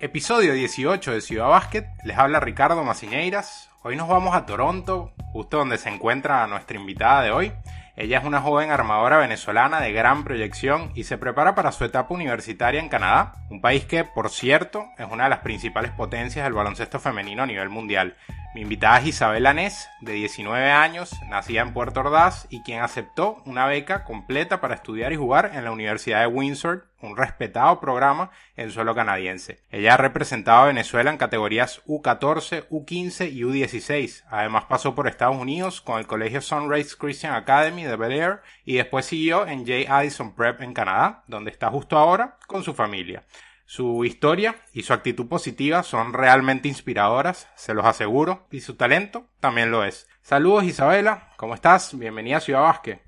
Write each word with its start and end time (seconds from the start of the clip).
Episodio 0.00 0.52
18 0.52 1.10
de 1.10 1.20
Ciudad 1.20 1.48
Básquet, 1.48 1.88
les 2.04 2.16
habla 2.16 2.38
Ricardo 2.38 2.84
Maciñeiras. 2.84 3.68
Hoy 3.82 3.96
nos 3.96 4.06
vamos 4.06 4.36
a 4.36 4.46
Toronto, 4.46 5.12
justo 5.32 5.56
donde 5.56 5.76
se 5.76 5.88
encuentra 5.88 6.46
nuestra 6.46 6.78
invitada 6.78 7.24
de 7.24 7.32
hoy. 7.32 7.52
Ella 7.96 8.18
es 8.18 8.24
una 8.24 8.40
joven 8.40 8.70
armadora 8.70 9.16
venezolana 9.16 9.80
de 9.80 9.90
gran 9.90 10.22
proyección 10.22 10.92
y 10.94 11.02
se 11.02 11.18
prepara 11.18 11.56
para 11.56 11.72
su 11.72 11.84
etapa 11.84 12.14
universitaria 12.14 12.78
en 12.80 12.88
Canadá, 12.88 13.44
un 13.50 13.60
país 13.60 13.86
que, 13.86 14.04
por 14.04 14.30
cierto, 14.30 14.86
es 14.98 15.08
una 15.10 15.24
de 15.24 15.30
las 15.30 15.40
principales 15.40 15.90
potencias 15.90 16.44
del 16.44 16.52
baloncesto 16.52 17.00
femenino 17.00 17.42
a 17.42 17.46
nivel 17.46 17.68
mundial. 17.68 18.16
Mi 18.54 18.62
invitada 18.62 18.98
es 18.98 19.08
Isabela 19.08 19.52
Ness, 19.52 19.90
de 20.00 20.14
19 20.14 20.70
años, 20.70 21.12
nacida 21.28 21.60
en 21.60 21.74
Puerto 21.74 22.00
Ordaz 22.00 22.46
y 22.48 22.62
quien 22.62 22.80
aceptó 22.80 23.42
una 23.44 23.66
beca 23.66 24.04
completa 24.04 24.58
para 24.62 24.74
estudiar 24.74 25.12
y 25.12 25.16
jugar 25.16 25.52
en 25.54 25.64
la 25.64 25.70
Universidad 25.70 26.20
de 26.20 26.28
Windsor, 26.28 26.88
un 27.02 27.14
respetado 27.14 27.78
programa 27.78 28.30
en 28.56 28.70
suelo 28.70 28.94
canadiense. 28.94 29.60
Ella 29.70 29.94
ha 29.94 29.96
representado 29.98 30.62
a 30.62 30.66
Venezuela 30.68 31.10
en 31.10 31.18
categorías 31.18 31.82
U14, 31.86 32.66
U15 32.70 33.30
y 33.30 33.42
U16. 33.42 34.24
Además 34.30 34.64
pasó 34.64 34.94
por 34.94 35.08
Estados 35.08 35.36
Unidos 35.36 35.82
con 35.82 35.98
el 35.98 36.06
colegio 36.06 36.40
Sunrise 36.40 36.96
Christian 36.98 37.34
Academy 37.34 37.84
de 37.84 37.96
Bel 37.96 38.12
Air 38.12 38.40
y 38.64 38.76
después 38.76 39.04
siguió 39.04 39.46
en 39.46 39.66
J. 39.66 39.94
Addison 39.94 40.34
Prep 40.34 40.62
en 40.62 40.72
Canadá, 40.72 41.22
donde 41.26 41.50
está 41.50 41.68
justo 41.68 41.98
ahora 41.98 42.38
con 42.46 42.64
su 42.64 42.72
familia. 42.72 43.24
Su 43.70 44.06
historia 44.06 44.56
y 44.72 44.84
su 44.84 44.94
actitud 44.94 45.28
positiva 45.28 45.82
son 45.82 46.14
realmente 46.14 46.68
inspiradoras, 46.68 47.50
se 47.54 47.74
los 47.74 47.84
aseguro, 47.84 48.46
y 48.50 48.62
su 48.62 48.76
talento 48.76 49.28
también 49.40 49.70
lo 49.70 49.84
es. 49.84 50.08
Saludos 50.22 50.64
Isabela, 50.64 51.34
¿cómo 51.36 51.52
estás? 51.52 51.96
Bienvenida 51.98 52.38
a 52.38 52.40
Ciudad 52.40 52.62
Vázquez. 52.62 53.00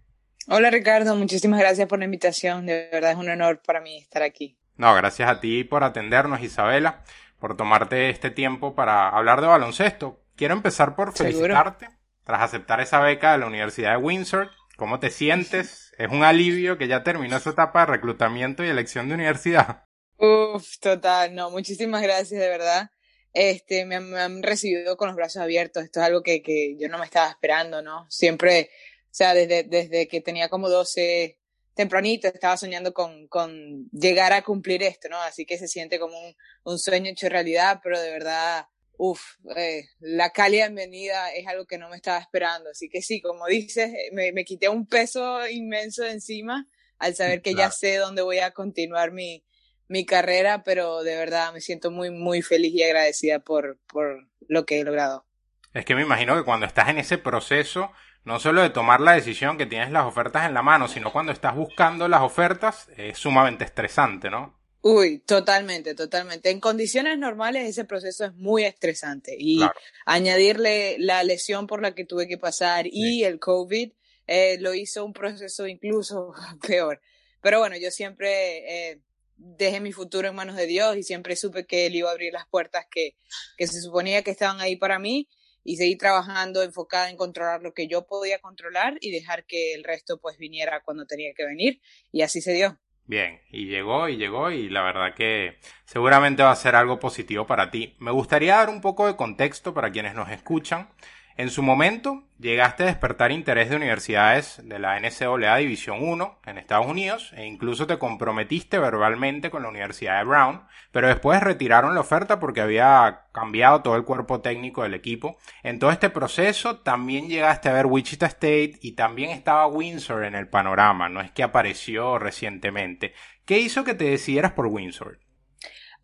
Hola 0.48 0.68
Ricardo, 0.68 1.16
muchísimas 1.16 1.60
gracias 1.60 1.88
por 1.88 1.98
la 1.98 2.04
invitación, 2.04 2.66
de 2.66 2.90
verdad 2.92 3.12
es 3.12 3.16
un 3.16 3.30
honor 3.30 3.62
para 3.64 3.80
mí 3.80 3.96
estar 3.96 4.22
aquí. 4.22 4.58
No, 4.76 4.94
gracias 4.94 5.30
a 5.30 5.40
ti 5.40 5.64
por 5.64 5.82
atendernos 5.82 6.42
Isabela, 6.42 7.04
por 7.38 7.56
tomarte 7.56 8.10
este 8.10 8.30
tiempo 8.30 8.74
para 8.74 9.08
hablar 9.08 9.40
de 9.40 9.46
baloncesto. 9.46 10.20
Quiero 10.36 10.52
empezar 10.52 10.94
por 10.94 11.16
felicitarte 11.16 11.88
tras 12.22 12.42
aceptar 12.42 12.82
esa 12.82 13.00
beca 13.00 13.32
de 13.32 13.38
la 13.38 13.46
Universidad 13.46 13.92
de 13.92 13.96
Windsor. 13.96 14.50
¿Cómo 14.76 15.00
te 15.00 15.08
sientes? 15.08 15.94
Es 15.96 16.10
un 16.10 16.22
alivio 16.22 16.76
que 16.76 16.86
ya 16.86 17.02
terminó 17.02 17.40
su 17.40 17.48
etapa 17.48 17.80
de 17.80 17.92
reclutamiento 17.92 18.62
y 18.62 18.68
elección 18.68 19.08
de 19.08 19.14
universidad. 19.14 19.84
Uf, 20.20 20.78
total, 20.80 21.34
no, 21.34 21.50
muchísimas 21.50 22.02
gracias, 22.02 22.38
de 22.38 22.48
verdad. 22.50 22.90
Este, 23.32 23.86
me, 23.86 23.96
han 23.96 24.42
recibido 24.42 24.98
con 24.98 25.08
los 25.08 25.16
brazos 25.16 25.40
abiertos. 25.40 25.82
Esto 25.82 26.00
es 26.00 26.06
algo 26.06 26.22
que, 26.22 26.42
que 26.42 26.76
yo 26.78 26.88
no 26.90 26.98
me 26.98 27.06
estaba 27.06 27.30
esperando, 27.30 27.80
¿no? 27.80 28.04
Siempre, 28.10 28.68
o 29.04 29.08
sea, 29.14 29.32
desde, 29.32 29.62
desde 29.62 30.08
que 30.08 30.20
tenía 30.20 30.50
como 30.50 30.68
12, 30.68 31.38
tempranito, 31.72 32.28
estaba 32.28 32.58
soñando 32.58 32.92
con, 32.92 33.28
con 33.28 33.88
llegar 33.92 34.34
a 34.34 34.42
cumplir 34.42 34.82
esto, 34.82 35.08
¿no? 35.08 35.18
Así 35.22 35.46
que 35.46 35.56
se 35.56 35.68
siente 35.68 35.98
como 35.98 36.18
un, 36.18 36.36
un 36.64 36.78
sueño 36.78 37.10
hecho 37.10 37.30
realidad, 37.30 37.80
pero 37.82 37.98
de 37.98 38.10
verdad, 38.10 38.66
uff, 38.98 39.22
eh, 39.56 39.84
la 40.00 40.30
cálida 40.32 40.66
bienvenida 40.66 41.32
es 41.32 41.46
algo 41.46 41.64
que 41.64 41.78
no 41.78 41.88
me 41.88 41.96
estaba 41.96 42.18
esperando. 42.18 42.68
Así 42.68 42.90
que 42.90 43.00
sí, 43.00 43.22
como 43.22 43.46
dices, 43.46 43.90
me, 44.12 44.32
me 44.32 44.44
quité 44.44 44.68
un 44.68 44.86
peso 44.86 45.48
inmenso 45.48 46.02
de 46.02 46.10
encima 46.10 46.68
al 46.98 47.14
saber 47.14 47.40
que 47.40 47.54
ya 47.54 47.70
sé 47.70 47.96
dónde 47.96 48.20
voy 48.20 48.40
a 48.40 48.50
continuar 48.50 49.12
mi, 49.12 49.42
mi 49.90 50.06
carrera, 50.06 50.62
pero 50.62 51.02
de 51.02 51.16
verdad 51.16 51.52
me 51.52 51.60
siento 51.60 51.90
muy, 51.90 52.10
muy 52.10 52.42
feliz 52.42 52.72
y 52.72 52.82
agradecida 52.84 53.40
por, 53.40 53.76
por 53.92 54.28
lo 54.46 54.64
que 54.64 54.78
he 54.78 54.84
logrado. 54.84 55.26
Es 55.74 55.84
que 55.84 55.96
me 55.96 56.02
imagino 56.02 56.36
que 56.36 56.44
cuando 56.44 56.64
estás 56.64 56.90
en 56.90 56.98
ese 56.98 57.18
proceso, 57.18 57.90
no 58.24 58.38
solo 58.38 58.62
de 58.62 58.70
tomar 58.70 59.00
la 59.00 59.14
decisión 59.14 59.58
que 59.58 59.66
tienes 59.66 59.90
las 59.90 60.06
ofertas 60.06 60.46
en 60.46 60.54
la 60.54 60.62
mano, 60.62 60.86
sino 60.86 61.12
cuando 61.12 61.32
estás 61.32 61.56
buscando 61.56 62.06
las 62.06 62.22
ofertas, 62.22 62.88
es 62.96 63.18
sumamente 63.18 63.64
estresante, 63.64 64.30
¿no? 64.30 64.60
Uy, 64.80 65.18
totalmente, 65.18 65.96
totalmente. 65.96 66.50
En 66.50 66.60
condiciones 66.60 67.18
normales 67.18 67.68
ese 67.68 67.84
proceso 67.84 68.26
es 68.26 68.34
muy 68.34 68.64
estresante 68.64 69.34
y 69.36 69.60
añadirle 70.06 70.98
la 71.00 71.24
lesión 71.24 71.66
por 71.66 71.82
la 71.82 71.96
que 71.96 72.04
tuve 72.04 72.28
que 72.28 72.38
pasar 72.38 72.86
y 72.86 73.24
el 73.24 73.40
COVID 73.40 73.92
eh, 74.28 74.56
lo 74.60 74.72
hizo 74.72 75.04
un 75.04 75.12
proceso 75.12 75.66
incluso 75.66 76.32
peor. 76.64 77.00
Pero 77.42 77.58
bueno, 77.58 77.76
yo 77.76 77.90
siempre 77.90 78.90
eh, 78.90 79.00
dejé 79.40 79.80
mi 79.80 79.92
futuro 79.92 80.28
en 80.28 80.34
manos 80.34 80.56
de 80.56 80.66
Dios 80.66 80.96
y 80.96 81.02
siempre 81.02 81.36
supe 81.36 81.66
que 81.66 81.86
Él 81.86 81.96
iba 81.96 82.10
a 82.10 82.12
abrir 82.12 82.32
las 82.32 82.46
puertas 82.46 82.86
que, 82.90 83.16
que 83.56 83.66
se 83.66 83.80
suponía 83.80 84.22
que 84.22 84.30
estaban 84.30 84.60
ahí 84.60 84.76
para 84.76 84.98
mí 84.98 85.28
y 85.64 85.76
seguir 85.76 85.98
trabajando 85.98 86.62
enfocada 86.62 87.10
en 87.10 87.16
controlar 87.16 87.62
lo 87.62 87.72
que 87.72 87.86
yo 87.86 88.06
podía 88.06 88.38
controlar 88.38 88.96
y 89.00 89.10
dejar 89.10 89.44
que 89.44 89.74
el 89.74 89.84
resto 89.84 90.18
pues 90.20 90.38
viniera 90.38 90.82
cuando 90.84 91.06
tenía 91.06 91.32
que 91.34 91.44
venir 91.44 91.80
y 92.12 92.22
así 92.22 92.40
se 92.40 92.52
dio. 92.52 92.78
Bien, 93.06 93.40
y 93.50 93.66
llegó 93.66 94.08
y 94.08 94.16
llegó 94.16 94.52
y 94.52 94.68
la 94.68 94.82
verdad 94.82 95.14
que 95.16 95.58
seguramente 95.84 96.44
va 96.44 96.52
a 96.52 96.56
ser 96.56 96.76
algo 96.76 97.00
positivo 97.00 97.46
para 97.46 97.70
ti. 97.70 97.96
Me 97.98 98.12
gustaría 98.12 98.56
dar 98.56 98.68
un 98.68 98.80
poco 98.80 99.06
de 99.06 99.16
contexto 99.16 99.74
para 99.74 99.90
quienes 99.90 100.14
nos 100.14 100.30
escuchan. 100.30 100.90
En 101.36 101.48
su 101.48 101.62
momento, 101.62 102.24
llegaste 102.38 102.82
a 102.82 102.86
despertar 102.86 103.32
interés 103.32 103.70
de 103.70 103.76
universidades 103.76 104.60
de 104.64 104.78
la 104.78 104.98
NCAA 104.98 105.56
División 105.56 105.98
1 106.02 106.40
en 106.44 106.58
Estados 106.58 106.86
Unidos 106.86 107.32
e 107.36 107.46
incluso 107.46 107.86
te 107.86 107.98
comprometiste 107.98 108.78
verbalmente 108.78 109.50
con 109.50 109.62
la 109.62 109.68
Universidad 109.68 110.18
de 110.18 110.24
Brown, 110.24 110.62
pero 110.90 111.08
después 111.08 111.40
retiraron 111.40 111.94
la 111.94 112.00
oferta 112.00 112.40
porque 112.40 112.60
había 112.60 113.26
cambiado 113.32 113.80
todo 113.80 113.96
el 113.96 114.04
cuerpo 114.04 114.40
técnico 114.40 114.82
del 114.82 114.94
equipo. 114.94 115.38
En 115.62 115.78
todo 115.78 115.92
este 115.92 116.10
proceso 116.10 116.80
también 116.80 117.28
llegaste 117.28 117.68
a 117.68 117.74
ver 117.74 117.86
Wichita 117.86 118.26
State 118.26 118.78
y 118.82 118.92
también 118.92 119.30
estaba 119.30 119.66
Windsor 119.66 120.24
en 120.24 120.34
el 120.34 120.48
panorama, 120.48 121.08
no 121.08 121.20
es 121.20 121.30
que 121.30 121.42
apareció 121.42 122.18
recientemente. 122.18 123.14
¿Qué 123.44 123.60
hizo 123.60 123.84
que 123.84 123.94
te 123.94 124.04
decidieras 124.04 124.52
por 124.52 124.66
Windsor? 124.66 125.20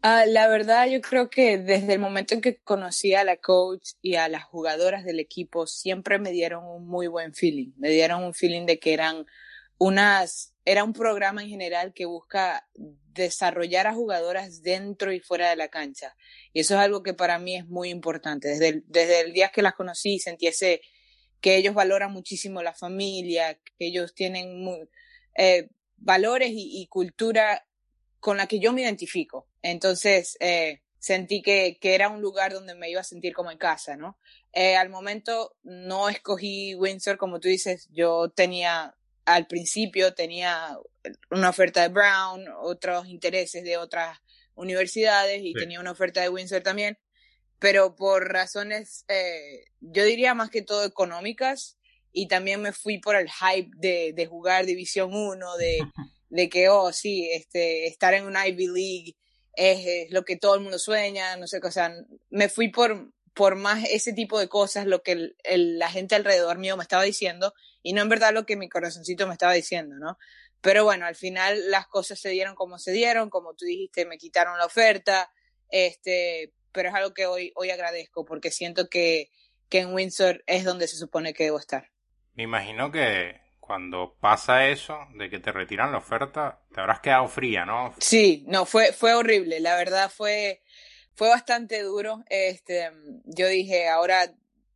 Ah, 0.03 0.25
la 0.27 0.47
verdad, 0.49 0.87
yo 0.89 1.01
creo 1.01 1.31
que 1.31 1.59
desde 1.59 1.95
el 1.95 1.99
momento 1.99 2.34
en 2.34 2.41
que 2.41 2.59
conocí 2.59 3.15
a 3.15 3.25
la 3.25 3.39
coach 3.39 3.93
y 4.03 4.15
a 4.15 4.29
las 4.29 4.45
jugadoras 4.45 5.05
del 5.05 5.19
equipo, 5.19 5.67
siempre 5.67 6.19
me 6.19 6.31
dieron 6.31 6.65
un 6.65 6.87
muy 6.87 7.09
buen 7.09 7.34
feeling. 7.34 7.73
Me 7.77 7.91
dieron 7.91 8.23
un 8.23 8.35
feeling 8.35 8.67
de 8.67 8.79
que 8.79 8.93
eran 8.93 9.27
unas, 9.79 10.55
era 10.65 10.85
un 10.85 10.93
programa 10.93 11.43
en 11.43 11.49
general 11.49 11.93
que 11.93 12.05
busca 12.05 12.69
desarrollar 12.75 13.87
a 13.87 13.95
jugadoras 13.95 14.62
dentro 14.62 15.12
y 15.12 15.21
fuera 15.21 15.51
de 15.51 15.56
la 15.56 15.69
cancha. 15.69 16.15
Y 16.53 16.61
eso 16.61 16.75
es 16.75 16.81
algo 16.81 17.03
que 17.03 17.15
para 17.15 17.39
mí 17.39 17.56
es 17.56 17.67
muy 17.67 17.89
importante. 17.89 18.49
Desde 18.49 18.69
el, 18.69 18.85
desde 18.87 19.23
el 19.23 19.33
día 19.33 19.49
que 19.49 19.62
las 19.62 19.75
conocí, 19.75 20.19
sentí 20.19 20.47
ese, 20.47 20.83
que 21.41 21.56
ellos 21.56 21.75
valoran 21.75 22.12
muchísimo 22.12 22.62
la 22.62 22.75
familia, 22.75 23.59
que 23.79 23.87
ellos 23.87 24.15
tienen 24.15 24.62
muy, 24.62 24.89
eh, 25.37 25.69
valores 25.97 26.51
y 26.53 26.87
cultura 26.89 27.67
con 28.26 28.38
la 28.38 28.48
que 28.48 28.59
yo 28.59 28.72
me 28.72 28.82
identifico. 28.82 29.47
Entonces, 29.62 30.37
eh, 30.41 30.82
sentí 30.98 31.42
que, 31.42 31.78
que, 31.81 31.94
era 31.94 32.09
un 32.09 32.20
lugar 32.20 32.53
donde 32.53 32.75
me 32.75 32.91
iba 32.91 33.00
a 33.00 33.04
sentir 33.04 33.32
como 33.32 33.53
en 33.53 33.56
casa, 33.56 33.97
¿no? 33.97 34.19
Eh, 34.53 34.75
al 34.75 34.88
momento 34.88 35.56
no 35.62 36.09
escogí 36.09 36.75
Windsor, 36.75 37.19
como 37.19 37.38
tú 37.38 37.47
dices, 37.47 37.88
yo 37.92 38.31
tenía, 38.31 38.97
al 39.26 39.47
principio 39.47 40.12
tenía 40.14 40.76
una 41.31 41.50
oferta 41.50 41.82
de 41.82 41.88
Brown, 41.88 42.47
otros 42.62 43.06
intereses 43.06 43.62
de 43.62 43.76
otras 43.76 44.19
universidades 44.56 45.43
y 45.44 45.54
tenía 45.54 45.78
una 45.78 45.93
oferta 45.93 46.20
de 46.20 46.28
Windsor 46.28 46.64
también, 46.64 46.98
pero 47.60 47.94
por 47.94 48.32
razones, 48.32 49.04
eh, 49.06 49.66
yo 49.78 50.03
diría 50.03 50.34
más 50.34 50.50
que 50.50 50.62
todo 50.62 50.84
económicas, 50.84 51.78
y 52.10 52.26
también 52.26 52.60
me 52.60 52.72
fui 52.72 52.98
por 52.98 53.14
el 53.14 53.28
hype 53.31 53.70
de, 53.76 54.12
de 54.16 54.26
jugar 54.26 54.66
División 54.66 55.14
1, 55.14 55.56
de, 55.58 55.78
de 56.28 56.48
que, 56.48 56.69
oh, 56.69 56.92
sí, 56.92 57.31
este, 57.32 57.87
estar 57.87 58.14
en 58.14 58.25
una 58.25 58.47
Ivy 58.47 58.66
League 58.66 59.16
es, 59.53 60.10
lo 60.10 60.25
que 60.25 60.37
todo 60.37 60.54
el 60.54 60.60
mundo 60.60 60.78
sueña, 60.78 61.37
no 61.37 61.47
sé 61.47 61.60
qué, 61.60 61.69
o 61.69 61.91
me 62.31 62.48
fui 62.48 62.69
por, 62.69 63.12
por 63.34 63.56
más 63.56 63.84
ese 63.91 64.12
tipo 64.12 64.38
de 64.38 64.48
cosas, 64.48 64.87
lo 64.87 65.03
que 65.03 65.32
la 65.44 65.90
gente 65.90 66.14
alrededor 66.14 66.58
mío 66.58 66.76
me 66.76 66.82
estaba 66.82 67.02
diciendo, 67.02 67.55
y 67.82 67.93
no 67.93 68.02
en 68.02 68.08
verdad 68.08 68.32
lo 68.32 68.46
que 68.46 68.56
mi 68.56 68.69
corazoncito 68.69 69.26
me 69.26 69.32
estaba 69.32 69.52
diciendo, 69.52 69.96
¿no? 69.99 70.19
Pero 70.61 70.84
bueno, 70.84 71.06
al 71.06 71.14
final 71.14 71.70
las 71.70 71.87
cosas 71.87 72.19
se 72.19 72.31
dieron 72.31 72.55
como 72.55 72.79
se 72.79 72.93
dieron, 72.93 73.31
como 73.31 73.55
tú 73.55 73.64
dijiste, 73.64 74.05
me 74.06 74.19
quitaron 74.19 74.58
la 74.58 74.67
oferta, 74.67 75.31
este, 75.69 76.52
pero 76.72 76.88
es 76.88 76.94
algo 76.94 77.14
que 77.14 77.26
hoy, 77.26 77.52
hoy 77.55 77.70
agradezco, 77.70 78.25
porque 78.25 78.50
siento 78.50 78.88
que, 78.88 79.31
que 79.69 79.81
en 79.81 79.94
Windsor 79.94 80.43
es 80.46 80.64
donde 80.64 80.88
se 80.88 80.96
supone 80.96 81.34
que 81.34 81.44
debo 81.44 81.58
estar. 81.58 81.90
Me 82.34 82.43
imagino 82.43 82.90
que 82.90 83.40
cuando 83.67 84.17
pasa 84.21 84.69
eso, 84.69 84.97
de 85.15 85.29
que 85.29 85.41
te 85.41 85.51
retiran 85.53 85.93
la 85.93 85.99
oferta, 85.99 86.61
te 86.73 86.81
habrás 86.81 87.01
quedado 87.01 87.27
fría, 87.29 87.65
¿no? 87.65 87.95
Sí, 87.99 88.45
no, 88.47 88.65
fue, 88.65 88.93
fue 88.93 89.15
horrible, 89.15 89.61
la 89.61 89.77
verdad 89.77 90.11
fue, 90.11 90.63
fue 91.15 91.29
bastante 91.29 91.83
duro. 91.83 92.25
Este, 92.29 92.91
yo 93.25 93.49
dije, 93.49 93.89
ahora 93.89 94.33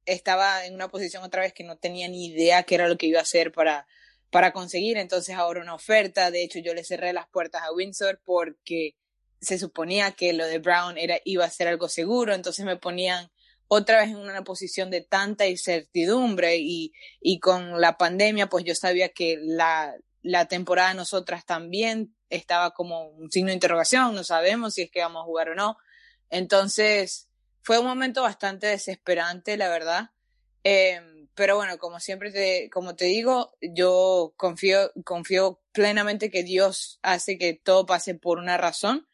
estaba 0.06 0.66
en 0.66 0.74
una 0.74 0.88
posición 0.88 1.22
otra 1.22 1.42
vez 1.42 1.52
que 1.52 1.64
no 1.64 1.76
tenía 1.76 2.08
ni 2.08 2.26
idea 2.26 2.64
qué 2.64 2.74
era 2.74 2.88
lo 2.88 2.96
que 2.96 3.06
iba 3.06 3.20
a 3.20 3.22
hacer 3.22 3.52
para, 3.52 3.86
para 4.30 4.52
conseguir, 4.52 4.96
entonces 4.96 5.36
ahora 5.36 5.62
una 5.62 5.74
oferta, 5.74 6.30
de 6.30 6.42
hecho 6.42 6.58
yo 6.58 6.74
le 6.74 6.84
cerré 6.84 7.12
las 7.12 7.28
puertas 7.28 7.62
a 7.62 7.72
Windsor 7.72 8.20
porque 8.24 8.96
se 9.40 9.58
suponía 9.58 10.12
que 10.12 10.32
lo 10.32 10.46
de 10.46 10.58
Brown 10.58 10.98
era, 10.98 11.18
iba 11.24 11.44
a 11.44 11.50
ser 11.50 11.68
algo 11.68 11.88
seguro, 11.88 12.34
entonces 12.34 12.64
me 12.64 12.76
ponían 12.76 13.30
otra 13.72 14.00
vez 14.00 14.08
en 14.08 14.16
una 14.16 14.42
posición 14.42 14.90
de 14.90 15.00
tanta 15.00 15.46
incertidumbre 15.46 16.56
y, 16.56 16.92
y 17.20 17.38
con 17.38 17.80
la 17.80 17.96
pandemia, 17.96 18.48
pues 18.48 18.64
yo 18.64 18.74
sabía 18.74 19.10
que 19.10 19.38
la, 19.40 19.94
la 20.22 20.46
temporada 20.46 20.88
de 20.88 20.96
nosotras 20.96 21.46
también 21.46 22.12
estaba 22.30 22.72
como 22.72 23.10
un 23.10 23.30
signo 23.30 23.50
de 23.50 23.54
interrogación, 23.54 24.12
no 24.12 24.24
sabemos 24.24 24.74
si 24.74 24.82
es 24.82 24.90
que 24.90 25.02
vamos 25.02 25.22
a 25.22 25.24
jugar 25.24 25.50
o 25.50 25.54
no. 25.54 25.78
Entonces, 26.30 27.28
fue 27.62 27.78
un 27.78 27.86
momento 27.86 28.22
bastante 28.22 28.66
desesperante, 28.66 29.56
la 29.56 29.68
verdad. 29.68 30.10
Em, 30.64 31.28
pero 31.36 31.54
bueno, 31.54 31.78
como 31.78 32.00
siempre 32.00 32.32
te, 32.32 32.70
como 32.70 32.96
te 32.96 33.04
digo, 33.04 33.56
yo 33.60 34.34
confío, 34.36 34.90
confío 35.04 35.60
plenamente 35.70 36.28
que 36.28 36.42
Dios 36.42 36.98
hace 37.02 37.38
que 37.38 37.54
todo 37.54 37.86
pase 37.86 38.16
por 38.16 38.38
una 38.38 38.56
razón. 38.56 39.06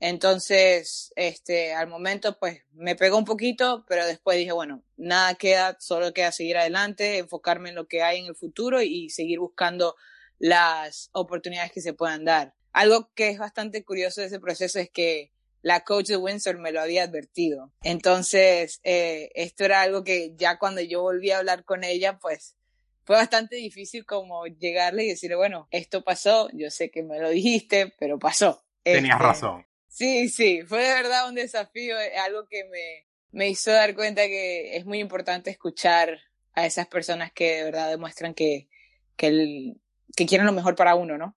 Entonces, 0.00 1.12
este, 1.16 1.74
al 1.74 1.88
momento, 1.88 2.38
pues, 2.38 2.62
me 2.72 2.94
pegó 2.94 3.18
un 3.18 3.24
poquito, 3.24 3.84
pero 3.88 4.06
después 4.06 4.38
dije, 4.38 4.52
bueno, 4.52 4.82
nada 4.96 5.34
queda, 5.34 5.76
solo 5.80 6.12
queda 6.12 6.30
seguir 6.30 6.56
adelante, 6.56 7.18
enfocarme 7.18 7.70
en 7.70 7.74
lo 7.74 7.88
que 7.88 8.02
hay 8.02 8.20
en 8.20 8.26
el 8.26 8.36
futuro 8.36 8.80
y 8.80 9.10
seguir 9.10 9.40
buscando 9.40 9.96
las 10.38 11.10
oportunidades 11.12 11.72
que 11.72 11.80
se 11.80 11.94
puedan 11.94 12.24
dar. 12.24 12.54
Algo 12.72 13.10
que 13.14 13.30
es 13.30 13.38
bastante 13.38 13.84
curioso 13.84 14.20
de 14.20 14.28
ese 14.28 14.38
proceso 14.38 14.78
es 14.78 14.88
que 14.88 15.32
la 15.62 15.80
coach 15.80 16.06
de 16.06 16.16
Windsor 16.16 16.58
me 16.58 16.70
lo 16.70 16.80
había 16.80 17.02
advertido. 17.02 17.72
Entonces, 17.82 18.80
eh, 18.84 19.30
esto 19.34 19.64
era 19.64 19.82
algo 19.82 20.04
que 20.04 20.34
ya 20.36 20.58
cuando 20.58 20.80
yo 20.80 21.02
volví 21.02 21.32
a 21.32 21.38
hablar 21.38 21.64
con 21.64 21.82
ella, 21.82 22.18
pues 22.20 22.56
fue 23.04 23.16
bastante 23.16 23.56
difícil 23.56 24.04
como 24.04 24.46
llegarle 24.46 25.04
y 25.04 25.08
decirle, 25.08 25.36
bueno, 25.36 25.66
esto 25.70 26.04
pasó, 26.04 26.48
yo 26.52 26.70
sé 26.70 26.90
que 26.90 27.02
me 27.02 27.18
lo 27.18 27.30
dijiste, 27.30 27.94
pero 27.98 28.18
pasó. 28.18 28.62
Tenías 28.82 29.14
este, 29.14 29.22
razón. 29.22 29.67
Sí, 29.98 30.28
sí, 30.28 30.62
fue 30.64 30.84
de 30.84 30.94
verdad 30.94 31.28
un 31.28 31.34
desafío, 31.34 31.98
eh, 31.98 32.16
algo 32.18 32.46
que 32.46 32.62
me, 32.70 33.08
me 33.32 33.48
hizo 33.48 33.72
dar 33.72 33.96
cuenta 33.96 34.28
que 34.28 34.76
es 34.76 34.86
muy 34.86 35.00
importante 35.00 35.50
escuchar 35.50 36.20
a 36.52 36.66
esas 36.66 36.86
personas 36.86 37.32
que 37.32 37.56
de 37.56 37.64
verdad 37.64 37.90
demuestran 37.90 38.32
que, 38.32 38.68
que, 39.16 39.74
que 40.16 40.26
quieren 40.26 40.46
lo 40.46 40.52
mejor 40.52 40.76
para 40.76 40.94
uno, 40.94 41.18
¿no? 41.18 41.36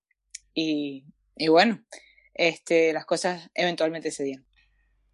Y, 0.53 1.07
y 1.35 1.47
bueno, 1.47 1.83
este, 2.35 2.93
las 2.93 3.07
cosas 3.07 3.49
eventualmente 3.55 4.11
se 4.11 4.25
dieron. 4.25 4.45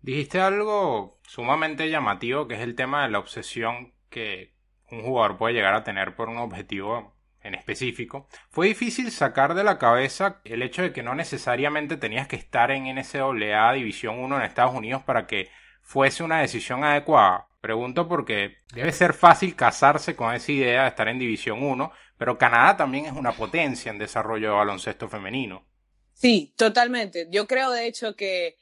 Dijiste 0.01 0.41
algo 0.41 1.21
sumamente 1.25 1.89
llamativo, 1.89 2.49
que 2.49 2.55
es 2.55 2.61
el 2.61 2.75
tema 2.75 3.03
de 3.03 3.11
la 3.11 3.19
obsesión 3.19 3.93
que 4.09 4.55
un 4.91 5.03
jugador 5.03 5.37
puede 5.37 5.53
llegar 5.53 5.73
a 5.73 5.85
tener 5.85 6.17
por 6.17 6.27
un 6.27 6.37
objetivo 6.39 7.16
en 7.47 7.55
específico. 7.55 8.27
Fue 8.49 8.67
difícil 8.67 9.11
sacar 9.11 9.53
de 9.53 9.63
la 9.63 9.77
cabeza 9.77 10.41
el 10.43 10.61
hecho 10.61 10.81
de 10.81 10.93
que 10.93 11.03
no 11.03 11.15
necesariamente 11.15 11.97
tenías 11.97 12.27
que 12.27 12.35
estar 12.35 12.71
en 12.71 12.85
NCAA 12.85 13.73
División 13.73 14.19
1 14.19 14.37
en 14.37 14.43
Estados 14.43 14.75
Unidos 14.75 15.03
para 15.03 15.25
que 15.25 15.49
fuese 15.81 16.23
una 16.23 16.41
decisión 16.41 16.83
adecuada. 16.83 17.47
Pregunto 17.61 18.07
porque 18.07 18.57
debe 18.73 18.91
ser 18.91 19.13
fácil 19.13 19.55
casarse 19.55 20.15
con 20.15 20.33
esa 20.33 20.51
idea 20.51 20.83
de 20.83 20.89
estar 20.89 21.07
en 21.07 21.19
División 21.19 21.63
1, 21.63 21.91
pero 22.17 22.37
Canadá 22.37 22.77
también 22.77 23.05
es 23.05 23.13
una 23.13 23.31
potencia 23.31 23.91
en 23.91 23.97
desarrollo 23.97 24.49
de 24.49 24.55
baloncesto 24.55 25.09
femenino. 25.09 25.65
Sí, 26.13 26.53
totalmente. 26.57 27.27
Yo 27.31 27.47
creo 27.47 27.71
de 27.71 27.87
hecho 27.87 28.15
que, 28.15 28.57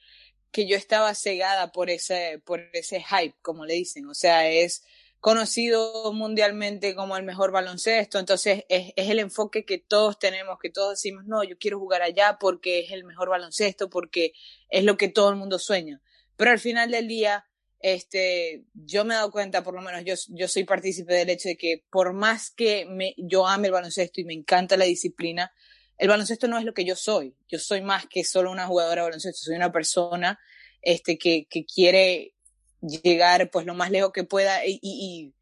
que 0.52 0.68
yo 0.68 0.76
estaba 0.76 1.14
cegada 1.16 1.72
por 1.72 1.90
ese, 1.90 2.42
por 2.46 2.62
ese 2.74 3.02
hype, 3.02 3.36
como 3.42 3.66
le 3.66 3.76
dicen. 3.76 4.08
O 4.08 4.14
sea, 4.14 4.50
es 4.50 4.86
conocido 5.26 6.14
mundialmente 6.14 6.94
como 6.94 7.18
el 7.18 7.24
mejor 7.24 7.50
baloncesto, 7.50 8.20
entonces 8.20 8.64
es, 8.70 8.94
es, 8.96 9.10
el 9.10 9.18
enfoque 9.18 9.66
que 9.66 9.80
todos 9.80 10.20
tenemos, 10.20 10.60
que 10.62 10.70
todos 10.70 10.92
decimos, 10.92 11.26
no, 11.26 11.44
yo 11.44 11.58
quiero 11.58 11.80
jugar 11.80 12.04
allá 12.04 12.38
porque 12.40 12.82
es 12.82 12.92
el 12.92 13.06
mejor 13.06 13.30
baloncesto, 13.30 13.90
porque 13.90 14.34
es 14.70 14.84
lo 14.84 14.98
que 14.98 15.08
todo 15.08 15.32
el 15.32 15.36
mundo 15.36 15.58
sueña. 15.58 16.00
Pero 16.36 16.52
al 16.52 16.60
final 16.60 16.92
del 16.92 17.08
día, 17.08 17.44
este, 17.80 18.66
yo 18.76 19.04
me 19.04 19.16
he 19.16 19.18
dado 19.18 19.32
cuenta, 19.32 19.64
por 19.64 19.74
lo 19.74 19.82
menos 19.82 20.04
yo, 20.06 20.14
yo 20.30 20.48
soy 20.48 20.64
partícipe 20.64 21.16
del 21.16 21.32
hecho 21.32 21.50
de 21.50 21.58
que 21.58 21.84
por 21.90 22.14
más 22.14 22.52
que 22.52 22.86
me, 22.86 23.16
yo 23.18 23.48
ame 23.48 23.70
el 23.70 23.74
baloncesto 23.74 24.22
y 24.22 24.26
me 24.26 24.36
encanta 24.36 24.78
la 24.78 24.86
disciplina, 24.86 25.52
el 25.98 26.08
baloncesto 26.08 26.48
no 26.48 26.60
es 26.60 26.66
lo 26.66 26.76
que 26.76 26.86
yo 26.86 26.96
soy. 26.96 27.36
Yo 27.48 27.58
soy 27.58 27.82
más 27.82 28.06
que 28.06 28.24
solo 28.24 28.52
una 28.52 28.68
jugadora 28.68 29.02
de 29.02 29.08
baloncesto. 29.08 29.46
Soy 29.46 29.56
una 29.56 29.72
persona 29.72 30.38
este, 30.84 31.18
que, 31.18 31.48
que 31.50 31.66
quiere 31.66 32.35
llegar 32.82 33.50
pues 33.52 33.66
lo 33.66 33.74
más 33.74 33.92
lejos 33.92 34.12
que 34.12 34.24
pueda 34.24 34.66
y, 34.66 34.80
y, 34.82 35.34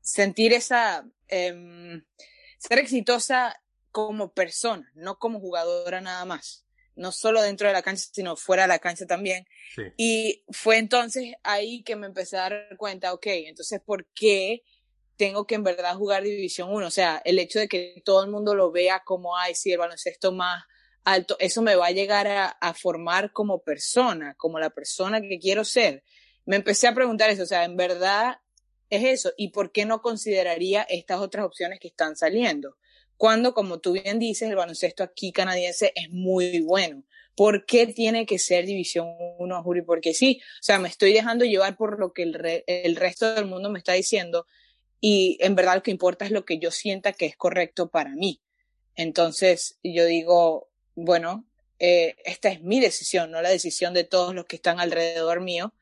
sentir 0.00 0.52
esa, 0.52 1.06
eh, 1.28 2.02
ser 2.58 2.78
exitosa 2.78 3.60
como 3.90 4.32
persona, 4.32 4.90
no 4.94 5.18
como 5.18 5.40
jugadora 5.40 6.00
nada 6.00 6.24
más. 6.24 6.64
No 6.94 7.10
solo 7.10 7.40
dentro 7.40 7.68
de 7.68 7.72
la 7.72 7.82
cancha, 7.82 8.04
sino 8.12 8.36
fuera 8.36 8.64
de 8.64 8.68
la 8.68 8.78
cancha 8.78 9.06
también. 9.06 9.46
Sí. 9.74 9.82
Y 9.96 10.44
fue 10.50 10.76
entonces 10.76 11.34
ahí 11.42 11.82
que 11.82 11.96
me 11.96 12.06
empecé 12.06 12.36
a 12.36 12.50
dar 12.50 12.76
cuenta, 12.76 13.14
ok, 13.14 13.26
entonces, 13.28 13.80
¿por 13.80 14.06
qué 14.12 14.62
tengo 15.22 15.46
que 15.46 15.54
en 15.54 15.62
verdad 15.62 15.94
jugar 15.94 16.24
División 16.24 16.72
1. 16.72 16.84
O 16.84 16.90
sea, 16.90 17.22
el 17.24 17.38
hecho 17.38 17.60
de 17.60 17.68
que 17.68 18.02
todo 18.04 18.24
el 18.24 18.30
mundo 18.30 18.56
lo 18.56 18.72
vea 18.72 19.04
como, 19.04 19.36
ay, 19.36 19.54
sí, 19.54 19.70
el 19.70 19.78
baloncesto 19.78 20.32
más 20.32 20.64
alto, 21.04 21.36
eso 21.38 21.62
me 21.62 21.76
va 21.76 21.86
a 21.86 21.92
llegar 21.92 22.26
a, 22.26 22.46
a, 22.46 22.74
formar 22.74 23.32
como 23.32 23.62
persona, 23.62 24.34
como 24.36 24.58
la 24.58 24.70
persona 24.70 25.20
que 25.20 25.38
quiero 25.38 25.64
ser. 25.64 26.02
Me 26.44 26.56
empecé 26.56 26.88
a 26.88 26.94
preguntar 26.94 27.30
eso, 27.30 27.42
o 27.42 27.46
sea, 27.46 27.64
en 27.64 27.76
verdad 27.76 28.38
es 28.90 29.04
eso. 29.04 29.32
¿Y 29.36 29.48
por 29.48 29.72
qué 29.72 29.84
no 29.84 30.02
consideraría 30.02 30.82
estas 30.82 31.20
otras 31.20 31.44
opciones 31.44 31.80
que 31.80 31.88
están 31.88 32.16
saliendo? 32.16 32.76
Cuando, 33.16 33.54
como 33.54 33.78
tú 33.78 33.92
bien 33.92 34.18
dices, 34.18 34.48
el 34.48 34.56
baloncesto 34.56 35.02
aquí 35.04 35.32
canadiense 35.32 35.92
es 35.94 36.10
muy 36.10 36.60
bueno. 36.60 37.04
¿Por 37.34 37.64
qué 37.64 37.86
tiene 37.86 38.26
que 38.26 38.38
ser 38.38 38.66
División 38.66 39.08
1, 39.38 39.62
Juri? 39.62 39.82
Porque 39.82 40.12
sí, 40.12 40.40
o 40.60 40.62
sea, 40.62 40.78
me 40.78 40.88
estoy 40.88 41.12
dejando 41.12 41.44
llevar 41.44 41.76
por 41.76 41.98
lo 41.98 42.12
que 42.12 42.22
el, 42.22 42.34
re 42.34 42.64
el 42.66 42.96
resto 42.96 43.34
del 43.34 43.46
mundo 43.46 43.70
me 43.70 43.78
está 43.78 43.92
diciendo 43.92 44.46
y 45.00 45.38
en 45.40 45.54
verdad 45.56 45.76
lo 45.76 45.82
que 45.82 45.90
importa 45.90 46.24
es 46.24 46.30
lo 46.30 46.44
que 46.44 46.58
yo 46.58 46.70
sienta 46.70 47.12
que 47.12 47.26
es 47.26 47.36
correcto 47.36 47.90
para 47.90 48.10
mí. 48.10 48.40
Entonces 48.94 49.78
yo 49.82 50.04
digo, 50.04 50.70
bueno, 50.94 51.44
eh, 51.78 52.14
esta 52.24 52.50
es 52.50 52.62
mi 52.62 52.80
decisión, 52.80 53.30
no 53.30 53.42
la 53.42 53.48
decisión 53.48 53.94
de 53.94 54.04
todos 54.04 54.34
los 54.34 54.44
que 54.44 54.56
están 54.56 54.78
alrededor 54.78 55.40
mío. 55.40 55.74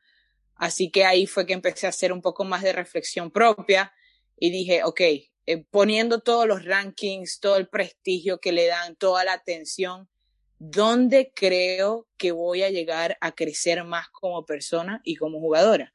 Así 0.61 0.91
que 0.91 1.05
ahí 1.05 1.25
fue 1.25 1.47
que 1.47 1.53
empecé 1.53 1.87
a 1.87 1.89
hacer 1.89 2.13
un 2.13 2.21
poco 2.21 2.43
más 2.43 2.61
de 2.61 2.71
reflexión 2.71 3.31
propia 3.31 3.91
y 4.37 4.51
dije, 4.51 4.83
ok, 4.83 5.01
eh, 5.01 5.65
poniendo 5.71 6.19
todos 6.19 6.45
los 6.45 6.65
rankings, 6.65 7.39
todo 7.39 7.55
el 7.55 7.67
prestigio 7.67 8.39
que 8.39 8.51
le 8.51 8.67
dan, 8.67 8.95
toda 8.95 9.23
la 9.23 9.33
atención, 9.33 10.07
¿dónde 10.59 11.31
creo 11.35 12.07
que 12.15 12.31
voy 12.31 12.61
a 12.61 12.69
llegar 12.69 13.17
a 13.21 13.31
crecer 13.31 13.83
más 13.85 14.09
como 14.09 14.45
persona 14.45 15.01
y 15.03 15.15
como 15.15 15.39
jugadora? 15.39 15.93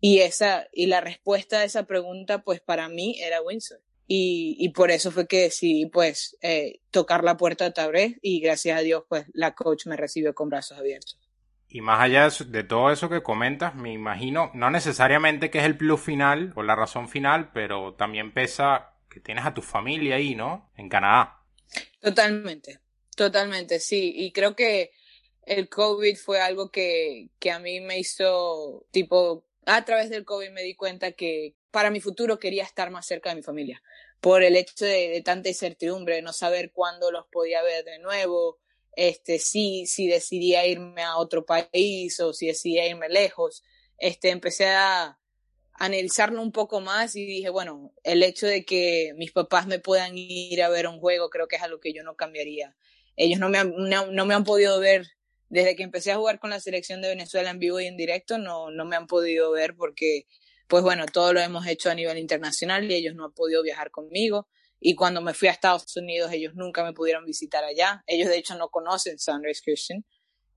Y 0.00 0.20
esa, 0.20 0.68
y 0.72 0.86
la 0.86 1.02
respuesta 1.02 1.58
a 1.58 1.64
esa 1.64 1.84
pregunta, 1.84 2.42
pues 2.42 2.62
para 2.62 2.88
mí 2.88 3.20
era 3.20 3.42
Windsor. 3.42 3.82
Y, 4.06 4.56
y 4.58 4.70
por 4.70 4.90
eso 4.90 5.10
fue 5.10 5.26
que 5.26 5.42
decidí, 5.42 5.84
pues, 5.84 6.38
eh, 6.40 6.80
tocar 6.90 7.24
la 7.24 7.36
puerta 7.36 7.66
de 7.66 7.72
Tabré 7.72 8.16
y 8.22 8.40
gracias 8.40 8.78
a 8.78 8.80
Dios, 8.80 9.04
pues, 9.06 9.26
la 9.34 9.54
coach 9.54 9.84
me 9.84 9.98
recibió 9.98 10.34
con 10.34 10.48
brazos 10.48 10.78
abiertos. 10.78 11.27
Y 11.68 11.80
más 11.82 12.00
allá 12.00 12.28
de 12.46 12.64
todo 12.64 12.90
eso 12.90 13.10
que 13.10 13.22
comentas, 13.22 13.74
me 13.74 13.92
imagino, 13.92 14.50
no 14.54 14.70
necesariamente 14.70 15.50
que 15.50 15.58
es 15.58 15.64
el 15.64 15.76
plus 15.76 16.00
final 16.00 16.52
o 16.56 16.62
la 16.62 16.74
razón 16.74 17.08
final, 17.08 17.50
pero 17.52 17.94
también 17.94 18.32
pesa 18.32 18.94
que 19.10 19.20
tienes 19.20 19.44
a 19.44 19.54
tu 19.54 19.62
familia 19.62 20.16
ahí, 20.16 20.34
¿no? 20.34 20.70
En 20.76 20.88
Canadá. 20.88 21.42
Totalmente, 22.00 22.80
totalmente, 23.14 23.80
sí. 23.80 24.12
Y 24.16 24.32
creo 24.32 24.56
que 24.56 24.92
el 25.42 25.68
COVID 25.68 26.16
fue 26.16 26.40
algo 26.40 26.70
que, 26.70 27.28
que 27.38 27.50
a 27.50 27.58
mí 27.58 27.80
me 27.80 27.98
hizo, 27.98 28.86
tipo, 28.90 29.44
a 29.66 29.84
través 29.84 30.08
del 30.08 30.24
COVID 30.24 30.50
me 30.50 30.62
di 30.62 30.74
cuenta 30.74 31.12
que 31.12 31.54
para 31.70 31.90
mi 31.90 32.00
futuro 32.00 32.38
quería 32.38 32.64
estar 32.64 32.90
más 32.90 33.06
cerca 33.06 33.30
de 33.30 33.36
mi 33.36 33.42
familia, 33.42 33.82
por 34.20 34.42
el 34.42 34.56
hecho 34.56 34.84
de, 34.84 35.20
tanta 35.24 35.48
incertidumbre, 35.48 36.22
no 36.22 36.32
saber 36.32 36.72
cuándo 36.72 37.10
los 37.12 37.26
podía 37.26 37.62
ver 37.62 37.84
de 37.84 37.98
nuevo, 37.98 38.58
este, 39.00 39.38
si, 39.38 39.86
si 39.86 40.08
decidía 40.08 40.66
irme 40.66 41.02
a 41.04 41.18
otro 41.18 41.46
país 41.46 42.18
o 42.18 42.32
si 42.32 42.48
decidía 42.48 42.88
irme 42.88 43.08
lejos, 43.08 43.62
este, 43.96 44.30
empecé 44.30 44.66
a 44.66 45.20
analizarlo 45.74 46.42
un 46.42 46.50
poco 46.50 46.80
más 46.80 47.14
y 47.14 47.24
dije, 47.24 47.48
bueno, 47.48 47.94
el 48.02 48.24
hecho 48.24 48.48
de 48.48 48.64
que 48.64 49.12
mis 49.16 49.30
papás 49.30 49.68
me 49.68 49.78
puedan 49.78 50.18
ir 50.18 50.60
a 50.64 50.68
ver 50.68 50.88
un 50.88 50.98
juego 50.98 51.30
creo 51.30 51.46
que 51.46 51.54
es 51.54 51.62
algo 51.62 51.78
que 51.78 51.92
yo 51.92 52.02
no 52.02 52.16
cambiaría. 52.16 52.74
Ellos 53.14 53.38
no 53.38 53.48
me 53.48 53.58
han, 53.58 53.72
no, 53.76 54.26
me 54.26 54.34
han 54.34 54.42
podido 54.42 54.80
ver 54.80 55.06
desde 55.48 55.76
que 55.76 55.84
empecé 55.84 56.10
a 56.10 56.16
jugar 56.16 56.40
con 56.40 56.50
la 56.50 56.58
selección 56.58 57.00
de 57.00 57.06
Venezuela 57.06 57.50
en 57.50 57.60
vivo 57.60 57.78
y 57.78 57.86
en 57.86 57.96
directo, 57.96 58.36
no, 58.36 58.72
no 58.72 58.84
me 58.84 58.96
han 58.96 59.06
podido 59.06 59.52
ver 59.52 59.76
porque, 59.76 60.26
pues 60.66 60.82
bueno, 60.82 61.06
todo 61.06 61.32
lo 61.32 61.38
hemos 61.38 61.68
hecho 61.68 61.88
a 61.88 61.94
nivel 61.94 62.18
internacional 62.18 62.90
y 62.90 62.96
ellos 62.96 63.14
no 63.14 63.26
han 63.26 63.32
podido 63.32 63.62
viajar 63.62 63.92
conmigo. 63.92 64.48
Y 64.80 64.94
cuando 64.94 65.20
me 65.20 65.34
fui 65.34 65.48
a 65.48 65.52
Estados 65.52 65.96
Unidos, 65.96 66.32
ellos 66.32 66.54
nunca 66.54 66.84
me 66.84 66.92
pudieron 66.92 67.24
visitar 67.24 67.64
allá. 67.64 68.02
Ellos, 68.06 68.28
de 68.28 68.38
hecho, 68.38 68.56
no 68.56 68.68
conocen 68.68 69.18
Sunrise 69.18 69.60
Christian. 69.64 70.04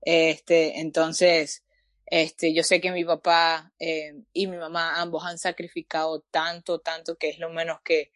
Este, 0.02 0.80
entonces, 0.80 1.64
este, 2.06 2.54
yo 2.54 2.62
sé 2.62 2.80
que 2.80 2.92
mi 2.92 3.04
papá 3.04 3.72
eh, 3.78 4.12
y 4.32 4.46
mi 4.46 4.56
mamá 4.56 5.00
ambos 5.00 5.24
han 5.24 5.38
sacrificado 5.38 6.24
tanto, 6.30 6.80
tanto 6.80 7.16
que 7.16 7.30
es 7.30 7.38
lo 7.38 7.50
menos 7.50 7.78
que, 7.84 8.12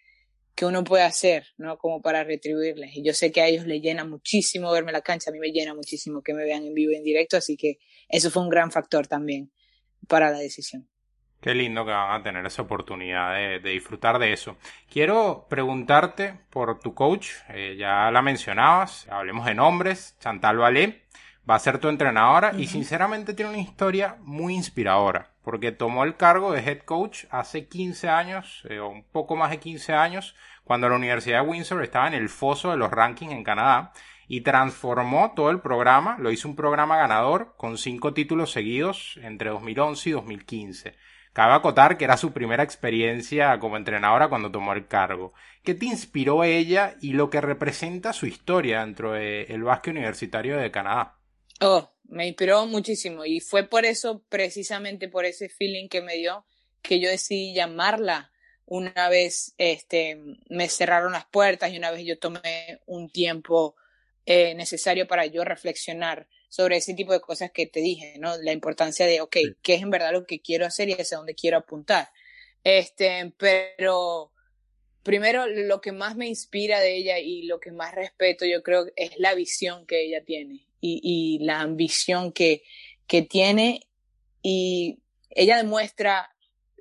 que 0.54 0.64
uno 0.64 0.84
puede 0.84 1.04
hacer, 1.04 1.46
¿no? 1.56 1.78
Como 1.78 2.02
para 2.02 2.24
retribuirles. 2.24 2.96
Y 2.96 3.04
yo 3.04 3.12
sé 3.12 3.32
que 3.32 3.40
a 3.40 3.48
ellos 3.48 3.66
les 3.66 3.82
llena 3.82 4.04
muchísimo 4.04 4.70
verme 4.72 4.92
la 4.92 5.02
cancha, 5.02 5.30
a 5.30 5.32
mí 5.32 5.38
me 5.38 5.50
llena 5.50 5.74
muchísimo 5.74 6.22
que 6.22 6.34
me 6.34 6.44
vean 6.44 6.64
en 6.64 6.74
vivo 6.74 6.92
y 6.92 6.96
en 6.96 7.04
directo, 7.04 7.36
así 7.36 7.56
que 7.56 7.78
eso 8.08 8.30
fue 8.30 8.42
un 8.42 8.48
gran 8.48 8.70
factor 8.70 9.06
también 9.06 9.52
para 10.08 10.30
la 10.30 10.38
decisión. 10.38 10.88
Qué 11.46 11.54
lindo 11.54 11.84
que 11.84 11.92
van 11.92 12.10
a 12.10 12.24
tener 12.24 12.44
esa 12.44 12.62
oportunidad 12.62 13.32
de, 13.36 13.60
de 13.60 13.70
disfrutar 13.70 14.18
de 14.18 14.32
eso. 14.32 14.56
Quiero 14.90 15.46
preguntarte 15.48 16.40
por 16.50 16.80
tu 16.80 16.92
coach, 16.92 17.28
eh, 17.50 17.76
ya 17.78 18.10
la 18.10 18.20
mencionabas, 18.20 19.06
hablemos 19.08 19.46
de 19.46 19.54
nombres, 19.54 20.16
Chantal 20.18 20.56
Valé. 20.56 21.04
va 21.48 21.54
a 21.54 21.60
ser 21.60 21.78
tu 21.78 21.88
entrenadora 21.88 22.50
y 22.58 22.66
sinceramente 22.66 23.32
tiene 23.32 23.52
una 23.52 23.60
historia 23.60 24.16
muy 24.22 24.56
inspiradora 24.56 25.34
porque 25.44 25.70
tomó 25.70 26.02
el 26.02 26.16
cargo 26.16 26.50
de 26.50 26.68
head 26.68 26.80
coach 26.80 27.26
hace 27.30 27.68
15 27.68 28.08
años 28.08 28.66
eh, 28.68 28.80
o 28.80 28.88
un 28.88 29.04
poco 29.04 29.36
más 29.36 29.50
de 29.50 29.60
15 29.60 29.92
años 29.92 30.34
cuando 30.64 30.88
la 30.88 30.96
Universidad 30.96 31.44
de 31.44 31.48
Windsor 31.48 31.80
estaba 31.84 32.08
en 32.08 32.14
el 32.14 32.28
foso 32.28 32.72
de 32.72 32.76
los 32.76 32.90
rankings 32.90 33.32
en 33.32 33.44
Canadá 33.44 33.92
y 34.26 34.40
transformó 34.40 35.32
todo 35.36 35.50
el 35.50 35.60
programa, 35.60 36.16
lo 36.18 36.32
hizo 36.32 36.48
un 36.48 36.56
programa 36.56 36.96
ganador 36.96 37.54
con 37.56 37.78
cinco 37.78 38.14
títulos 38.14 38.50
seguidos 38.50 39.20
entre 39.22 39.50
2011 39.50 40.08
y 40.08 40.12
2015. 40.12 40.96
Cabe 41.36 41.52
acotar 41.52 41.98
que 41.98 42.06
era 42.06 42.16
su 42.16 42.32
primera 42.32 42.62
experiencia 42.62 43.58
como 43.58 43.76
entrenadora 43.76 44.30
cuando 44.30 44.50
tomó 44.50 44.72
el 44.72 44.86
cargo. 44.88 45.34
¿Qué 45.62 45.74
te 45.74 45.84
inspiró 45.84 46.44
ella 46.44 46.96
y 47.02 47.12
lo 47.12 47.28
que 47.28 47.42
representa 47.42 48.14
su 48.14 48.24
historia 48.24 48.80
dentro 48.80 49.12
del 49.12 49.62
básquet 49.62 49.92
universitario 49.92 50.56
de 50.56 50.70
Canadá? 50.70 51.18
Oh, 51.60 51.90
me 52.04 52.26
inspiró 52.26 52.64
muchísimo 52.64 53.26
y 53.26 53.40
fue 53.40 53.64
por 53.64 53.84
eso, 53.84 54.22
precisamente 54.30 55.08
por 55.10 55.26
ese 55.26 55.50
feeling 55.50 55.88
que 55.90 56.00
me 56.00 56.14
dio, 56.14 56.46
que 56.80 57.00
yo 57.00 57.10
decidí 57.10 57.52
llamarla. 57.52 58.32
Una 58.64 59.10
vez 59.10 59.54
este, 59.58 60.18
me 60.48 60.70
cerraron 60.70 61.12
las 61.12 61.26
puertas 61.26 61.70
y 61.70 61.76
una 61.76 61.90
vez 61.90 62.06
yo 62.06 62.18
tomé 62.18 62.80
un 62.86 63.10
tiempo 63.10 63.76
eh, 64.26 64.54
necesario 64.54 65.06
para 65.06 65.26
yo 65.26 65.44
reflexionar 65.44 66.28
sobre 66.48 66.76
ese 66.76 66.94
tipo 66.94 67.12
de 67.12 67.20
cosas 67.20 67.50
que 67.52 67.66
te 67.66 67.80
dije, 67.80 68.16
¿no? 68.18 68.36
La 68.38 68.52
importancia 68.52 69.06
de, 69.06 69.20
ok, 69.20 69.36
¿qué 69.62 69.74
es 69.74 69.82
en 69.82 69.90
verdad 69.90 70.12
lo 70.12 70.26
que 70.26 70.40
quiero 70.40 70.66
hacer 70.66 70.88
y 70.88 70.94
hacia 70.94 71.18
dónde 71.18 71.34
quiero 71.34 71.58
apuntar? 71.58 72.10
Este, 72.64 73.32
pero 73.38 74.32
primero 75.04 75.46
lo 75.46 75.80
que 75.80 75.92
más 75.92 76.16
me 76.16 76.26
inspira 76.26 76.80
de 76.80 76.96
ella 76.96 77.20
y 77.20 77.42
lo 77.42 77.60
que 77.60 77.70
más 77.70 77.94
respeto, 77.94 78.44
yo 78.44 78.62
creo, 78.64 78.86
es 78.96 79.12
la 79.18 79.34
visión 79.34 79.86
que 79.86 80.04
ella 80.04 80.24
tiene 80.24 80.66
y, 80.80 81.38
la 81.42 81.60
ambición 81.60 82.32
que, 82.32 82.62
que 83.06 83.22
tiene 83.22 83.86
y 84.42 84.98
ella 85.30 85.56
demuestra 85.56 86.35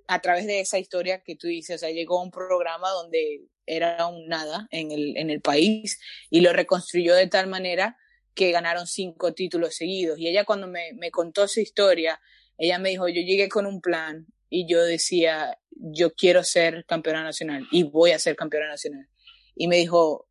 a 0.07 0.21
través 0.21 0.45
de 0.45 0.59
esa 0.59 0.79
historia 0.79 1.21
que 1.23 1.35
tú 1.35 1.47
dices, 1.47 1.77
o 1.77 1.79
sea, 1.79 1.91
llegó 1.91 2.19
a 2.19 2.23
un 2.23 2.31
programa 2.31 2.89
donde 2.91 3.47
era 3.65 4.07
un 4.07 4.27
nada 4.27 4.67
en 4.71 4.91
el, 4.91 5.17
en 5.17 5.29
el 5.29 5.41
país 5.41 5.99
y 6.29 6.41
lo 6.41 6.53
reconstruyó 6.53 7.15
de 7.15 7.27
tal 7.27 7.47
manera 7.47 7.97
que 8.33 8.51
ganaron 8.51 8.85
cinco 8.85 9.33
títulos 9.33 9.75
seguidos. 9.75 10.19
Y 10.19 10.27
ella 10.27 10.45
cuando 10.45 10.67
me, 10.67 10.93
me 10.93 11.09
contó 11.09 11.47
su 11.47 11.61
historia, 11.61 12.19
ella 12.57 12.77
me 12.79 12.89
dijo, 12.89 13.07
yo 13.07 13.21
llegué 13.21 13.49
con 13.49 13.65
un 13.65 13.81
plan 13.81 14.27
y 14.49 14.67
yo 14.67 14.83
decía, 14.83 15.57
yo 15.71 16.13
quiero 16.13 16.43
ser 16.43 16.85
campeona 16.85 17.23
nacional 17.23 17.67
y 17.71 17.83
voy 17.83 18.11
a 18.11 18.19
ser 18.19 18.35
campeona 18.35 18.67
nacional. 18.67 19.07
Y 19.55 19.67
me 19.67 19.77
dijo, 19.77 20.27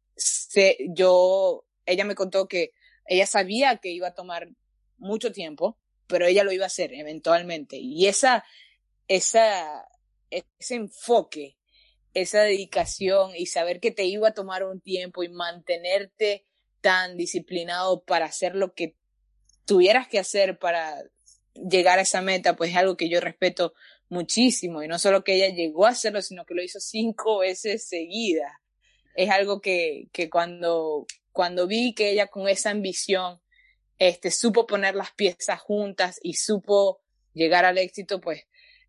yo, 0.95 1.65
ella 1.87 2.05
me 2.05 2.15
contó 2.15 2.47
que 2.47 2.73
ella 3.07 3.27
sabía 3.27 3.79
que 3.79 3.91
iba 3.91 4.09
a 4.09 4.15
tomar 4.15 4.49
mucho 4.99 5.33
tiempo, 5.33 5.79
pero 6.07 6.27
ella 6.27 6.45
lo 6.45 6.53
iba 6.53 6.65
a 6.65 6.69
hacer 6.69 6.93
eventualmente. 6.93 7.77
Y 7.77 8.07
esa, 8.07 8.45
esa, 9.09 9.89
ese 10.31 10.75
enfoque, 10.75 11.57
esa 12.15 12.43
dedicación 12.43 13.33
y 13.37 13.47
saber 13.47 13.81
que 13.81 13.91
te 13.91 14.05
iba 14.05 14.29
a 14.29 14.35
tomar 14.35 14.65
un 14.65 14.81
tiempo 14.81 15.23
y 15.23 15.29
mantenerte 15.29 16.47
tan 16.81 17.17
disciplinado 17.17 18.05
para 18.05 18.27
hacer 18.27 18.55
lo 18.55 18.75
que 18.75 18.97
tuvieras 19.65 20.09
que 20.09 20.19
hacer 20.19 20.59
para 20.59 21.03
llegar 21.55 21.99
a 21.99 22.03
esa 22.03 22.21
meta, 22.21 22.57
pues 22.57 22.71
es 22.71 22.77
algo 22.77 22.97
que 22.97 23.09
yo 23.09 23.21
respeto 23.21 23.75
muchísimo. 24.09 24.83
Y 24.83 24.89
no 24.89 24.99
solo 24.99 25.25
que 25.25 25.35
ella 25.35 25.55
llegó 25.55 25.87
a 25.87 25.91
hacerlo, 25.91 26.21
sino 26.23 26.45
que 26.45 26.55
lo 26.55 26.63
hizo 26.63 26.81
cinco 26.81 27.39
veces 27.39 27.89
seguidas. 27.89 28.53
Es 29.15 29.31
algo 29.31 29.61
que, 29.61 30.09
que 30.13 30.29
cuando, 30.29 31.07
cuando 31.33 31.67
vi 31.67 31.95
que 31.95 32.11
ella 32.11 32.27
con 32.27 32.49
esa 32.49 32.71
ambición 32.71 33.41
este, 33.99 34.31
supo 34.31 34.67
poner 34.67 34.95
las 34.95 35.13
piezas 35.13 35.61
juntas 35.61 36.19
y 36.23 36.35
supo 36.35 37.01
llegar 37.33 37.65
al 37.65 37.79
éxito, 37.79 38.21
pues 38.21 38.45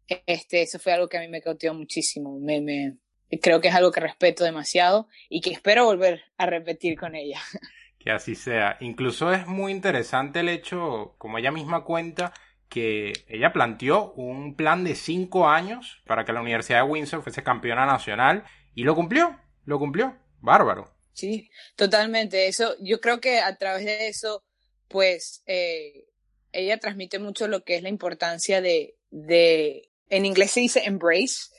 este, 0.07 0.61
eso 0.61 0.79
fue 0.79 0.93
algo 0.93 1.07
que 1.07 1.17
a 1.17 1.21
mí 1.21 1.27
me 1.27 1.41
cautivó 1.41 1.73
muchísimo. 1.73 2.39
Me, 2.39 2.61
me, 2.61 2.97
creo 3.41 3.61
que 3.61 3.69
es 3.69 3.75
algo 3.75 3.91
que 3.91 3.99
respeto 3.99 4.43
demasiado 4.43 5.07
y 5.29 5.41
que 5.41 5.51
espero 5.51 5.85
volver 5.85 6.23
a 6.37 6.45
repetir 6.45 6.97
con 6.97 7.15
ella. 7.15 7.39
Que 7.97 8.11
así 8.11 8.35
sea. 8.35 8.77
Incluso 8.81 9.33
es 9.33 9.47
muy 9.47 9.71
interesante 9.71 10.41
el 10.41 10.49
hecho, 10.49 11.15
como 11.17 11.39
ella 11.39 11.49
misma 11.49 11.83
cuenta, 11.83 12.33
que 12.69 13.13
ella 13.27 13.51
planteó 13.51 14.13
un 14.13 14.55
plan 14.55 14.83
de 14.83 14.93
cinco 14.93 15.49
años 15.49 16.03
para 16.05 16.23
que 16.23 16.31
la 16.31 16.41
Universidad 16.41 16.83
de 16.83 16.91
Windsor 16.91 17.23
fuese 17.23 17.41
campeona 17.41 17.87
nacional 17.87 18.43
y 18.75 18.83
lo 18.83 18.93
cumplió, 18.93 19.39
lo 19.65 19.79
cumplió. 19.79 20.15
Bárbaro. 20.39 20.93
Sí, 21.13 21.49
totalmente. 21.75 22.47
Eso, 22.47 22.75
yo 22.79 23.01
creo 23.01 23.19
que 23.19 23.39
a 23.39 23.55
través 23.55 23.85
de 23.85 24.07
eso, 24.07 24.43
pues, 24.87 25.41
eh, 25.47 26.05
ella 26.51 26.77
transmite 26.77 27.17
mucho 27.19 27.47
lo 27.47 27.63
que 27.63 27.75
es 27.75 27.81
la 27.83 27.89
importancia 27.89 28.61
de, 28.61 28.95
de, 29.09 29.89
en 30.09 30.25
inglés 30.25 30.51
se 30.51 30.59
dice 30.61 30.83
embrace, 30.85 31.49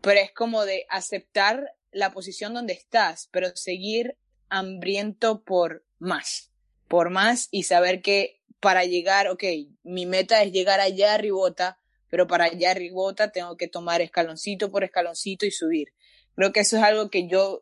pero 0.00 0.20
es 0.20 0.32
como 0.32 0.64
de 0.64 0.86
aceptar 0.88 1.74
la 1.90 2.12
posición 2.12 2.54
donde 2.54 2.72
estás, 2.72 3.28
pero 3.32 3.54
seguir 3.54 4.16
hambriento 4.48 5.42
por 5.42 5.84
más, 5.98 6.50
por 6.88 7.10
más 7.10 7.48
y 7.50 7.64
saber 7.64 8.02
que 8.02 8.40
para 8.60 8.84
llegar, 8.84 9.28
ok, 9.28 9.44
mi 9.82 10.06
meta 10.06 10.42
es 10.42 10.52
llegar 10.52 10.80
allá 10.80 11.14
a 11.14 11.18
Ribota, 11.18 11.78
pero 12.10 12.26
para 12.26 12.46
allá 12.46 12.72
a 12.72 12.74
Ribota 12.74 13.30
tengo 13.30 13.56
que 13.56 13.68
tomar 13.68 14.00
escaloncito 14.00 14.70
por 14.70 14.84
escaloncito 14.84 15.46
y 15.46 15.50
subir. 15.50 15.92
Creo 16.34 16.52
que 16.52 16.60
eso 16.60 16.76
es 16.76 16.82
algo 16.82 17.10
que 17.10 17.28
yo 17.28 17.60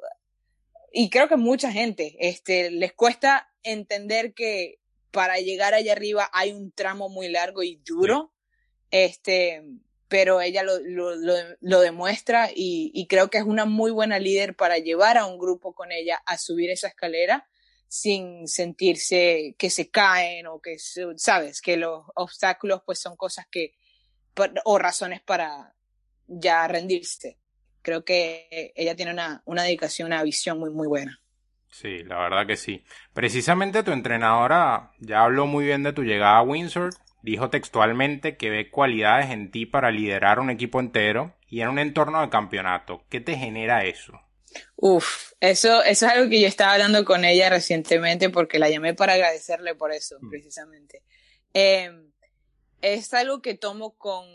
y 0.98 1.10
creo 1.10 1.28
que 1.28 1.36
mucha 1.36 1.70
gente 1.72 2.16
este, 2.20 2.70
les 2.70 2.92
cuesta 2.94 3.52
entender 3.62 4.32
que 4.32 4.78
para 5.10 5.38
llegar 5.38 5.74
allá 5.74 5.92
arriba 5.92 6.30
hay 6.32 6.52
un 6.52 6.72
tramo 6.72 7.10
muy 7.10 7.28
largo 7.28 7.62
y 7.62 7.76
duro, 7.84 8.32
este, 8.90 9.62
pero 10.08 10.40
ella 10.40 10.62
lo, 10.62 10.78
lo, 10.80 11.14
lo, 11.60 11.80
demuestra 11.80 12.50
y, 12.54 12.90
y, 12.94 13.06
creo 13.06 13.28
que 13.28 13.38
es 13.38 13.44
una 13.44 13.64
muy 13.64 13.90
buena 13.90 14.18
líder 14.18 14.54
para 14.54 14.78
llevar 14.78 15.18
a 15.18 15.26
un 15.26 15.38
grupo 15.38 15.74
con 15.74 15.90
ella 15.90 16.22
a 16.26 16.38
subir 16.38 16.70
esa 16.70 16.88
escalera 16.88 17.48
sin 17.88 18.46
sentirse 18.46 19.54
que 19.58 19.70
se 19.70 19.90
caen 19.90 20.46
o 20.46 20.60
que, 20.60 20.76
sabes, 21.16 21.60
que 21.60 21.76
los 21.76 22.04
obstáculos 22.14 22.82
pues 22.84 23.00
son 23.00 23.16
cosas 23.16 23.46
que, 23.50 23.74
o 24.64 24.78
razones 24.78 25.22
para 25.22 25.74
ya 26.26 26.66
rendirse 26.68 27.38
creo 27.86 28.04
que 28.04 28.72
ella 28.74 28.96
tiene 28.96 29.12
una, 29.12 29.42
una 29.44 29.62
dedicación, 29.62 30.06
una 30.06 30.24
visión 30.24 30.58
muy, 30.58 30.70
muy 30.70 30.88
buena. 30.88 31.20
Sí, 31.70 32.02
la 32.02 32.18
verdad 32.18 32.44
que 32.44 32.56
sí. 32.56 32.82
Precisamente 33.12 33.84
tu 33.84 33.92
entrenadora 33.92 34.90
ya 34.98 35.22
habló 35.22 35.46
muy 35.46 35.66
bien 35.66 35.84
de 35.84 35.92
tu 35.92 36.02
llegada 36.02 36.38
a 36.38 36.42
Windsor. 36.42 36.90
Dijo 37.22 37.50
textualmente 37.50 38.36
que 38.36 38.50
ve 38.50 38.70
cualidades 38.70 39.30
en 39.30 39.50
ti 39.50 39.66
para 39.66 39.90
liderar 39.90 40.38
un 40.38 40.50
equipo 40.50 40.80
entero 40.80 41.34
y 41.48 41.60
en 41.60 41.68
un 41.68 41.78
entorno 41.78 42.20
de 42.20 42.30
campeonato. 42.30 43.04
¿Qué 43.08 43.20
te 43.20 43.36
genera 43.36 43.84
eso? 43.84 44.20
Uf, 44.76 45.32
eso, 45.40 45.82
eso 45.82 46.06
es 46.06 46.12
algo 46.12 46.30
que 46.30 46.40
yo 46.40 46.46
estaba 46.46 46.72
hablando 46.72 47.04
con 47.04 47.24
ella 47.24 47.50
recientemente 47.50 48.30
porque 48.30 48.58
la 48.58 48.70
llamé 48.70 48.94
para 48.94 49.14
agradecerle 49.14 49.74
por 49.74 49.92
eso, 49.92 50.16
mm. 50.20 50.30
precisamente. 50.30 51.02
Em, 51.52 52.12
es 52.80 53.12
algo 53.14 53.40
que 53.40 53.54
tomo 53.54 53.96
con, 53.96 54.26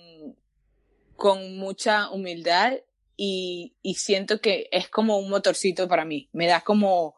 con 1.16 1.58
mucha 1.58 2.10
humildad 2.10 2.74
y, 3.16 3.76
y 3.82 3.96
siento 3.96 4.42
que 4.42 4.68
es 4.72 4.90
como 4.90 5.18
un 5.18 5.30
motorcito 5.30 5.88
para 5.88 6.06
mí. 6.06 6.30
Me 6.34 6.48
da 6.48 6.62
como, 6.62 7.16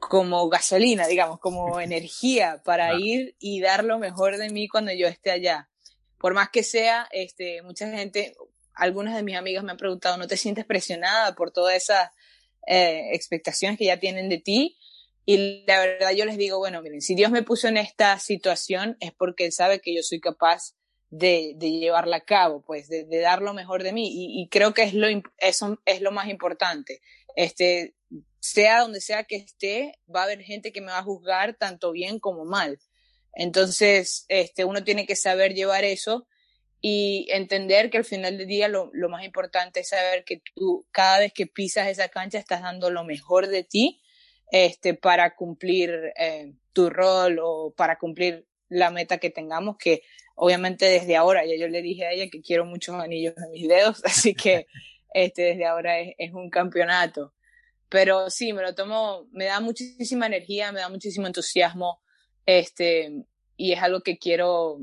como 0.00 0.48
gasolina, 0.48 1.06
digamos, 1.06 1.38
como 1.38 1.80
energía 1.80 2.60
para 2.64 2.98
ir 2.98 3.36
y 3.38 3.60
dar 3.60 3.84
lo 3.84 3.98
mejor 3.98 4.38
de 4.38 4.50
mí 4.50 4.68
cuando 4.68 4.92
yo 4.92 5.06
esté 5.06 5.30
allá. 5.30 5.68
Por 6.18 6.34
más 6.34 6.50
que 6.50 6.62
sea, 6.62 7.08
este, 7.12 7.62
mucha 7.62 7.88
gente, 7.90 8.34
algunas 8.74 9.14
de 9.14 9.22
mis 9.22 9.36
amigas 9.36 9.62
me 9.62 9.70
han 9.70 9.76
preguntado, 9.76 10.16
¿no 10.16 10.26
te 10.26 10.36
sientes 10.36 10.64
presionada 10.64 11.34
por 11.34 11.52
todas 11.52 11.76
esas 11.76 12.10
eh, 12.66 13.10
expectaciones 13.12 13.78
que 13.78 13.86
ya 13.86 13.98
tienen 13.98 14.28
de 14.28 14.38
ti? 14.38 14.76
Y 15.24 15.64
la 15.66 15.78
verdad 15.78 16.10
yo 16.12 16.24
les 16.24 16.36
digo, 16.36 16.58
bueno, 16.58 16.82
miren, 16.82 17.00
si 17.00 17.14
Dios 17.14 17.30
me 17.30 17.42
puso 17.42 17.68
en 17.68 17.76
esta 17.76 18.18
situación 18.18 18.96
es 19.00 19.12
porque 19.12 19.44
Él 19.44 19.52
sabe 19.52 19.80
que 19.80 19.94
yo 19.94 20.02
soy 20.02 20.20
capaz 20.20 20.74
de, 21.10 21.52
de 21.56 21.70
llevarla 21.72 22.16
a 22.16 22.24
cabo, 22.24 22.62
pues, 22.62 22.88
de, 22.88 23.04
de, 23.04 23.20
dar 23.20 23.42
lo 23.42 23.52
mejor 23.52 23.82
de 23.82 23.92
mí. 23.92 24.08
Y, 24.08 24.42
y, 24.42 24.48
creo 24.48 24.74
que 24.74 24.82
es 24.82 24.94
lo, 24.94 25.06
eso 25.38 25.80
es 25.84 26.00
lo 26.00 26.12
más 26.12 26.28
importante. 26.28 27.00
Este, 27.36 27.94
sea 28.40 28.80
donde 28.80 29.00
sea 29.00 29.24
que 29.24 29.36
esté, 29.36 29.98
va 30.14 30.22
a 30.22 30.24
haber 30.24 30.42
gente 30.42 30.72
que 30.72 30.80
me 30.80 30.92
va 30.92 30.98
a 30.98 31.04
juzgar 31.04 31.54
tanto 31.54 31.92
bien 31.92 32.18
como 32.18 32.44
mal. 32.44 32.78
Entonces, 33.32 34.24
este, 34.28 34.64
uno 34.64 34.82
tiene 34.82 35.06
que 35.06 35.14
saber 35.14 35.54
llevar 35.54 35.84
eso 35.84 36.26
y 36.80 37.28
entender 37.30 37.90
que 37.90 37.98
al 37.98 38.04
final 38.04 38.38
del 38.38 38.48
día 38.48 38.66
lo, 38.66 38.90
lo 38.92 39.08
más 39.08 39.24
importante 39.24 39.80
es 39.80 39.90
saber 39.90 40.24
que 40.24 40.42
tú 40.54 40.86
cada 40.90 41.18
vez 41.20 41.32
que 41.32 41.46
pisas 41.46 41.88
esa 41.88 42.08
cancha 42.08 42.38
estás 42.38 42.62
dando 42.62 42.90
lo 42.90 43.04
mejor 43.04 43.46
de 43.46 43.62
ti 43.64 44.00
este, 44.50 44.94
para 44.94 45.36
cumplir 45.36 46.12
eh, 46.16 46.54
tu 46.72 46.90
rol 46.90 47.38
o 47.42 47.72
para 47.76 47.98
cumplir 47.98 48.46
la 48.68 48.90
meta 48.90 49.18
que 49.18 49.30
tengamos, 49.30 49.76
que 49.78 50.02
obviamente 50.34 50.86
desde 50.86 51.16
ahora, 51.16 51.44
ya 51.44 51.56
yo 51.56 51.68
le 51.68 51.82
dije 51.82 52.06
a 52.06 52.12
ella 52.12 52.30
que 52.30 52.40
quiero 52.40 52.64
muchos 52.64 52.94
anillos 52.96 53.34
en 53.36 53.50
mis 53.50 53.68
dedos, 53.68 54.02
así 54.04 54.34
que 54.34 54.66
este, 55.12 55.42
desde 55.42 55.66
ahora 55.66 56.00
es, 56.00 56.32
un 56.32 56.50
campeonato. 56.50 57.34
Pero 57.90 58.30
sí, 58.30 58.52
me 58.52 58.62
lo 58.62 58.74
tomo, 58.74 59.26
me 59.32 59.46
da 59.46 59.60
muchísima 59.60 60.26
energía, 60.26 60.72
me 60.72 60.80
da 60.80 60.88
muchísimo 60.88 61.26
entusiasmo 61.26 62.00
Este, 62.46 63.10
y 63.56 63.72
es 63.72 63.82
algo 63.82 64.00
que 64.00 64.16
quiero, 64.16 64.78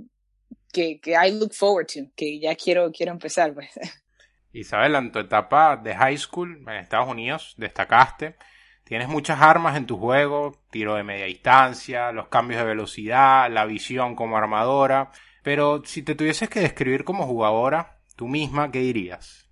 que, 0.72 1.00
que 1.00 1.14
I 1.14 1.32
look 1.32 1.54
forward 1.54 1.88
to, 1.88 2.12
que 2.16 2.40
ya 2.40 2.54
quiero, 2.56 2.92
quiero 2.92 3.14
empezar, 3.14 3.54
pues. 3.54 3.70
Isabel, 4.52 4.96
en 4.96 5.12
tu 5.12 5.20
etapa 5.20 5.78
de 5.78 5.96
high 5.96 6.18
school 6.18 6.64
en 6.68 6.76
Estados 6.76 7.08
Unidos 7.08 7.56
destacaste. 7.58 8.36
Tienes 8.84 9.08
muchas 9.08 9.42
armas 9.42 9.78
en 9.78 9.86
tu 9.86 9.98
juego, 9.98 10.64
tiro 10.72 10.96
de 10.96 11.04
media 11.04 11.26
distancia, 11.26 12.12
los 12.12 12.30
cambios 12.30 12.62
de 12.62 12.68
velocidad, 12.68 13.52
la 13.52 13.66
visión 13.66 14.16
como 14.16 14.38
armadora. 14.38 15.12
Pero 15.44 15.82
si 15.86 16.04
te 16.04 16.16
tuvieses 16.16 16.50
que 16.50 16.62
describir 16.62 17.04
como 17.04 17.26
jugadora, 17.26 18.00
tú 18.16 18.28
misma, 18.28 18.72
¿qué 18.72 18.80
dirías? 18.80 19.50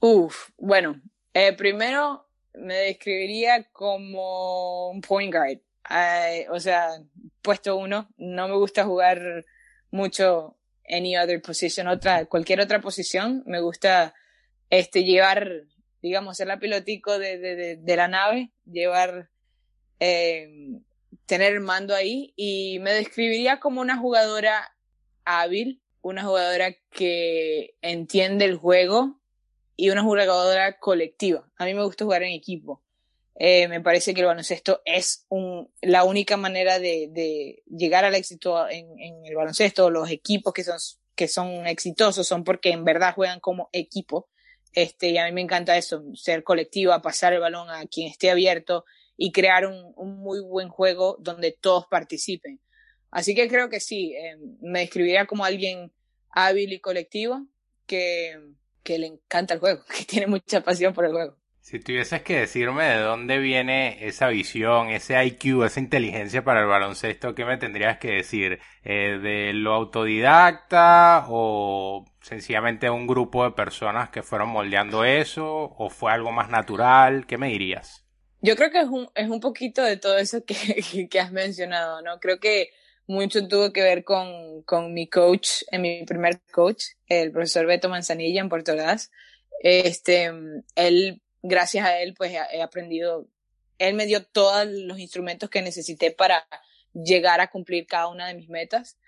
Uf, 0.00 0.50
bueno, 0.58 1.00
eh, 1.32 1.52
primero 1.52 2.28
me 2.54 2.74
describiría 2.74 3.64
como 3.72 4.90
un 4.90 5.00
point 5.00 5.32
guard. 5.32 5.58
o 6.50 6.60
sea, 6.60 6.88
puesto 7.42 7.76
uno. 7.76 8.08
No 8.16 8.48
me 8.48 8.56
gusta 8.56 8.84
jugar 8.84 9.44
mucho 9.90 10.56
any 10.88 11.16
other 11.16 11.40
position, 11.40 11.86
otra, 11.88 12.26
cualquier 12.26 12.60
otra 12.60 12.80
posición. 12.80 13.42
Me 13.46 13.60
gusta 13.60 14.14
este, 14.70 15.04
llevar, 15.04 15.64
digamos, 16.02 16.36
ser 16.36 16.48
la 16.48 16.58
pilotico 16.58 17.18
de, 17.18 17.38
de, 17.38 17.76
de, 17.76 17.96
la 17.96 18.08
nave, 18.08 18.50
llevar, 18.66 19.30
eh, 20.00 20.80
tener 21.26 21.54
el 21.54 21.60
mando 21.60 21.94
ahí 21.94 22.32
y 22.36 22.78
me 22.80 22.92
describiría 22.92 23.60
como 23.60 23.80
una 23.80 23.96
jugadora 23.96 24.74
hábil, 25.24 25.82
una 26.02 26.22
jugadora 26.24 26.74
que 26.90 27.76
entiende 27.80 28.44
el 28.44 28.56
juego 28.56 29.20
y 29.76 29.90
una 29.90 30.02
jugadora 30.02 30.78
colectiva. 30.78 31.48
A 31.56 31.64
mí 31.64 31.74
me 31.74 31.84
gusta 31.84 32.04
jugar 32.04 32.22
en 32.22 32.32
equipo. 32.32 32.82
Eh, 33.36 33.66
me 33.66 33.80
parece 33.80 34.14
que 34.14 34.20
el 34.20 34.26
baloncesto 34.26 34.80
es 34.84 35.26
un, 35.28 35.68
la 35.82 36.04
única 36.04 36.36
manera 36.36 36.78
de, 36.78 37.08
de 37.10 37.62
llegar 37.66 38.04
al 38.04 38.14
éxito 38.14 38.68
en, 38.68 38.86
en, 39.00 39.26
el 39.26 39.34
baloncesto. 39.34 39.90
Los 39.90 40.10
equipos 40.10 40.52
que 40.52 40.62
son, 40.62 40.78
que 41.16 41.26
son 41.26 41.66
exitosos 41.66 42.26
son 42.26 42.44
porque 42.44 42.70
en 42.70 42.84
verdad 42.84 43.14
juegan 43.14 43.40
como 43.40 43.70
equipo. 43.72 44.28
Este, 44.72 45.10
y 45.10 45.18
a 45.18 45.26
mí 45.26 45.32
me 45.32 45.40
encanta 45.40 45.76
eso, 45.76 46.02
ser 46.14 46.42
colectiva, 46.42 47.02
pasar 47.02 47.32
el 47.32 47.40
balón 47.40 47.70
a 47.70 47.86
quien 47.86 48.08
esté 48.08 48.30
abierto 48.30 48.84
y 49.16 49.30
crear 49.30 49.66
un, 49.66 49.92
un 49.96 50.18
muy 50.18 50.40
buen 50.40 50.68
juego 50.68 51.16
donde 51.20 51.52
todos 51.52 51.86
participen. 51.86 52.60
Así 53.10 53.36
que 53.36 53.48
creo 53.48 53.68
que 53.68 53.78
sí, 53.78 54.12
eh, 54.14 54.36
me 54.60 54.80
describiría 54.80 55.26
como 55.26 55.44
alguien 55.44 55.92
hábil 56.30 56.72
y 56.72 56.80
colectivo 56.80 57.46
que, 57.86 58.36
que 58.84 58.98
le 58.98 59.08
encanta 59.08 59.54
el 59.54 59.60
juego, 59.60 59.82
que 59.96 60.04
tiene 60.04 60.28
mucha 60.28 60.60
pasión 60.62 60.94
por 60.94 61.06
el 61.06 61.12
juego. 61.12 61.36
Si 61.60 61.80
tuvieses 61.80 62.20
que 62.20 62.40
decirme 62.40 62.84
de 62.84 62.98
dónde 62.98 63.38
viene 63.38 64.06
esa 64.06 64.28
visión, 64.28 64.90
ese 64.90 65.24
IQ, 65.24 65.64
esa 65.64 65.80
inteligencia 65.80 66.44
para 66.44 66.60
el 66.60 66.66
baloncesto, 66.66 67.34
¿qué 67.34 67.46
me 67.46 67.56
tendrías 67.56 67.96
que 67.96 68.16
decir? 68.16 68.60
Eh, 68.82 69.18
¿De 69.18 69.54
lo 69.54 69.72
autodidacta 69.72 71.24
o 71.30 72.04
sencillamente 72.20 72.90
un 72.90 73.06
grupo 73.06 73.44
de 73.44 73.52
personas 73.52 74.10
que 74.10 74.22
fueron 74.22 74.50
moldeando 74.50 75.04
eso 75.04 75.74
o 75.78 75.88
fue 75.88 76.12
algo 76.12 76.32
más 76.32 76.50
natural? 76.50 77.26
¿Qué 77.26 77.38
me 77.38 77.48
dirías? 77.48 78.04
Yo 78.42 78.56
creo 78.56 78.70
que 78.70 78.80
es 78.80 78.88
un, 78.88 79.08
es 79.14 79.30
un 79.30 79.40
poquito 79.40 79.82
de 79.82 79.96
todo 79.96 80.18
eso 80.18 80.44
que, 80.44 81.08
que 81.10 81.18
has 81.18 81.32
mencionado, 81.32 82.02
¿no? 82.02 82.20
Creo 82.20 82.40
que 82.40 82.68
mucho 83.06 83.46
tuvo 83.48 83.72
que 83.72 83.82
ver 83.82 84.04
con, 84.04 84.62
con 84.62 84.92
mi 84.92 85.08
coach, 85.08 85.62
en 85.70 85.82
mi 85.82 86.04
primer 86.04 86.40
coach, 86.52 86.84
el 87.06 87.32
profesor 87.32 87.66
Beto 87.66 87.88
Manzanilla 87.88 88.40
en 88.40 88.48
Puerto 88.48 88.72
Ordaz. 88.72 89.10
Este, 89.60 90.30
él 90.74 91.22
gracias 91.42 91.86
a 91.86 92.00
él, 92.00 92.14
pues 92.14 92.32
he 92.52 92.62
aprendido, 92.62 93.28
él 93.78 93.94
me 93.94 94.06
dio 94.06 94.24
todos 94.24 94.66
los 94.66 94.98
instrumentos 94.98 95.50
que 95.50 95.62
necesité 95.62 96.10
para 96.10 96.46
llegar 96.94 97.40
a 97.40 97.50
cumplir 97.50 97.86
cada 97.86 98.08
una 98.08 98.26
de 98.28 98.34
mis 98.34 98.48
metas. 98.48 98.98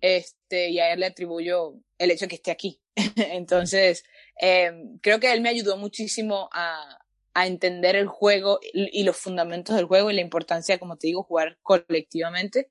Este, 0.00 0.70
y 0.70 0.80
a 0.80 0.92
él 0.92 1.00
le 1.00 1.06
atribuyo 1.06 1.74
el 1.98 2.10
hecho 2.10 2.24
de 2.24 2.28
que 2.30 2.36
esté 2.36 2.50
aquí. 2.50 2.80
Entonces, 3.16 4.04
eh, 4.40 4.72
creo 5.00 5.20
que 5.20 5.32
él 5.32 5.42
me 5.42 5.50
ayudó 5.50 5.76
muchísimo 5.76 6.48
a, 6.52 6.98
a 7.34 7.46
entender 7.46 7.96
el 7.96 8.08
juego 8.08 8.60
y, 8.62 9.04
los 9.04 9.16
fundamentos 9.16 9.76
del 9.76 9.86
juego 9.86 10.10
y 10.10 10.14
la 10.14 10.20
importancia, 10.20 10.78
como 10.78 10.96
te 10.96 11.08
digo, 11.08 11.22
jugar 11.22 11.58
colectivamente. 11.62 12.70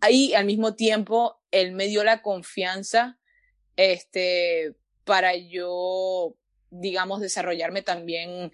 Ahí, 0.00 0.34
al 0.34 0.46
mismo 0.46 0.74
tiempo, 0.74 1.40
él 1.50 1.72
me 1.72 1.86
dio 1.86 2.04
la 2.04 2.22
confianza, 2.22 3.18
este, 3.76 4.74
para 5.04 5.36
yo 5.36 6.36
digamos, 6.70 7.20
desarrollarme 7.20 7.82
también 7.82 8.52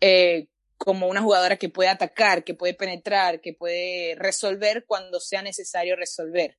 eh, 0.00 0.48
como 0.76 1.08
una 1.08 1.22
jugadora 1.22 1.56
que 1.56 1.68
puede 1.68 1.88
atacar, 1.88 2.44
que 2.44 2.54
puede 2.54 2.74
penetrar, 2.74 3.40
que 3.40 3.54
puede 3.54 4.14
resolver 4.16 4.84
cuando 4.86 5.20
sea 5.20 5.42
necesario 5.42 5.96
resolver, 5.96 6.58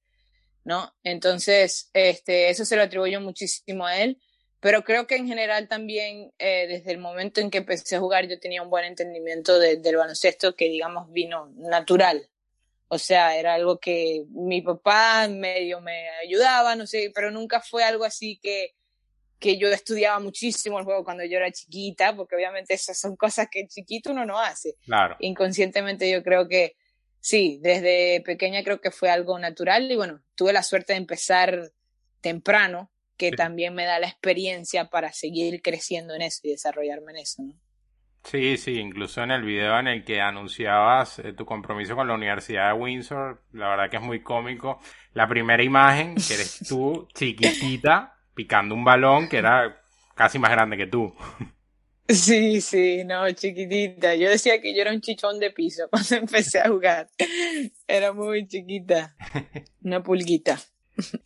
¿no? 0.63 0.93
Entonces, 1.03 1.89
este, 1.93 2.49
eso 2.49 2.65
se 2.65 2.75
lo 2.75 2.83
atribuyo 2.83 3.21
muchísimo 3.21 3.85
a 3.85 3.99
él, 3.99 4.19
pero 4.59 4.83
creo 4.83 5.05
que 5.05 5.15
en 5.15 5.27
general 5.27 5.67
también, 5.67 6.33
eh, 6.39 6.65
desde 6.67 6.91
el 6.91 6.97
momento 6.97 7.41
en 7.41 7.51
que 7.51 7.59
empecé 7.59 7.95
a 7.95 7.99
jugar, 7.99 8.27
yo 8.27 8.39
tenía 8.39 8.63
un 8.63 8.71
buen 8.71 8.85
entendimiento 8.85 9.59
del 9.59 9.95
baloncesto 9.95 10.55
que, 10.55 10.67
digamos, 10.67 11.11
vino 11.11 11.53
natural. 11.55 12.27
O 12.89 12.97
sea, 12.97 13.37
era 13.37 13.53
algo 13.53 13.79
que 13.79 14.25
mi 14.29 14.61
papá 14.61 15.27
medio 15.27 15.81
me 15.81 16.09
ayudaba, 16.23 16.75
no 16.75 16.87
sé, 16.87 17.11
pero 17.13 17.31
nunca 17.31 17.59
fue 17.59 17.83
algo 17.83 18.05
así 18.05 18.39
que, 18.41 18.75
que 19.39 19.57
yo 19.57 19.67
estudiaba 19.69 20.19
muchísimo 20.19 20.79
el 20.79 20.85
juego 20.85 21.03
cuando 21.03 21.25
yo 21.25 21.37
era 21.37 21.51
chiquita, 21.51 22.15
porque 22.15 22.35
obviamente 22.35 22.73
esas 22.73 22.97
son 22.97 23.15
cosas 23.15 23.47
que 23.51 23.67
chiquito 23.67 24.11
uno 24.11 24.25
no 24.25 24.39
hace. 24.39 24.75
Claro. 24.85 25.17
Inconscientemente 25.19 26.09
yo 26.09 26.23
creo 26.23 26.47
que 26.47 26.77
sí, 27.19 27.59
desde 27.61 28.21
pequeña 28.21 28.63
creo 28.63 28.79
que 28.79 28.91
fue 28.91 29.09
algo 29.09 29.37
natural 29.37 29.91
y 29.91 29.95
bueno, 29.97 30.23
tuve 30.35 30.53
la 30.53 30.63
suerte 30.63 30.93
de 30.93 30.99
empezar 30.99 31.71
temprano, 32.21 32.89
que 33.17 33.31
también 33.31 33.73
me 33.73 33.85
da 33.85 33.99
la 33.99 34.07
experiencia 34.07 34.89
para 34.89 35.11
seguir 35.11 35.61
creciendo 35.61 36.13
en 36.13 36.21
eso 36.21 36.41
y 36.43 36.51
desarrollarme 36.51 37.11
en 37.13 37.17
eso, 37.17 37.43
¿no? 37.43 37.53
Sí, 38.29 38.57
sí, 38.57 38.77
incluso 38.77 39.23
en 39.23 39.31
el 39.31 39.41
video 39.41 39.79
en 39.79 39.87
el 39.87 40.03
que 40.03 40.19
anunciabas 40.19 41.19
eh, 41.19 41.31
tu 41.31 41.45
compromiso 41.45 41.95
con 41.95 42.09
la 42.09 42.13
Universidad 42.13 42.67
de 42.67 42.73
Windsor, 42.73 43.41
la 43.53 43.69
verdad 43.69 43.89
que 43.89 43.95
es 43.95 44.03
muy 44.03 44.21
cómico. 44.21 44.81
La 45.13 45.29
primera 45.29 45.63
imagen, 45.63 46.15
que 46.15 46.33
eres 46.33 46.59
tú, 46.67 47.07
chiquitita, 47.13 48.17
picando 48.33 48.75
un 48.75 48.83
balón 48.83 49.29
que 49.29 49.37
era 49.37 49.81
casi 50.13 50.39
más 50.39 50.51
grande 50.51 50.75
que 50.75 50.87
tú. 50.87 51.15
Sí, 52.09 52.59
sí, 52.59 53.05
no, 53.05 53.31
chiquitita. 53.31 54.13
Yo 54.15 54.29
decía 54.29 54.59
que 54.59 54.75
yo 54.75 54.81
era 54.81 54.91
un 54.91 54.99
chichón 54.99 55.39
de 55.39 55.51
piso 55.51 55.87
cuando 55.89 56.15
empecé 56.15 56.59
a 56.59 56.67
jugar. 56.67 57.07
Era 57.87 58.11
muy 58.11 58.45
chiquita. 58.45 59.15
Una 59.83 60.03
pulguita. 60.03 60.59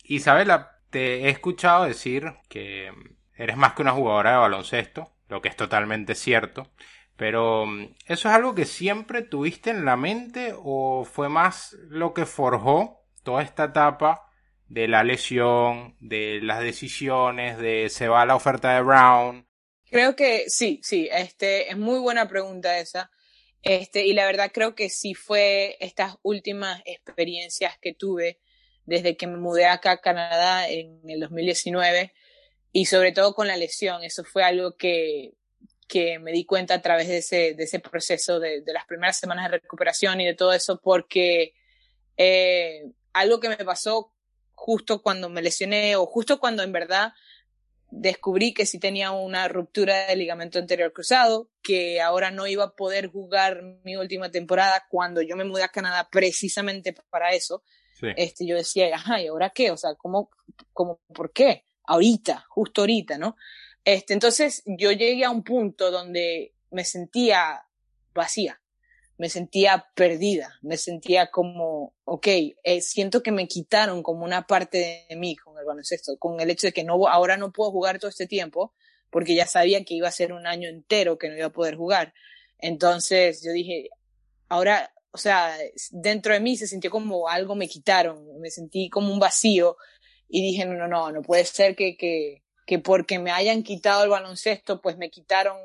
Isabela, 0.04 0.78
te 0.90 1.22
he 1.22 1.30
escuchado 1.30 1.84
decir 1.84 2.32
que 2.48 2.92
eres 3.36 3.56
más 3.56 3.72
que 3.72 3.82
una 3.82 3.90
jugadora 3.90 4.32
de 4.32 4.36
baloncesto, 4.36 5.10
lo 5.32 5.40
que 5.40 5.48
es 5.48 5.56
totalmente 5.56 6.14
cierto. 6.14 6.70
Pero, 7.16 7.64
¿eso 8.06 8.28
es 8.28 8.34
algo 8.34 8.54
que 8.54 8.66
siempre 8.66 9.22
tuviste 9.22 9.70
en 9.70 9.84
la 9.84 9.96
mente 9.96 10.54
o 10.56 11.04
fue 11.04 11.28
más 11.28 11.74
lo 11.88 12.12
que 12.12 12.26
forjó 12.26 13.02
toda 13.22 13.42
esta 13.42 13.64
etapa 13.64 14.28
de 14.68 14.88
la 14.88 15.04
lesión, 15.04 15.96
de 16.00 16.40
las 16.42 16.60
decisiones, 16.60 17.58
de 17.58 17.88
se 17.88 18.08
va 18.08 18.26
la 18.26 18.36
oferta 18.36 18.74
de 18.74 18.82
Brown? 18.82 19.46
Creo 19.90 20.16
que 20.16 20.44
sí, 20.48 20.80
sí, 20.82 21.08
este, 21.10 21.70
es 21.70 21.78
muy 21.78 21.98
buena 21.98 22.28
pregunta 22.28 22.78
esa. 22.78 23.10
Este, 23.62 24.04
y 24.04 24.12
la 24.12 24.26
verdad 24.26 24.50
creo 24.52 24.74
que 24.74 24.90
sí 24.90 25.14
fue 25.14 25.76
estas 25.80 26.16
últimas 26.22 26.82
experiencias 26.84 27.78
que 27.78 27.94
tuve 27.94 28.40
desde 28.84 29.16
que 29.16 29.26
me 29.26 29.38
mudé 29.38 29.66
acá 29.66 29.92
a 29.92 30.00
Canadá 30.00 30.68
en 30.68 31.00
el 31.08 31.20
2019 31.20 32.12
y 32.72 32.86
sobre 32.86 33.12
todo 33.12 33.34
con 33.34 33.46
la 33.46 33.56
lesión. 33.56 34.02
Eso 34.02 34.24
fue 34.24 34.42
algo 34.42 34.76
que, 34.76 35.34
que 35.88 36.18
me 36.18 36.32
di 36.32 36.44
cuenta 36.44 36.74
a 36.74 36.82
través 36.82 37.08
de 37.08 37.18
ese, 37.18 37.54
de 37.54 37.64
ese 37.64 37.80
proceso 37.80 38.40
de, 38.40 38.62
de 38.62 38.72
las 38.72 38.86
primeras 38.86 39.18
semanas 39.18 39.50
de 39.50 39.58
recuperación 39.58 40.20
y 40.20 40.26
de 40.26 40.34
todo 40.34 40.52
eso 40.52 40.80
porque 40.82 41.54
eh, 42.16 42.90
algo 43.12 43.40
que 43.40 43.48
me 43.48 43.56
pasó 43.58 44.12
justo 44.54 45.02
cuando 45.02 45.28
me 45.28 45.42
lesioné 45.42 45.96
o 45.96 46.06
justo 46.06 46.38
cuando 46.38 46.62
en 46.62 46.72
verdad 46.72 47.12
descubrí 47.90 48.54
que 48.54 48.64
sí 48.64 48.78
tenía 48.78 49.10
una 49.10 49.48
ruptura 49.48 50.06
del 50.06 50.18
ligamento 50.18 50.58
anterior 50.58 50.92
cruzado, 50.94 51.50
que 51.62 52.00
ahora 52.00 52.30
no 52.30 52.46
iba 52.46 52.64
a 52.64 52.74
poder 52.74 53.08
jugar 53.08 53.62
mi 53.84 53.96
última 53.96 54.30
temporada 54.30 54.86
cuando 54.88 55.20
yo 55.20 55.36
me 55.36 55.44
mudé 55.44 55.62
a 55.62 55.68
Canadá 55.68 56.08
precisamente 56.10 56.94
para 57.10 57.32
eso. 57.32 57.62
Este, 58.16 58.46
yo 58.46 58.56
decía, 58.56 58.96
ajá, 58.96 59.20
¿y 59.20 59.28
ahora 59.28 59.50
qué? 59.50 59.70
O 59.70 59.76
sea, 59.76 59.94
¿cómo, 59.94 60.30
cómo, 60.72 61.00
por 61.14 61.32
qué? 61.32 61.66
Ahorita, 61.84 62.44
justo 62.48 62.82
ahorita, 62.82 63.18
¿no? 63.18 63.36
Este, 63.84 64.14
entonces 64.14 64.62
yo 64.66 64.92
llegué 64.92 65.24
a 65.24 65.30
un 65.30 65.42
punto 65.42 65.90
donde 65.90 66.54
me 66.70 66.84
sentía 66.84 67.66
vacía 68.14 68.62
me 69.22 69.28
sentía 69.28 69.86
perdida, 69.94 70.58
me 70.62 70.76
sentía 70.76 71.30
como, 71.30 71.94
ok, 72.04 72.26
eh, 72.26 72.80
siento 72.80 73.22
que 73.22 73.30
me 73.30 73.46
quitaron 73.46 74.02
como 74.02 74.24
una 74.24 74.48
parte 74.48 75.06
de 75.08 75.14
mí 75.14 75.36
con 75.36 75.56
el 75.56 75.64
baloncesto, 75.64 76.18
con 76.18 76.40
el 76.40 76.50
hecho 76.50 76.66
de 76.66 76.72
que 76.72 76.82
no, 76.82 77.06
ahora 77.06 77.36
no 77.36 77.52
puedo 77.52 77.70
jugar 77.70 78.00
todo 78.00 78.08
este 78.08 78.26
tiempo, 78.26 78.74
porque 79.10 79.36
ya 79.36 79.46
sabía 79.46 79.84
que 79.84 79.94
iba 79.94 80.08
a 80.08 80.10
ser 80.10 80.32
un 80.32 80.44
año 80.44 80.68
entero 80.68 81.18
que 81.18 81.28
no 81.28 81.36
iba 81.36 81.46
a 81.46 81.52
poder 81.52 81.76
jugar. 81.76 82.14
Entonces 82.58 83.44
yo 83.44 83.52
dije, 83.52 83.90
ahora 84.48 84.92
o 85.12 85.18
sea, 85.18 85.56
dentro 85.90 86.32
de 86.32 86.40
mí 86.40 86.56
se 86.56 86.66
sintió 86.66 86.90
como 86.90 87.28
algo 87.28 87.54
me 87.54 87.68
quitaron, 87.68 88.40
me 88.40 88.50
sentí 88.50 88.88
como 88.88 89.12
un 89.12 89.20
vacío 89.20 89.76
y 90.34 90.40
dije, 90.40 90.64
no, 90.64 90.88
no, 90.88 91.12
no, 91.12 91.20
puede 91.20 91.44
ser 91.44 91.76
que, 91.76 91.94
que, 91.94 92.42
que 92.66 92.78
porque 92.78 93.18
me 93.18 93.30
hayan 93.30 93.62
quitado 93.62 94.02
el 94.02 94.08
baloncesto, 94.08 94.80
pues 94.80 94.96
me 94.96 95.10
quitaron 95.10 95.58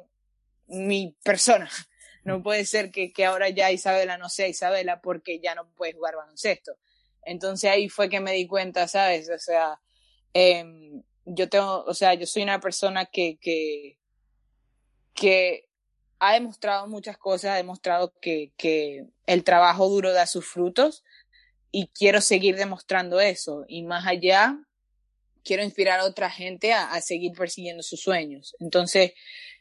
mi 0.68 1.16
persona. 1.24 1.70
No 2.26 2.44
puede 2.44 2.66
ser 2.66 2.92
que, 2.92 3.14
que 3.14 3.24
ahora 3.24 3.48
ya 3.48 3.72
Isabela 3.72 4.18
no 4.18 4.28
sea 4.28 4.50
Isabela 4.50 5.00
porque 5.00 5.40
ya 5.40 5.56
no 5.56 5.70
puede 5.76 5.94
jugar 5.94 6.18
baloncesto. 6.18 6.74
Entonces 7.22 7.70
ahí 7.72 7.88
fue 7.88 8.10
que 8.10 8.20
me 8.20 8.34
di 8.34 8.46
cuenta, 8.46 8.86
¿sabes? 8.90 9.30
O 9.30 9.40
sea, 9.40 9.80
eh, 10.34 10.66
yo 11.24 11.48
tengo, 11.48 11.86
o 11.86 11.94
sea, 11.94 12.16
yo 12.16 12.28
soy 12.28 12.44
una 12.44 12.60
persona 12.60 13.06
que, 13.06 13.38
que, 13.40 13.98
que 15.14 15.70
ha 16.20 16.34
demostrado 16.34 16.86
muchas 16.88 17.18
cosas, 17.18 17.52
ha 17.52 17.56
demostrado 17.56 18.14
que, 18.20 18.52
que 18.58 19.06
el 19.26 19.46
trabajo 19.46 19.88
duro 19.88 20.12
da 20.12 20.28
sus 20.28 20.46
frutos 20.46 21.06
y 21.80 21.90
quiero 21.90 22.22
seguir 22.22 22.56
demostrando 22.56 23.20
eso. 23.20 23.64
Y 23.68 23.84
más 23.84 24.08
allá, 24.08 24.58
quiero 25.44 25.62
inspirar 25.62 26.00
a 26.00 26.06
otra 26.06 26.32
gente 26.32 26.74
a, 26.74 27.00
seguir 27.02 27.34
persiguiendo 27.34 27.84
sus 27.84 28.02
sueños. 28.02 28.56
Entonces, 28.60 29.12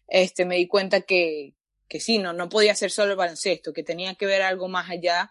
este, 0.08 0.46
me 0.46 0.56
di 0.56 0.66
cuenta 0.66 1.02
que, 1.02 1.56
que 1.88 2.00
sí, 2.00 2.16
no, 2.16 2.32
no 2.32 2.48
podía 2.48 2.74
ser 2.74 2.90
solo 2.90 3.10
el 3.10 3.18
baloncesto, 3.18 3.74
que 3.74 3.82
tenía 3.82 4.14
que 4.14 4.24
ver 4.24 4.40
algo 4.40 4.66
más 4.66 4.88
allá, 4.88 5.30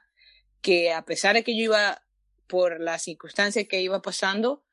que 0.62 0.92
a 0.92 1.04
pesar 1.06 1.34
de 1.34 1.44
que 1.44 1.58
yo 1.58 1.64
iba 1.64 2.04
por 2.46 2.80
las 2.80 3.02
circunstancias 3.02 3.66
que 3.68 3.82
iba 3.82 4.04
pasando, 4.04 4.64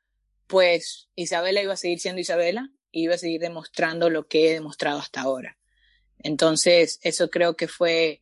pues 0.45 1.09
Isabela 1.15 1.63
iba 1.63 1.73
a 1.73 1.77
seguir 1.77 1.99
siendo 1.99 2.21
Isabela 2.21 2.69
y 2.91 3.05
iba 3.05 3.15
a 3.15 3.17
seguir 3.17 3.41
demostrando 3.41 4.11
lo 4.11 4.27
que 4.27 4.51
he 4.51 4.53
demostrado 4.53 4.99
hasta 4.99 5.21
ahora. 5.21 5.57
Entonces, 6.19 6.99
eso 7.01 7.31
creo 7.31 7.55
que 7.55 7.67
fue 7.67 8.21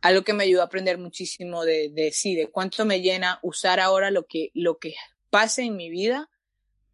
algo 0.00 0.22
que 0.22 0.32
me 0.32 0.44
ayudó 0.44 0.62
a 0.62 0.66
aprender 0.66 0.98
muchísimo 0.98 1.64
de, 1.64 1.90
de 1.90 2.12
sí, 2.12 2.34
de 2.34 2.48
cuánto 2.48 2.84
me 2.84 3.00
llena 3.00 3.38
usar 3.42 3.80
ahora 3.80 4.10
lo 4.10 4.26
que, 4.26 4.50
lo 4.54 4.78
que 4.78 4.94
pase 5.30 5.62
en 5.62 5.76
mi 5.76 5.90
vida 5.90 6.28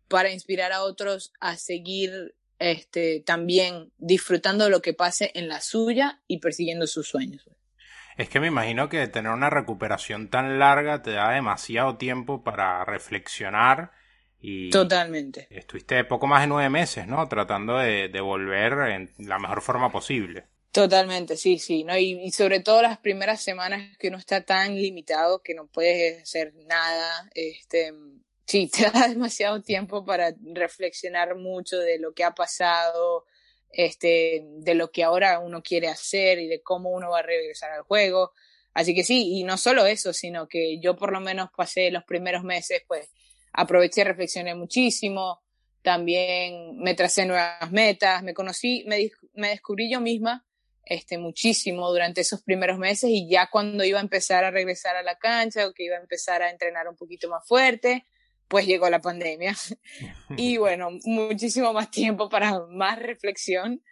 para 0.08 0.30
inspirar 0.30 0.72
a 0.72 0.82
otros 0.82 1.32
a 1.40 1.56
seguir 1.56 2.34
este, 2.58 3.20
también 3.20 3.92
disfrutando 3.98 4.64
de 4.64 4.70
lo 4.70 4.82
que 4.82 4.94
pase 4.94 5.30
en 5.34 5.48
la 5.48 5.60
suya 5.60 6.20
y 6.26 6.38
persiguiendo 6.38 6.86
sus 6.86 7.08
sueños. 7.08 7.48
Es 8.16 8.28
que 8.28 8.40
me 8.40 8.46
imagino 8.46 8.88
que 8.88 9.06
tener 9.08 9.30
una 9.30 9.50
recuperación 9.50 10.28
tan 10.28 10.58
larga 10.58 11.02
te 11.02 11.12
da 11.12 11.32
demasiado 11.32 11.96
tiempo 11.96 12.42
para 12.42 12.84
reflexionar 12.84 13.92
y 14.40 14.70
Totalmente. 14.70 15.48
Estuviste 15.50 16.02
poco 16.04 16.26
más 16.26 16.42
de 16.42 16.46
nueve 16.46 16.70
meses, 16.70 17.06
¿no? 17.06 17.26
Tratando 17.28 17.78
de, 17.78 18.08
de 18.08 18.20
volver 18.20 18.90
en 18.90 19.10
la 19.18 19.38
mejor 19.38 19.60
forma 19.60 19.90
posible. 19.90 20.46
Totalmente, 20.76 21.38
sí, 21.38 21.58
sí, 21.58 21.84
¿no? 21.84 21.96
Y, 21.96 22.30
sobre 22.32 22.60
todo 22.60 22.82
las 22.82 22.98
primeras 22.98 23.40
semanas 23.40 23.96
que 23.96 24.08
uno 24.08 24.18
está 24.18 24.42
tan 24.42 24.74
limitado 24.74 25.40
que 25.42 25.54
no 25.54 25.68
puedes 25.68 26.20
hacer 26.22 26.52
nada, 26.66 27.30
este, 27.34 27.94
sí, 28.44 28.68
te 28.76 28.90
da 28.90 29.08
demasiado 29.08 29.62
tiempo 29.62 30.04
para 30.04 30.34
reflexionar 30.52 31.34
mucho 31.34 31.78
de 31.78 31.98
lo 31.98 32.12
que 32.12 32.24
ha 32.24 32.34
pasado, 32.34 33.24
este, 33.70 34.42
de 34.44 34.74
lo 34.74 34.90
que 34.90 35.02
ahora 35.02 35.38
uno 35.38 35.62
quiere 35.62 35.88
hacer 35.88 36.40
y 36.40 36.46
de 36.46 36.60
cómo 36.62 36.90
uno 36.90 37.08
va 37.08 37.20
a 37.20 37.22
regresar 37.22 37.72
al 37.72 37.80
juego. 37.84 38.32
Así 38.74 38.94
que 38.94 39.02
sí, 39.02 39.38
y 39.38 39.44
no 39.44 39.56
solo 39.56 39.86
eso, 39.86 40.12
sino 40.12 40.46
que 40.46 40.78
yo 40.78 40.94
por 40.94 41.10
lo 41.10 41.20
menos 41.20 41.48
pasé 41.56 41.90
los 41.90 42.04
primeros 42.04 42.44
meses, 42.44 42.82
pues, 42.86 43.08
aproveché, 43.54 44.04
reflexioné 44.04 44.54
muchísimo, 44.54 45.40
también 45.80 46.76
me 46.76 46.92
tracé 46.92 47.24
nuevas 47.24 47.72
metas, 47.72 48.22
me 48.22 48.34
conocí, 48.34 48.84
me, 48.86 49.10
me 49.32 49.48
descubrí 49.48 49.90
yo 49.90 50.02
misma 50.02 50.45
este, 50.86 51.18
muchísimo 51.18 51.90
durante 51.90 52.20
esos 52.20 52.42
primeros 52.42 52.78
meses 52.78 53.10
y 53.10 53.28
ya 53.28 53.48
cuando 53.50 53.84
iba 53.84 53.98
a 53.98 54.02
empezar 54.02 54.44
a 54.44 54.52
regresar 54.52 54.96
a 54.96 55.02
la 55.02 55.18
cancha 55.18 55.66
o 55.66 55.72
que 55.74 55.84
iba 55.84 55.96
a 55.96 56.00
empezar 56.00 56.42
a 56.42 56.50
entrenar 56.50 56.88
un 56.88 56.94
poquito 56.94 57.28
más 57.28 57.46
fuerte, 57.46 58.06
pues 58.46 58.66
llegó 58.66 58.88
la 58.88 59.00
pandemia. 59.00 59.54
y 60.36 60.56
bueno, 60.58 60.90
muchísimo 61.04 61.72
más 61.72 61.90
tiempo 61.90 62.28
para 62.28 62.60
más 62.68 63.00
reflexión 63.00 63.82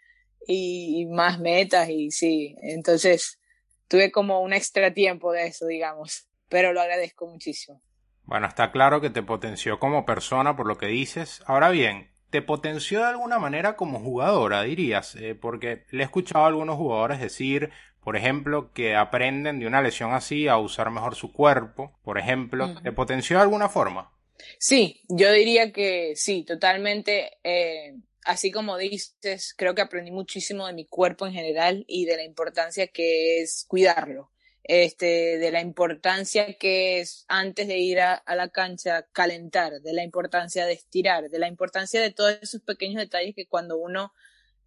y, 0.46 1.06
más 1.06 1.40
metas 1.40 1.88
y 1.90 2.12
sí, 2.12 2.54
entonces 2.62 3.40
tuve 3.88 4.12
como 4.12 4.40
un 4.40 4.52
extra 4.52 4.94
tiempo 4.94 5.32
de 5.32 5.48
eso, 5.48 5.66
digamos, 5.66 6.28
pero 6.48 6.72
lo 6.72 6.80
agradezco 6.80 7.26
muchísimo. 7.26 7.82
Bueno, 8.22 8.46
está 8.46 8.70
claro 8.70 9.00
que 9.00 9.10
te 9.10 9.22
potenció 9.22 9.80
como 9.80 10.06
persona 10.06 10.54
por 10.54 10.66
lo 10.66 10.78
que 10.78 10.86
dices. 10.86 11.42
Ahora 11.46 11.70
bien, 11.70 12.13
¿te 12.34 12.42
potenció 12.42 12.98
de 12.98 13.04
alguna 13.06 13.38
manera 13.38 13.76
como 13.76 14.00
jugadora, 14.00 14.64
dirías? 14.64 15.14
Eh, 15.14 15.36
porque 15.36 15.84
le 15.92 16.02
he 16.02 16.04
escuchado 16.04 16.44
a 16.44 16.48
algunos 16.48 16.76
jugadores 16.76 17.20
decir, 17.20 17.70
por 18.02 18.16
ejemplo, 18.16 18.72
que 18.72 18.96
aprenden 18.96 19.60
de 19.60 19.68
una 19.68 19.80
lesión 19.80 20.12
así 20.12 20.48
a 20.48 20.58
usar 20.58 20.90
mejor 20.90 21.14
su 21.14 21.32
cuerpo, 21.32 21.96
por 22.02 22.18
ejemplo. 22.18 22.66
Uh 22.66 22.68
-huh. 22.70 22.82
¿Te 22.82 22.90
potenció 22.90 23.36
de 23.36 23.42
alguna 23.44 23.68
forma? 23.68 24.10
Sí, 24.58 25.00
yo 25.08 25.30
diría 25.30 25.70
que 25.70 26.14
sí, 26.16 26.42
totalmente. 26.42 27.38
Eh, 27.44 27.94
así 28.24 28.50
como 28.50 28.78
dices, 28.78 29.54
creo 29.56 29.76
que 29.76 29.82
aprendí 29.82 30.10
muchísimo 30.10 30.66
de 30.66 30.72
mi 30.72 30.86
cuerpo 30.86 31.28
en 31.28 31.34
general 31.34 31.84
y 31.86 32.04
de 32.04 32.16
la 32.16 32.24
importancia 32.24 32.88
que 32.88 33.42
es 33.42 33.64
cuidarlo 33.68 34.33
este, 34.64 35.38
de 35.38 35.52
la 35.52 35.60
importancia 35.60 36.54
que 36.54 37.00
es 37.00 37.26
antes 37.28 37.68
de 37.68 37.78
ir 37.78 38.00
a, 38.00 38.14
a, 38.14 38.34
la 38.34 38.48
cancha 38.48 39.06
calentar, 39.12 39.80
de 39.80 39.92
la 39.92 40.02
importancia 40.02 40.64
de 40.64 40.72
estirar, 40.72 41.28
de 41.28 41.38
la 41.38 41.48
importancia 41.48 42.00
de 42.00 42.10
todos 42.10 42.38
esos 42.40 42.62
pequeños 42.62 42.96
detalles 42.96 43.34
que 43.36 43.46
cuando 43.46 43.76
uno 43.76 44.12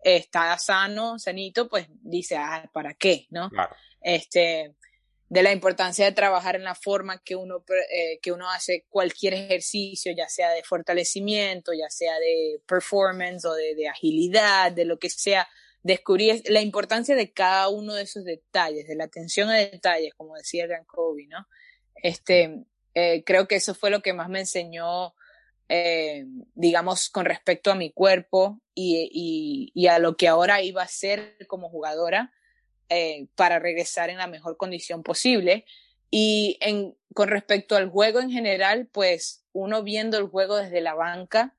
está 0.03 0.55
sano, 0.59 1.17
sanito, 1.17 1.67
pues 1.67 1.87
dice, 1.89 2.37
ah, 2.37 2.69
¿para 2.71 2.93
qué? 2.93 3.25
¿No? 3.31 3.49
Claro. 3.49 3.75
Este, 4.01 4.75
de 5.29 5.43
la 5.43 5.51
importancia 5.51 6.05
de 6.05 6.11
trabajar 6.11 6.55
en 6.55 6.63
la 6.63 6.75
forma 6.75 7.21
que 7.23 7.35
uno, 7.35 7.63
eh, 7.91 8.19
que 8.21 8.31
uno 8.31 8.49
hace 8.49 8.85
cualquier 8.89 9.33
ejercicio, 9.33 10.13
ya 10.15 10.29
sea 10.29 10.51
de 10.51 10.63
fortalecimiento, 10.63 11.73
ya 11.73 11.89
sea 11.89 12.17
de 12.19 12.61
performance 12.65 13.45
o 13.45 13.53
de, 13.53 13.75
de 13.75 13.87
agilidad, 13.87 14.71
de 14.71 14.85
lo 14.85 14.99
que 14.99 15.09
sea, 15.09 15.47
descubrí 15.87 16.43
la 16.45 16.61
importancia 16.61 17.15
de 17.15 17.31
cada 17.31 17.69
uno 17.69 17.93
de 17.93 18.03
esos 18.03 18.25
detalles, 18.25 18.87
de 18.87 18.95
la 18.95 19.05
atención 19.05 19.49
a 19.49 19.55
detalles, 19.55 20.13
como 20.15 20.35
decía 20.35 20.67
gran 20.67 20.83
Kobe, 20.83 21.27
¿no? 21.27 21.47
Este, 21.95 22.65
eh, 22.93 23.23
creo 23.23 23.47
que 23.47 23.55
eso 23.55 23.73
fue 23.73 23.89
lo 23.89 24.01
que 24.01 24.13
más 24.13 24.29
me 24.29 24.41
enseñó, 24.41 25.15
eh, 25.69 26.25
digamos, 26.55 27.09
con 27.09 27.25
respecto 27.25 27.71
a 27.71 27.75
mi 27.75 27.91
cuerpo 27.91 28.59
y, 28.75 29.87
a 29.87 29.99
lo 29.99 30.17
que 30.17 30.27
ahora 30.27 30.61
iba 30.61 30.83
a 30.83 30.87
ser 30.87 31.37
como 31.47 31.69
jugadora 31.69 32.33
eh, 32.89 33.27
para 33.35 33.59
regresar 33.59 34.09
en 34.09 34.17
la 34.17 34.27
mejor 34.27 34.57
condición 34.57 35.03
posible. 35.03 35.65
Y 36.11 36.59
con 37.13 37.29
respecto 37.29 37.75
al 37.77 37.89
juego 37.89 38.19
en 38.19 38.29
general, 38.29 38.87
pues 38.91 39.45
uno 39.53 39.83
viendo 39.83 40.17
el 40.17 40.27
juego 40.27 40.57
desde 40.57 40.81
la 40.81 40.93
banca, 40.93 41.55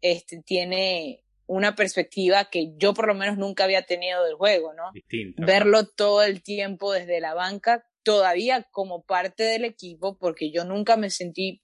este, 0.00 0.40
tiene, 0.42 1.24
una 1.52 1.74
perspectiva 1.74 2.46
que 2.46 2.72
yo 2.78 2.94
por 2.94 3.06
lo 3.06 3.14
menos 3.14 3.36
nunca 3.36 3.64
había 3.64 3.82
tenido 3.82 4.24
del 4.24 4.36
juego, 4.36 4.72
¿no? 4.72 4.90
Verlo 5.36 5.86
todo 5.86 6.22
el 6.22 6.42
tiempo 6.42 6.92
desde 6.92 7.20
la 7.20 7.34
banca, 7.34 7.86
todavía 8.02 8.66
como 8.70 9.04
parte 9.04 9.42
del 9.42 9.66
equipo, 9.66 10.16
porque 10.16 10.50
yo 10.50 10.64
nunca 10.64 10.96
me 10.96 11.10
sentí 11.10 11.60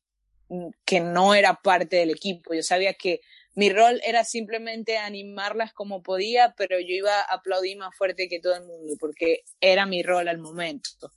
que 0.84 1.00
no 1.00 1.34
era 1.34 1.60
parte 1.62 1.96
del 1.96 2.10
equipo. 2.10 2.52
Yo 2.52 2.62
sabía 2.62 2.92
que 2.92 3.20
mi 3.54 3.70
rol 3.70 3.98
era 4.04 4.24
simplemente 4.24 4.98
animarlas 4.98 5.72
como 5.72 6.02
podía, 6.02 6.54
pero 6.58 6.78
yo 6.78 6.94
iba 6.94 7.20
a 7.20 7.36
aplaudir 7.36 7.78
más 7.78 7.96
fuerte 7.96 8.28
que 8.28 8.40
todo 8.40 8.56
el 8.56 8.66
mundo, 8.66 8.92
porque 9.00 9.44
era 9.58 9.86
mi 9.86 10.02
rol 10.02 10.28
al 10.28 10.38
momento. 10.38 11.14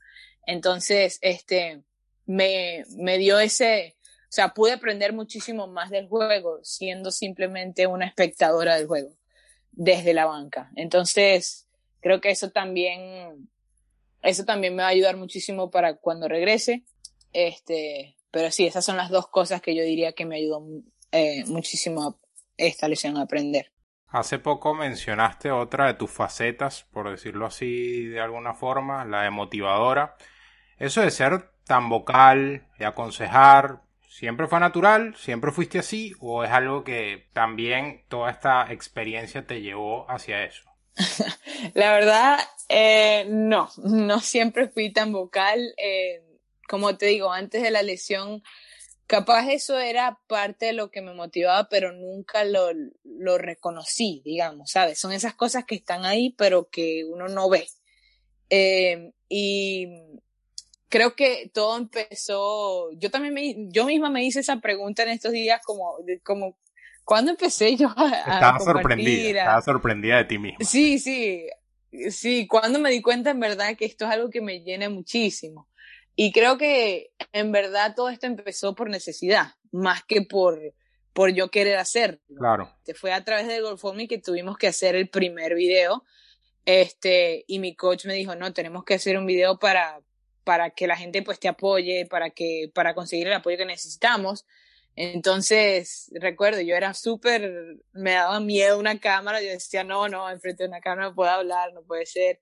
Entonces, 0.48 1.20
este, 1.22 1.84
me, 2.26 2.86
me 2.96 3.18
dio 3.18 3.38
ese, 3.38 3.98
o 4.32 4.34
sea, 4.34 4.54
pude 4.54 4.72
aprender 4.72 5.12
muchísimo 5.12 5.68
más 5.68 5.90
del 5.90 6.08
juego 6.08 6.62
siendo 6.64 7.12
simplemente 7.12 7.86
una 7.86 8.06
espectadora 8.06 8.78
del 8.78 8.88
juego 8.88 9.10
desde 9.74 10.14
la 10.14 10.26
banca. 10.26 10.72
Entonces, 10.78 11.68
creo 12.00 12.22
que 12.22 12.30
eso 12.30 12.50
también, 12.50 13.50
eso 14.22 14.46
también 14.46 14.74
me 14.74 14.84
va 14.84 14.88
a 14.88 14.92
ayudar 14.92 15.18
muchísimo 15.18 15.70
para 15.70 15.98
cuando 15.98 16.30
regrese. 16.30 16.86
Este, 17.34 18.16
pero 18.32 18.52
sí, 18.52 18.66
esas 18.66 18.86
son 18.86 18.96
las 18.96 19.10
dos 19.10 19.28
cosas 19.28 19.62
que 19.62 19.76
yo 19.76 19.84
diría 19.84 20.14
que 20.14 20.26
me 20.26 20.38
ayudó 20.38 20.66
eh, 21.12 21.44
muchísimo 21.48 22.18
esta 22.56 22.88
lesión 22.88 23.18
a 23.18 23.24
aprender. 23.24 23.74
Hace 24.08 24.40
poco 24.40 24.74
mencionaste 24.74 25.52
otra 25.52 25.88
de 25.88 25.96
tus 25.96 26.10
facetas, 26.10 26.86
por 26.94 27.12
decirlo 27.12 27.48
así 27.48 28.06
de 28.06 28.22
alguna 28.22 28.54
forma, 28.54 29.04
la 29.04 29.24
de 29.24 29.30
motivadora. 29.30 30.16
Eso 30.78 31.02
de 31.02 31.12
ser 31.12 31.52
tan 31.66 31.90
vocal, 31.90 32.70
de 32.80 32.86
aconsejar, 32.86 33.82
¿Siempre 34.12 34.48
fue 34.48 34.60
natural? 34.60 35.16
¿Siempre 35.16 35.54
fuiste 35.54 35.80
así? 35.80 36.12
¿O 36.20 36.44
es 36.44 36.52
algo 36.52 36.84
que 36.84 37.30
también 37.32 38.04
toda 38.10 38.30
esta 38.30 38.70
experiencia 38.70 39.48
te 39.48 39.62
llevó 39.62 40.06
hacia 40.12 40.44
eso? 40.44 40.70
La 41.76 41.94
verdad, 41.94 42.40
eh, 42.68 43.26
no, 43.30 43.70
no 43.78 44.20
siempre 44.20 44.68
fui 44.68 44.92
tan 44.92 45.14
vocal. 45.14 45.62
Eh, 45.78 46.22
como 46.68 46.98
te 46.98 47.06
digo, 47.06 47.32
antes 47.32 47.64
de 47.64 47.72
la 47.72 47.84
lesión, 47.84 48.44
capaz 49.08 49.48
eso 49.48 49.80
era 49.80 50.20
parte 50.28 50.66
de 50.66 50.74
lo 50.74 50.92
que 50.92 51.02
me 51.02 51.14
motivaba, 51.14 51.70
pero 51.70 51.94
nunca 51.94 52.44
lo, 52.44 52.68
lo 53.06 53.38
reconocí, 53.38 54.22
digamos, 54.26 54.72
¿sabes? 54.72 55.00
Son 55.00 55.14
esas 55.14 55.36
cosas 55.36 55.64
que 55.64 55.76
están 55.76 56.04
ahí, 56.04 56.36
pero 56.38 56.68
que 56.70 57.06
uno 57.06 57.30
no 57.30 57.50
ve. 57.50 57.66
Eh, 58.50 59.14
y 59.30 59.88
creo 60.92 61.16
que 61.16 61.50
todo 61.52 61.78
empezó, 61.78 62.92
yo 62.92 63.10
también 63.10 63.34
me, 63.34 63.56
yo 63.70 63.86
misma 63.86 64.12
me 64.12 64.24
hice 64.24 64.42
esa 64.42 64.58
pregunta 64.58 65.02
en 65.02 65.10
estos 65.10 65.32
días 65.32 65.62
como, 65.66 65.96
como 66.24 66.58
¿cuándo 67.04 67.32
empecé 67.32 67.76
yo 67.78 67.88
a, 67.96 68.10
estaba 68.20 68.60
sorprendida, 68.60 69.40
estaba 69.40 69.62
sorprendida 69.62 70.18
de 70.18 70.26
ti 70.26 70.38
misma. 70.38 70.64
Sí, 70.64 71.00
sí, 71.00 71.48
sí, 72.10 72.46
cuando 72.46 72.78
me 72.78 72.92
di 72.92 73.02
cuenta 73.02 73.32
en 73.32 73.40
verdad 73.40 73.76
que 73.76 73.86
esto 73.86 74.06
es 74.06 74.12
algo 74.12 74.30
que 74.30 74.42
me 74.42 74.60
llena 74.60 74.90
muchísimo. 74.90 75.68
Y 76.16 76.34
creo 76.34 76.58
que 76.58 77.14
en 77.32 77.52
verdad 77.54 77.96
todo 77.96 78.10
esto 78.10 78.28
empezó 78.28 78.76
por 78.76 78.90
necesidad, 78.90 79.54
más 79.72 80.04
que 80.04 80.22
por, 80.22 80.60
por 81.14 81.32
yo 81.32 81.50
querer 81.50 81.78
hacerlo. 81.78 82.20
Claro. 82.38 82.70
Fue 82.96 83.14
a 83.14 83.24
través 83.24 83.48
de 83.48 83.62
GoFundMe 83.62 84.10
que 84.10 84.20
tuvimos 84.20 84.58
que 84.58 84.68
hacer 84.68 84.96
el 84.96 85.10
primer 85.10 85.56
video. 85.56 86.04
Este, 86.66 87.46
y 87.48 87.60
mi 87.60 87.76
coach 87.76 88.06
me 88.06 88.14
dijo, 88.14 88.36
no, 88.36 88.54
tenemos 88.54 88.84
que 88.84 88.94
hacer 88.96 89.18
un 89.18 89.26
video 89.26 89.58
para, 89.58 90.02
para 90.44 90.72
que 90.72 90.88
la 90.88 90.98
gente 90.98 91.22
pues 91.22 91.40
te 91.40 91.48
apoye, 91.48 92.06
para 92.06 92.30
que, 92.30 92.72
para 92.74 92.94
conseguir 92.94 93.28
el 93.28 93.34
apoyo 93.34 93.58
que 93.58 93.66
necesitamos. 93.66 94.46
Entonces, 94.96 96.12
recuerdo, 96.16 96.62
yo 96.62 96.76
era 96.76 96.94
súper, 96.94 97.78
me 97.94 98.12
daba 98.12 98.40
miedo 98.40 98.78
una 98.78 99.00
cámara, 99.00 99.42
yo 99.42 99.50
decía, 99.50 99.84
no, 99.84 100.10
no, 100.10 100.30
enfrente 100.30 100.64
de 100.64 100.70
una 100.70 100.82
cámara 100.82 101.10
no 101.10 101.16
puedo 101.16 101.30
hablar, 101.30 101.74
no 101.74 101.84
puede 101.84 102.06
ser. 102.06 102.40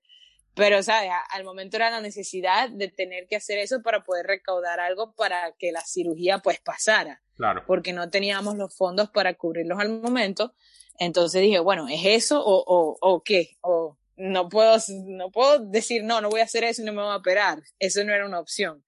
Pero, 0.54 0.82
¿sabes? 0.82 1.10
Al 1.30 1.44
momento 1.44 1.76
era 1.76 1.90
la 1.90 2.00
necesidad 2.00 2.68
de 2.68 2.88
tener 2.88 3.28
que 3.28 3.36
hacer 3.36 3.58
eso 3.58 3.82
para 3.82 4.02
poder 4.02 4.26
recaudar 4.26 4.80
algo 4.80 5.14
para 5.14 5.52
que 5.58 5.70
la 5.70 5.80
cirugía 5.82 6.38
pues 6.38 6.60
pasara. 6.60 7.22
Claro. 7.36 7.62
Porque 7.66 7.92
no 7.92 8.10
teníamos 8.10 8.56
los 8.56 8.76
fondos 8.76 9.10
para 9.10 9.34
cubrirlos 9.34 9.78
al 9.78 10.00
momento. 10.00 10.52
Entonces 10.98 11.40
dije, 11.40 11.60
bueno, 11.60 11.88
¿es 11.88 12.04
eso 12.04 12.44
o, 12.44 12.62
o, 12.66 12.98
o 13.00 13.22
qué? 13.22 13.56
O 13.62 13.79
no 14.30 14.48
puedo, 14.48 14.76
no 15.06 15.30
puedo 15.30 15.58
decir, 15.58 16.04
no, 16.04 16.20
no 16.20 16.30
voy 16.30 16.40
a 16.40 16.44
hacer 16.44 16.64
eso 16.64 16.82
y 16.82 16.84
no 16.84 16.92
me 16.92 17.02
voy 17.02 17.12
a 17.12 17.16
operar. 17.16 17.62
Eso 17.78 18.02
no 18.04 18.14
era 18.14 18.26
una 18.26 18.40
opción. 18.40 18.84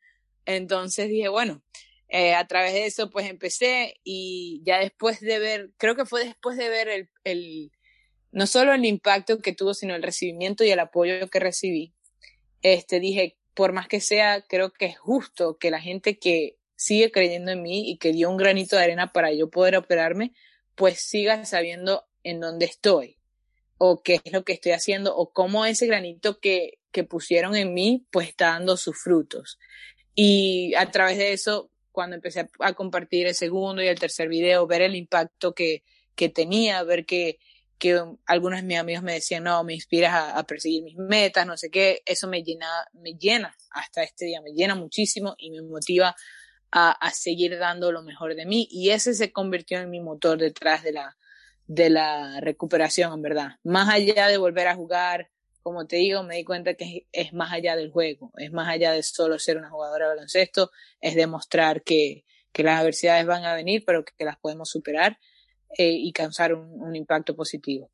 Entonces 0.46 1.09
dije, 1.09 1.28
bueno, 1.28 1.62
eh, 2.09 2.35
a 2.35 2.46
través 2.46 2.72
de 2.72 2.87
eso 2.87 3.11
pues 3.11 3.28
empecé 3.28 4.00
y 4.05 4.62
ya 4.64 4.78
después 4.78 5.20
de 5.20 5.38
ver, 5.38 5.70
creo 5.76 5.96
que 5.96 6.07
fue 6.07 6.24
después 6.24 6.57
de 6.57 6.68
ver 6.68 6.88
el, 6.88 7.09
el, 7.24 7.72
no 8.31 8.46
solo 8.46 8.72
el 8.72 8.85
impacto 8.85 9.38
que 9.38 9.52
tuvo, 9.52 9.74
sino 9.74 9.94
el 9.94 10.02
recibimiento 10.02 10.64
y 10.64 10.70
el 10.70 10.81
apoyo 10.81 11.28
que 11.28 11.40
recibí, 11.40 11.94
este, 12.62 13.00
dije, 13.00 13.37
por 13.55 13.72
más 13.72 13.88
que 13.88 14.00
sea, 14.00 14.42
creo 14.42 14.72
que 14.72 14.87
es 14.87 14.98
justo 14.98 15.59
que 15.59 15.70
la 15.70 15.81
gente 15.81 16.18
que 16.18 16.59
sigue 16.76 17.11
creyendo 17.11 17.50
en 17.52 17.62
mí 17.62 17.90
y 17.90 17.98
que 17.98 18.12
dio 18.12 18.31
un 18.31 18.37
granito 18.37 18.76
de 18.76 18.85
arena 18.85 19.12
para 19.12 19.33
yo 19.33 19.50
poder 19.50 19.76
operarme, 19.76 20.33
pues 20.74 21.00
siga 21.00 21.44
sabiendo 21.44 22.07
en 22.24 22.40
dónde 22.40 22.66
estoy 22.66 23.21
o 23.84 24.00
qué 24.00 24.20
es 24.22 24.32
lo 24.32 24.44
que 24.44 24.52
estoy 24.52 24.70
haciendo 24.70 25.16
o 25.16 25.32
cómo 25.32 25.66
ese 25.66 25.88
granito 25.88 26.38
que, 26.38 26.78
que 26.92 27.02
pusieron 27.02 27.56
en 27.56 27.74
mí 27.74 28.06
pues 28.12 28.28
está 28.28 28.50
dando 28.50 28.76
sus 28.76 28.96
frutos. 28.96 29.58
Y 30.14 30.72
a 30.76 30.92
través 30.92 31.18
de 31.18 31.32
eso 31.32 31.68
cuando 31.90 32.14
empecé 32.14 32.48
a 32.60 32.74
compartir 32.74 33.26
el 33.26 33.34
segundo 33.34 33.82
y 33.82 33.88
el 33.88 33.98
tercer 33.98 34.28
video, 34.28 34.68
ver 34.68 34.82
el 34.82 34.94
impacto 34.94 35.52
que, 35.52 35.82
que 36.14 36.28
tenía, 36.28 36.84
ver 36.84 37.06
que, 37.06 37.40
que 37.76 38.00
algunos 38.26 38.60
de 38.60 38.66
mis 38.68 38.78
amigos 38.78 39.02
me 39.02 39.14
decían, 39.14 39.42
no, 39.42 39.64
me 39.64 39.74
inspiras 39.74 40.32
a, 40.32 40.40
perseguir 40.44 40.84
mis 40.84 40.96
metas, 40.96 41.44
no 41.44 41.56
sé 41.56 41.68
qué, 41.68 42.02
eso 42.06 42.28
me 42.28 42.44
llena, 42.44 42.68
me 42.92 43.14
llena 43.14 43.52
hasta 43.70 44.04
este 44.04 44.26
día, 44.26 44.40
me 44.42 44.52
llena 44.52 44.76
muchísimo 44.76 45.34
y 45.38 45.50
me 45.50 45.60
motiva 45.60 46.14
a, 46.70 46.92
a 46.92 47.10
seguir 47.10 47.58
dando 47.58 47.90
lo 47.90 48.04
mejor 48.04 48.36
de 48.36 48.46
mí 48.46 48.68
y 48.70 48.90
ese 48.90 49.12
se 49.12 49.32
convirtió 49.32 49.80
en 49.80 49.90
mi 49.90 49.98
motor 49.98 50.38
detrás 50.38 50.84
de 50.84 50.92
la, 50.92 51.16
de 51.74 51.88
la 51.88 52.38
recuperación, 52.40 53.14
en 53.14 53.22
verdad. 53.22 53.48
Más 53.64 53.88
allá 53.88 54.28
de 54.28 54.37
volver 54.37 54.68
a 54.68 54.74
jugar, 54.74 55.30
como 55.62 55.87
te 55.87 55.96
digo, 55.96 56.22
me 56.22 56.37
di 56.37 56.44
cuenta 56.44 56.74
que 56.74 57.06
es, 57.12 57.32
más 57.32 57.50
allá 57.52 57.76
del 57.76 57.90
juego, 57.90 58.30
es 58.37 58.52
más 58.52 58.68
allá 58.68 58.92
de 58.92 59.02
solo 59.02 59.38
ser 59.38 59.56
una 59.56 59.70
jugadora 59.70 60.06
de 60.06 60.14
baloncesto, 60.16 60.70
es 61.00 61.14
demostrar 61.14 61.82
que, 61.82 62.24
que 62.52 62.62
las 62.62 62.80
adversidades 62.80 63.24
van 63.24 63.44
a 63.44 63.54
venir, 63.54 63.85
pero 63.87 64.04
que, 64.04 64.24
las 64.24 64.37
podemos 64.37 64.68
superar 64.68 65.18
eh, 65.78 65.92
y 65.92 66.12
causar 66.12 66.52
un, 66.52 66.94
impacto 66.94 67.35
positivo. 67.35 67.90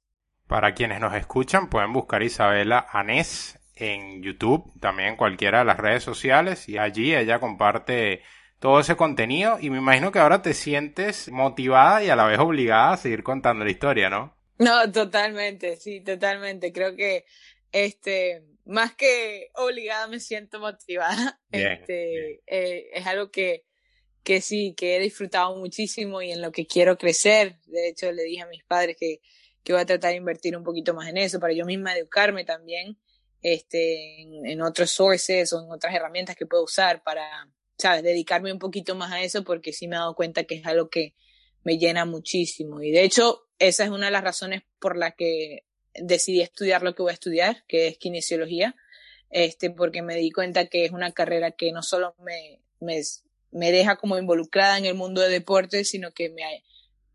Para 0.49 0.75
quienes 0.75 1.01
nos 1.01 1.14
escuchan, 1.14 1.71
pueden 1.71 1.93
buscar 1.93 2.23
Isabela 2.23 2.85
Anés 2.91 3.61
en 3.77 4.25
YouTube, 4.25 4.73
también 4.81 5.17
cualquiera 5.17 5.61
de 5.61 5.67
las 5.67 5.77
redes 5.77 6.03
sociales, 6.03 6.69
y 6.69 6.79
allí 6.79 7.14
ella 7.14 7.38
comparte 7.38 8.23
todo 8.61 8.81
ese 8.81 8.97
contenido, 8.97 9.59
y 9.61 9.71
me 9.71 9.79
imagino 9.79 10.11
que 10.11 10.18
ahora 10.18 10.42
te 10.42 10.55
sientes 10.55 11.31
motivada 11.31 12.03
y 12.03 12.11
a 12.11 12.16
la 12.16 12.27
vez 12.27 12.38
obligada 12.38 12.92
a 12.92 12.97
seguir 12.97 13.23
contando 13.23 13.64
la 13.64 13.71
historia, 13.71 14.11
¿no? 14.11 14.37
No, 14.59 14.90
totalmente, 14.90 15.77
sí, 15.77 16.01
totalmente. 16.01 16.73
Creo 16.73 16.97
que 16.97 17.25
este, 17.71 18.42
más 18.64 18.94
que 18.94 19.51
obligada 19.55 20.09
me 20.09 20.18
siento 20.18 20.59
motivada. 20.59 21.40
este, 21.53 22.42
eh, 22.47 22.90
es 22.92 23.07
algo 23.07 23.31
que, 23.31 23.64
que 24.25 24.40
sí, 24.40 24.75
que 24.77 24.97
he 24.97 25.01
disfrutado 25.01 25.57
muchísimo 25.57 26.21
y 26.21 26.33
en 26.33 26.42
lo 26.42 26.51
que 26.51 26.66
quiero 26.66 26.99
crecer. 26.99 27.61
De 27.66 27.88
hecho, 27.88 28.11
le 28.11 28.25
dije 28.25 28.42
a 28.42 28.49
mis 28.49 28.64
padres 28.64 28.97
que, 28.99 29.21
que 29.62 29.73
voy 29.73 29.83
a 29.83 29.87
tratar 29.87 30.11
de 30.11 30.16
invertir 30.16 30.57
un 30.57 30.64
poquito 30.64 30.92
más 30.94 31.09
en 31.09 31.18
eso 31.18 31.38
para 31.38 31.53
yo 31.53 31.64
misma 31.64 31.97
educarme 31.97 32.44
también 32.44 32.99
este, 33.40 34.23
en, 34.23 34.47
en 34.47 34.62
otros 34.62 34.90
sources 34.90 35.53
o 35.53 35.62
en 35.62 35.71
otras 35.71 35.94
herramientas 35.94 36.35
que 36.35 36.47
puedo 36.47 36.64
usar 36.64 37.05
para, 37.05 37.49
sabes, 37.79 38.03
dedicarme 38.03 38.53
un 38.53 38.59
poquito 38.59 38.95
más 38.95 39.12
a 39.12 39.23
eso 39.23 39.45
porque 39.45 39.73
sí 39.73 39.88
me 39.88 39.97
he 39.97 39.99
dado 39.99 40.14
cuenta 40.14 40.45
que 40.45 40.57
es 40.57 40.67
algo 40.67 40.91
que 40.91 41.14
me 41.64 41.79
llena 41.79 42.05
muchísimo. 42.05 42.83
Y 42.83 42.91
de 42.91 43.05
hecho, 43.05 43.47
esa 43.59 43.85
es 43.85 43.91
una 43.91 44.07
de 44.07 44.12
las 44.12 44.25
razones 44.25 44.62
por 44.81 44.97
las 44.97 45.14
que 45.14 45.64
decidí 45.95 46.41
estudiar 46.41 46.83
lo 46.83 46.95
que 46.95 47.03
voy 47.03 47.11
a 47.11 47.14
estudiar, 47.14 47.64
que 47.67 47.88
es 47.88 47.99
kinesiología, 47.99 48.77
este, 49.31 49.71
porque 49.71 50.03
me 50.03 50.17
di 50.17 50.31
cuenta 50.31 50.67
que 50.67 50.85
es 50.85 50.93
una 50.93 51.12
carrera 51.12 51.53
que 51.53 51.73
no 51.73 51.83
solo 51.83 52.14
me, 52.21 52.61
me, 52.81 53.01
me 53.51 53.73
deja 53.73 53.97
como 53.97 54.19
involucrada 54.19 54.79
en 54.79 54.87
el 54.87 54.95
mundo 54.95 55.21
de 55.21 55.29
deportes, 55.29 55.91
sino 55.91 56.12
que 56.12 56.31
me, 56.31 56.64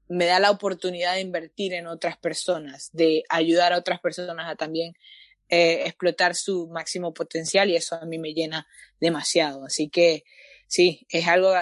me 0.07 0.25
da 0.25 0.39
la 0.39 0.51
oportunidad 0.51 1.15
de 1.15 1.21
invertir 1.21 1.73
en 1.73 1.87
otras 1.87 2.17
personas, 2.17 2.89
de 2.93 3.23
ayudar 3.29 3.73
a 3.73 3.77
otras 3.77 3.99
personas 3.99 4.49
a 4.49 4.55
también 4.55 4.93
eh, 5.49 5.83
explotar 5.85 6.35
su 6.35 6.67
máximo 6.67 7.13
potencial 7.13 7.69
y 7.69 7.75
eso 7.75 7.95
a 7.95 8.05
mí 8.05 8.17
me 8.17 8.33
llena 8.33 8.67
demasiado. 8.99 9.65
Así 9.65 9.89
que 9.89 10.23
sí, 10.67 11.05
es 11.09 11.27
algo 11.27 11.53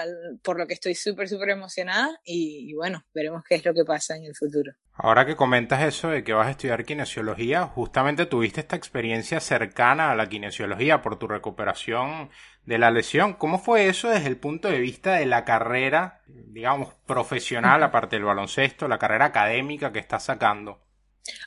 por 0.42 0.58
lo 0.58 0.66
que 0.66 0.74
estoy 0.74 0.94
súper, 0.94 1.28
súper 1.28 1.50
emocionada 1.50 2.20
y, 2.24 2.72
bueno, 2.74 3.04
veremos 3.14 3.42
qué 3.48 3.56
es 3.56 3.64
lo 3.64 3.74
que 3.74 3.84
pasa 3.84 4.16
en 4.16 4.24
el 4.24 4.34
futuro. 4.34 4.72
Ahora 4.94 5.24
que 5.26 5.36
comentas 5.36 5.82
eso 5.82 6.08
de 6.08 6.22
que 6.22 6.32
vas 6.32 6.48
a 6.48 6.50
estudiar 6.50 6.84
kinesiología, 6.84 7.66
justamente 7.66 8.26
tuviste 8.26 8.60
esta 8.60 8.76
experiencia 8.76 9.40
cercana 9.40 10.10
a 10.10 10.14
la 10.14 10.28
kinesiología 10.28 11.02
por 11.02 11.18
tu 11.18 11.28
recuperación 11.28 12.30
de 12.64 12.78
la 12.78 12.90
lesión. 12.90 13.34
¿Cómo 13.34 13.58
fue 13.58 13.88
eso 13.88 14.08
desde 14.08 14.28
el 14.28 14.36
punto 14.36 14.68
de 14.68 14.80
vista 14.80 15.14
de 15.14 15.26
la 15.26 15.44
carrera, 15.44 16.22
digamos, 16.26 16.94
profesional, 17.06 17.82
aparte 17.82 18.16
del 18.16 18.24
baloncesto, 18.24 18.88
la 18.88 18.98
carrera 18.98 19.26
académica 19.26 19.92
que 19.92 19.98
estás 19.98 20.24
sacando? 20.24 20.80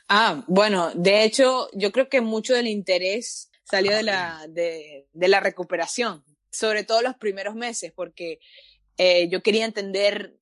Ah, 0.08 0.44
bueno, 0.46 0.90
de 0.94 1.24
hecho, 1.24 1.68
yo 1.72 1.92
creo 1.92 2.08
que 2.08 2.20
mucho 2.20 2.54
del 2.54 2.66
interés 2.66 3.50
salió 3.64 3.94
de 3.94 4.02
la, 4.02 4.46
de, 4.48 5.08
de 5.12 5.28
la 5.28 5.40
recuperación 5.40 6.24
sobre 6.50 6.84
todo 6.84 7.02
los 7.02 7.16
primeros 7.16 7.54
meses, 7.54 7.92
porque 7.94 8.38
eh, 8.98 9.28
yo 9.28 9.42
quería 9.42 9.64
entender 9.64 10.36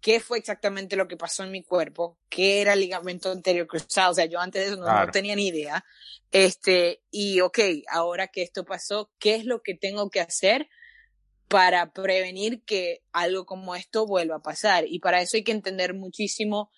qué 0.00 0.20
fue 0.20 0.38
exactamente 0.38 0.96
lo 0.96 1.08
que 1.08 1.16
pasó 1.16 1.44
en 1.44 1.50
mi 1.50 1.62
cuerpo, 1.62 2.18
qué 2.28 2.60
era 2.60 2.74
el 2.74 2.80
ligamento 2.80 3.30
anterior 3.30 3.66
cruzado, 3.66 4.12
o 4.12 4.14
sea, 4.14 4.26
yo 4.26 4.40
antes 4.40 4.62
de 4.62 4.72
eso 4.72 4.80
no, 4.80 5.10
tenía 5.10 5.34
ni 5.34 5.48
idea. 5.48 5.84
Este, 6.30 7.02
y 7.10 7.40
ok, 7.40 7.58
ahora 7.90 8.28
que 8.28 8.42
esto 8.42 8.64
pasó, 8.64 9.10
¿qué 9.18 9.34
es 9.34 9.44
lo 9.44 9.62
que 9.62 9.74
tengo 9.74 10.10
que 10.10 10.20
hacer 10.20 10.68
para 11.48 11.92
prevenir 11.92 12.62
que 12.64 13.02
algo 13.12 13.46
como 13.46 13.74
esto 13.74 14.06
vuelva 14.06 14.36
a 14.36 14.42
pasar? 14.42 14.84
Y 14.86 15.00
para 15.00 15.20
eso 15.20 15.36
hay 15.36 15.44
que 15.44 15.52
entender 15.52 15.94
muchísimo 15.94 16.70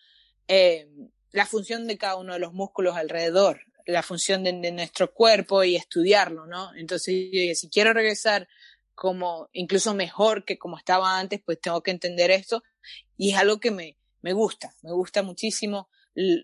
eh, 0.49 0.89
la 1.33 1.47
función 1.47 1.87
de 1.87 1.99
cada 1.99 2.17
uno 2.17 2.33
de 2.33 2.39
los 2.39 2.53
músculos 2.53 2.97
alrededor, 2.97 3.61
la 3.87 4.03
función 4.03 4.45
de, 4.45 4.53
de 4.53 4.73
nuestro 4.73 5.13
cuerpo 5.13 5.63
y 5.65 5.77
estudiarlo, 5.77 6.47
¿no? 6.47 6.75
Entonces, 6.77 7.15
yo 7.15 7.41
dije, 7.41 7.55
si 7.55 7.69
quiero 7.69 7.93
regresar 7.93 8.49
como 9.01 9.49
incluso 9.55 9.95
mejor 9.95 10.45
que 10.45 10.59
como 10.59 10.77
estaba 10.77 11.19
antes, 11.19 11.41
pues 11.43 11.59
tengo 11.59 11.83
que 11.83 11.91
entender 11.91 12.31
esto 12.31 12.63
y 13.17 13.31
es 13.31 13.39
algo 13.39 13.59
que 13.59 13.71
me, 13.71 13.97
me 14.21 14.35
gusta, 14.35 14.75
me 14.83 14.93
gusta 14.93 15.23
muchísimo. 15.23 15.89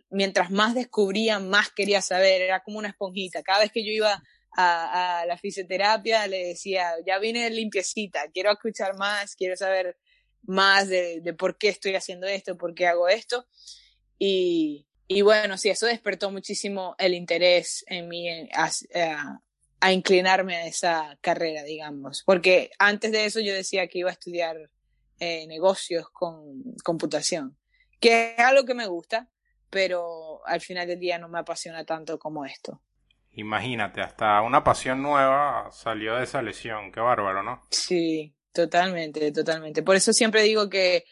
Mientras 0.09 0.51
más 0.51 0.75
descubría, 0.75 1.39
más 1.39 1.71
quería 1.71 2.01
saber, 2.01 2.41
era 2.41 2.63
como 2.63 2.79
una 2.79 2.89
esponjita. 2.89 3.43
Cada 3.43 3.59
vez 3.59 3.73
que 3.73 3.85
yo 3.85 3.93
iba 3.93 4.23
a, 4.57 5.25
la 5.29 5.37
fisioterapia, 5.37 6.27
le 6.29 6.47
decía, 6.47 6.95
ya 7.07 7.19
vine 7.19 7.51
limpiecita, 7.51 8.31
quiero 8.33 8.53
escuchar 8.53 8.97
más, 8.97 9.37
quiero 9.37 9.55
saber 9.55 9.99
más 10.45 10.89
de, 10.89 11.35
por 11.39 11.59
qué 11.59 11.69
estoy 11.69 11.95
haciendo 11.95 12.27
esto, 12.27 12.57
por 12.57 12.75
qué 12.75 12.87
hago 12.87 13.07
esto. 13.07 13.47
Y, 14.19 14.87
y 15.09 15.21
bueno, 15.21 15.59
sí, 15.59 15.69
eso 15.69 15.85
despertó 15.85 16.31
muchísimo 16.31 16.95
el 16.99 17.13
interés 17.13 17.85
en 17.87 18.09
mí 18.09 18.49
a 19.87 19.93
inclinarme 19.93 20.57
a 20.57 20.67
esa 20.67 21.17
carrera, 21.21 21.63
digamos. 21.63 22.25
Porque 22.27 22.71
antes 22.77 23.13
de 23.13 23.25
eso 23.25 23.39
yo 23.39 23.55
decía 23.55 23.87
que 23.87 24.01
iba 24.01 24.11
a 24.11 24.15
estudiar 24.15 24.69
eh, 25.21 25.47
negocios 25.47 26.11
con 26.11 26.75
computación, 26.83 27.57
que 28.01 28.35
es 28.35 28.45
algo 28.45 28.65
que 28.65 28.75
me 28.75 28.89
gusta, 28.89 29.29
pero 29.71 30.45
al 30.45 30.61
final 30.61 30.89
del 30.89 30.99
día 30.99 31.21
no 31.21 31.29
me 31.29 31.39
apasiona 31.39 31.85
tanto 31.85 32.19
como 32.19 32.45
esto. 32.45 32.81
imagínate, 33.31 34.01
hasta 34.01 34.41
una 34.41 34.65
pasión 34.65 35.03
nueva 35.03 35.69
salió 35.71 36.17
de 36.17 36.25
esa 36.25 36.43
lesión, 36.43 36.91
qué 36.91 36.99
bárbaro, 36.99 37.45
¿no? 37.45 37.63
Sí, 37.71 38.35
totalmente, 38.53 39.31
totalmente. 39.31 39.85
Por 39.85 39.95
eso 39.95 40.13
siempre 40.13 40.43
digo 40.43 40.69
que, 40.69 41.05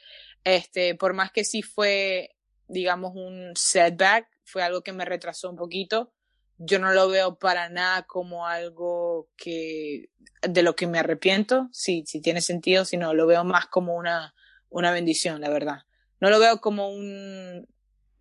este, 0.43 0.97
por 0.97 1.15
más 1.15 1.31
que 1.31 1.45
sí 1.45 1.63
fue, 1.63 2.35
digamos, 2.67 3.13
un 3.15 3.53
setback, 3.55 4.27
fue 4.43 4.65
algo 4.65 4.83
que 4.83 4.93
me 4.93 5.05
retrasó 5.05 5.49
un 5.49 5.57
poquito, 5.57 6.14
yo 6.59 6.79
no 6.79 6.93
lo 6.93 7.09
veo 7.09 7.39
para 7.39 7.69
nada 7.69 8.03
como 8.03 8.47
algo 8.47 9.29
que 9.37 10.11
de 10.43 10.63
lo 10.63 10.77
que 10.77 10.87
me 10.87 10.99
arrepiento, 10.99 11.69
sí, 11.73 12.05
sí 12.07 12.21
tiene 12.21 12.41
sentido, 12.41 12.85
sino 12.85 13.15
lo 13.15 13.27
veo 13.27 13.45
más 13.45 13.67
como 13.67 13.97
una, 13.97 14.35
una 14.69 14.93
bendición, 14.93 15.41
la 15.41 15.51
verdad. 15.51 15.83
No 16.21 16.31
lo 16.31 16.39
veo 16.39 16.61
como 16.61 16.91
un, 16.91 17.67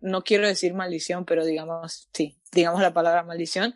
no 0.00 0.22
quiero 0.22 0.46
decir 0.46 0.74
maldición, 0.74 1.24
pero 1.24 1.44
digamos, 1.44 2.08
sí, 2.12 2.38
digamos 2.52 2.80
la 2.80 2.92
palabra 2.92 3.22
maldición, 3.22 3.74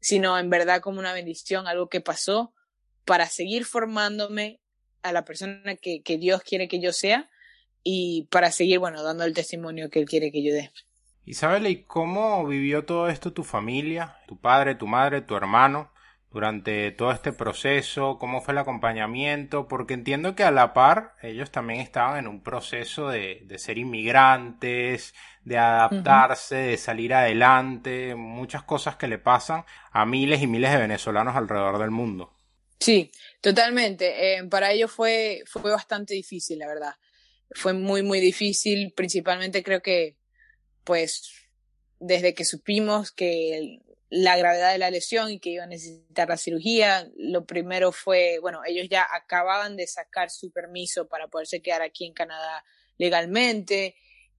sino 0.00 0.38
en 0.38 0.50
verdad 0.50 0.80
como 0.80 0.98
una 0.98 1.12
bendición, 1.12 1.66
algo 1.66 1.88
que 1.88 2.00
pasó 2.00 2.54
para 3.04 3.26
seguir 3.26 3.64
formándome 3.64 4.60
a 5.02 5.12
la 5.12 5.24
persona 5.24 5.76
que, 5.76 6.02
que 6.02 6.18
Dios 6.18 6.42
quiere 6.42 6.68
que 6.68 6.80
yo 6.80 6.92
sea 6.92 7.30
y 7.82 8.28
para 8.30 8.50
seguir, 8.50 8.78
bueno, 8.78 9.02
dando 9.02 9.24
el 9.24 9.34
testimonio 9.34 9.90
que 9.90 10.00
Él 10.00 10.06
quiere 10.06 10.30
que 10.30 10.42
yo 10.42 10.52
dé. 10.52 10.70
Isabel, 11.28 11.66
¿y 11.66 11.84
cómo 11.84 12.46
vivió 12.46 12.86
todo 12.86 13.10
esto 13.10 13.34
tu 13.34 13.44
familia, 13.44 14.16
tu 14.26 14.40
padre, 14.40 14.74
tu 14.76 14.86
madre, 14.86 15.20
tu 15.20 15.36
hermano, 15.36 15.92
durante 16.30 16.90
todo 16.90 17.12
este 17.12 17.34
proceso? 17.34 18.16
¿Cómo 18.18 18.40
fue 18.40 18.52
el 18.52 18.58
acompañamiento? 18.58 19.68
Porque 19.68 19.92
entiendo 19.92 20.34
que 20.34 20.42
a 20.42 20.50
la 20.50 20.72
par 20.72 21.16
ellos 21.20 21.50
también 21.50 21.80
estaban 21.80 22.18
en 22.18 22.28
un 22.28 22.42
proceso 22.42 23.10
de, 23.10 23.42
de 23.44 23.58
ser 23.58 23.76
inmigrantes, 23.76 25.12
de 25.44 25.58
adaptarse, 25.58 26.56
de 26.56 26.76
salir 26.78 27.12
adelante, 27.12 28.14
muchas 28.14 28.62
cosas 28.62 28.96
que 28.96 29.06
le 29.06 29.18
pasan 29.18 29.66
a 29.90 30.06
miles 30.06 30.40
y 30.40 30.46
miles 30.46 30.72
de 30.72 30.78
venezolanos 30.78 31.36
alrededor 31.36 31.78
del 31.78 31.90
mundo. 31.90 32.32
Sí, 32.80 33.10
totalmente. 33.42 34.38
Eh, 34.38 34.44
para 34.44 34.72
ellos 34.72 34.90
fue, 34.90 35.42
fue 35.44 35.72
bastante 35.72 36.14
difícil, 36.14 36.60
la 36.60 36.68
verdad. 36.68 36.94
Fue 37.50 37.74
muy, 37.74 38.02
muy 38.02 38.18
difícil. 38.18 38.94
Principalmente 38.96 39.62
creo 39.62 39.82
que 39.82 40.17
pues 40.88 41.30
desde 42.00 42.32
que 42.32 42.46
supimos 42.46 43.12
que 43.12 43.80
la 44.08 44.38
gravedad 44.38 44.72
de 44.72 44.78
la 44.78 44.90
lesión 44.90 45.30
y 45.30 45.38
que 45.38 45.50
iba 45.50 45.64
a 45.64 45.66
necesitar 45.66 46.30
la 46.30 46.38
cirugía, 46.38 47.06
lo 47.14 47.44
primero 47.44 47.92
fue, 47.92 48.38
bueno, 48.40 48.62
ellos 48.66 48.86
ya 48.88 49.06
acababan 49.12 49.76
de 49.76 49.86
sacar 49.86 50.30
su 50.30 50.50
permiso 50.50 51.06
para 51.06 51.28
poderse 51.28 51.60
quedar 51.60 51.82
aquí 51.82 52.06
en 52.06 52.14
Canadá 52.14 52.64
legalmente 52.96 53.96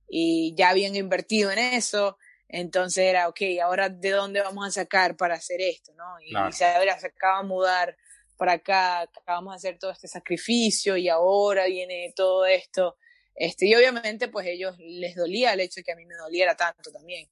y 0.07 0.55
ya 0.55 0.69
habían 0.69 0.95
invertido 0.95 1.51
en 1.51 1.59
eso. 1.59 2.17
Entonces 2.47 3.05
era, 3.05 3.27
ok, 3.27 3.41
ahora 3.61 3.89
de 3.89 4.09
dónde 4.09 4.41
vamos 4.41 4.65
a 4.65 4.71
sacar 4.71 5.15
para 5.17 5.35
hacer 5.35 5.61
esto, 5.61 5.93
¿no? 5.93 6.19
Y 6.19 6.33
Isabela 6.49 6.99
se 6.99 7.05
acaba 7.05 7.43
de 7.43 7.47
mudar 7.47 7.95
para 8.37 8.53
acá, 8.53 9.01
acabamos 9.01 9.53
de 9.53 9.57
hacer 9.57 9.77
todo 9.77 9.91
este 9.91 10.07
sacrificio 10.07 10.97
y 10.97 11.09
ahora 11.09 11.67
viene 11.67 12.11
todo 12.15 12.47
esto. 12.47 12.97
Este, 13.39 13.67
y 13.67 13.73
obviamente, 13.73 14.27
pues 14.27 14.45
ellos 14.47 14.75
les 14.79 15.15
dolía 15.15 15.53
el 15.53 15.61
hecho 15.61 15.79
de 15.79 15.83
que 15.85 15.93
a 15.93 15.95
mí 15.95 16.05
me 16.05 16.15
doliera 16.15 16.55
tanto 16.55 16.91
también. 16.91 17.29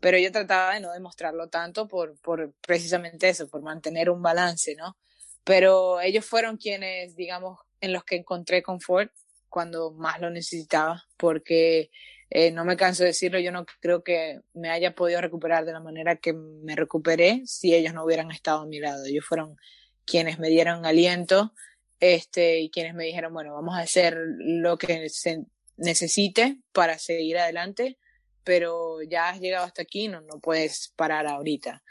Pero 0.00 0.16
yo 0.16 0.30
trataba 0.30 0.74
de 0.74 0.80
no 0.80 0.92
demostrarlo 0.92 1.48
tanto 1.48 1.88
por, 1.88 2.16
por 2.20 2.54
precisamente 2.64 3.28
eso, 3.28 3.48
por 3.48 3.62
mantener 3.62 4.08
un 4.08 4.22
balance, 4.22 4.76
¿no? 4.76 4.96
Pero 5.42 6.00
ellos 6.00 6.24
fueron 6.24 6.58
quienes, 6.58 7.16
digamos, 7.16 7.58
en 7.80 7.92
los 7.92 8.04
que 8.04 8.16
encontré 8.16 8.62
confort 8.62 9.12
cuando 9.48 9.90
más 9.90 10.20
lo 10.20 10.30
necesitaba, 10.30 11.02
porque 11.16 11.90
eh, 12.30 12.52
no 12.52 12.64
me 12.64 12.76
canso 12.76 13.02
de 13.02 13.08
decirlo, 13.08 13.40
yo 13.40 13.50
no 13.50 13.66
creo 13.80 14.04
que 14.04 14.40
me 14.54 14.70
haya 14.70 14.94
podido 14.94 15.20
recuperar 15.20 15.64
de 15.64 15.72
la 15.72 15.80
manera 15.80 16.16
que 16.16 16.34
me 16.34 16.76
recuperé 16.76 17.42
si 17.46 17.74
ellos 17.74 17.94
no 17.94 18.04
hubieran 18.04 18.30
estado 18.30 18.60
a 18.60 18.66
mi 18.66 18.78
lado. 18.78 19.04
Ellos 19.06 19.24
fueron 19.24 19.56
quienes 20.04 20.38
me 20.38 20.50
dieron 20.50 20.86
aliento 20.86 21.52
este, 22.00 22.60
y 22.60 22.70
quienes 22.70 22.94
me 22.94 23.04
dijeron, 23.04 23.32
bueno, 23.32 23.54
vamos 23.54 23.76
a 23.76 23.80
hacer 23.80 24.16
lo 24.38 24.78
que 24.78 25.08
se 25.08 25.44
necesite 25.76 26.58
para 26.72 26.98
seguir 26.98 27.38
adelante, 27.38 27.98
pero 28.44 29.02
ya 29.02 29.28
has 29.28 29.40
llegado 29.40 29.66
hasta 29.66 29.82
aquí, 29.82 30.08
no, 30.08 30.20
no 30.20 30.40
puedes 30.40 30.92
parar 30.96 31.26
ahorita. 31.26 31.82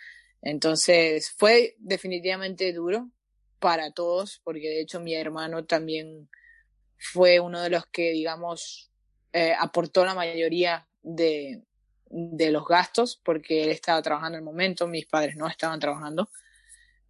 Entonces 0.41 1.32
fue 1.38 1.76
definitivamente 1.80 2.72
duro 2.74 3.10
para 3.60 3.91
todos, 3.91 4.41
porque 4.43 4.70
de 4.70 4.82
hecho 4.82 5.00
mi 5.00 5.15
hermano 5.15 5.65
también 5.65 6.30
fue 6.98 7.39
uno 7.39 7.62
de 7.62 7.70
los 7.70 7.86
que, 7.88 8.12
digamos, 8.12 8.91
eh, 9.34 9.54
aportó 9.60 10.06
la 10.06 10.13
mayoría 10.13 10.88
de, 11.02 11.63
de 12.10 12.52
los 12.52 12.65
gastos, 12.65 13.20
porque 13.24 13.63
él 13.63 13.70
estaba 13.70 14.02
trabajando 14.02 14.38
en 14.38 14.41
el 14.41 14.46
momento, 14.46 14.88
mis 14.88 15.06
padres 15.06 15.36
no 15.36 15.48
estaban 15.48 15.80
trabajando. 15.80 16.30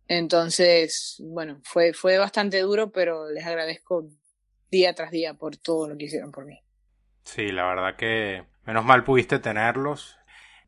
Entonces, 0.08 1.18
bueno, 1.20 1.60
fue, 1.64 1.94
fue 1.94 2.18
bastante 2.18 2.60
duro, 2.62 2.92
pero 2.92 3.30
les 3.30 3.46
agradezco 3.46 4.08
día 4.72 4.94
tras 4.94 5.12
día 5.12 5.34
por 5.34 5.58
todo 5.58 5.88
lo 5.88 5.98
que 5.98 6.06
hicieron 6.06 6.32
por 6.32 6.46
mí. 6.46 6.60
Sí, 7.24 7.52
la 7.52 7.66
verdad 7.68 7.96
que 7.96 8.46
menos 8.66 8.86
mal 8.86 9.04
pudiste 9.04 9.40
tenerlos. 9.40 10.18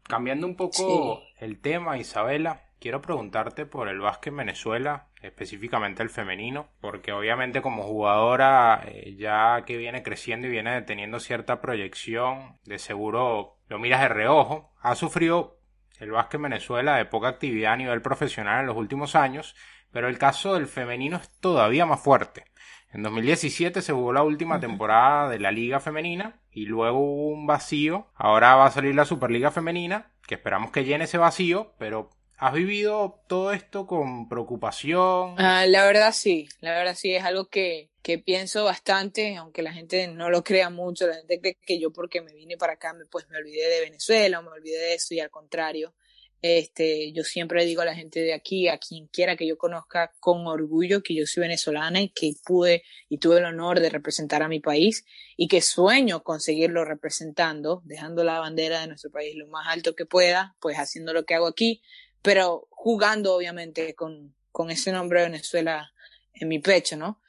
Cambiando 0.04 0.48
un 0.48 0.56
poco 0.56 1.22
el 1.40 1.62
tema, 1.62 1.98
Isabela, 1.98 2.64
quiero 2.80 3.02
preguntarte 3.02 3.66
por 3.66 3.88
el 3.88 4.00
básquet 4.00 4.32
en 4.32 4.38
Venezuela, 4.38 5.08
específicamente 5.22 6.02
el 6.02 6.10
femenino, 6.10 6.70
porque 6.82 7.12
obviamente 7.12 7.62
como 7.62 7.84
jugadora 7.84 8.84
eh, 8.88 9.16
ya 9.18 9.64
que 9.66 9.78
viene 9.78 10.02
creciendo 10.02 10.48
y 10.48 10.52
viene 10.52 10.82
teniendo 10.82 11.20
cierta 11.20 11.62
proyección, 11.62 12.58
de 12.66 12.80
seguro 12.80 13.58
lo 13.68 13.80
miras 13.80 14.02
de 14.02 14.10
reojo, 14.10 14.74
ha 14.82 14.96
sufrido 14.96 15.59
el 16.00 16.12
básquet 16.12 16.36
en 16.36 16.44
Venezuela 16.44 16.96
de 16.96 17.06
poca 17.06 17.28
actividad 17.28 17.74
a 17.74 17.78
nivel 17.78 18.02
profesional 18.02 18.62
en 18.62 18.68
los 18.68 18.78
últimos 18.78 19.16
años, 19.16 19.56
pero 19.92 20.08
el 20.08 20.18
caso 20.18 20.54
del 20.54 20.68
femenino 20.68 21.18
es 21.18 21.30
todavía 21.40 21.86
más 21.86 22.02
fuerte. 22.02 22.46
En 22.92 23.04
2017 23.04 23.82
se 23.82 23.94
jugó 23.94 24.14
la 24.14 24.24
última 24.24 24.60
temporada 24.60 25.30
de 25.30 25.40
la 25.40 25.52
Liga 25.52 25.80
Femenina 25.80 26.40
y 26.52 26.66
luego 26.66 27.00
hubo 27.00 27.28
un 27.28 27.46
vacío. 27.46 28.08
Ahora 28.16 28.56
va 28.56 28.66
a 28.66 28.72
salir 28.72 28.96
la 28.96 29.06
Superliga 29.06 29.52
Femenina, 29.52 30.12
que 30.26 30.36
esperamos 30.36 30.72
que 30.72 30.86
llene 30.86 31.04
ese 31.04 31.20
vacío, 31.20 31.74
pero 31.78 32.10
¿has 32.40 32.54
vivido 32.54 33.22
todo 33.28 33.52
esto 33.52 33.86
con 33.86 34.30
preocupación? 34.30 35.36
Ah, 35.38 35.66
la 35.68 35.86
verdad 35.86 36.14
sí, 36.14 36.48
la 36.62 36.72
verdad 36.72 36.96
sí, 36.96 37.14
es 37.14 37.24
algo 37.24 37.50
que, 37.50 37.92
que 38.02 38.18
pienso 38.18 38.64
bastante, 38.64 39.36
aunque 39.36 39.62
la 39.62 39.74
gente 39.74 40.08
no 40.08 40.30
lo 40.30 40.44
crea 40.44 40.70
mucho, 40.70 41.06
la 41.06 41.16
gente 41.16 41.40
cree 41.42 41.58
que 41.62 41.80
yo 41.80 41.92
porque 41.92 42.22
me 42.22 42.34
vine 42.34 42.58
para 42.58 42.74
acá, 42.74 42.96
pues 43.12 43.28
me 43.30 43.38
olvidé 43.38 43.68
de 43.68 43.82
Venezuela 43.82 44.40
o 44.40 44.44
me 44.44 44.50
olvidé 44.50 44.78
de 44.80 44.94
eso 44.96 45.14
y 45.14 45.20
al 45.20 45.30
contrario. 45.30 45.94
Este, 46.42 47.12
yo 47.12 47.24
siempre 47.24 47.66
digo 47.66 47.82
a 47.82 47.86
la 47.86 47.96
gente 47.96 48.22
de 48.22 48.34
aquí, 48.34 48.70
a 48.70 48.78
quien 48.78 49.08
quiera 49.08 49.36
que 49.36 49.46
yo 49.46 49.58
conozca 49.58 50.14
con 50.22 50.48
orgullo 50.48 51.04
que 51.04 51.14
yo 51.14 51.26
soy 51.26 51.42
venezolana 51.42 52.00
y 52.00 52.10
que 52.14 52.32
pude 52.46 52.84
y 53.10 53.18
tuve 53.18 53.40
el 53.40 53.44
honor 53.46 53.82
de 53.82 53.90
representar 53.90 54.42
a 54.42 54.48
mi 54.48 54.62
país 54.62 55.04
y 55.36 55.50
que 55.50 55.60
sueño 55.62 56.24
conseguirlo 56.24 56.86
representando, 56.86 57.82
dejando 57.84 58.24
la 58.24 58.40
bandera 58.40 58.80
de 58.80 58.88
nuestro 58.88 59.12
país 59.12 59.36
lo 59.36 59.48
más 59.48 59.68
alto 59.68 59.96
que 59.96 60.06
pueda, 60.06 60.56
pues 60.62 60.78
haciendo 60.78 61.12
lo 61.12 61.26
que 61.26 61.36
hago 61.36 61.48
aquí, 61.48 61.82
pero 62.22 62.68
jugando 62.72 63.36
obviamente 63.36 63.94
con, 63.96 64.36
con 64.52 64.72
ese 64.72 64.92
nombre 64.92 65.22
de 65.22 65.30
Venezuela 65.30 65.92
en 66.34 66.48
mi 66.48 66.60
pecho, 66.60 66.98
¿no? 66.98 67.22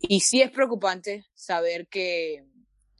Y 0.00 0.20
sí 0.20 0.42
es 0.42 0.50
preocupante 0.50 1.26
saber 1.34 1.88
que, 1.88 2.44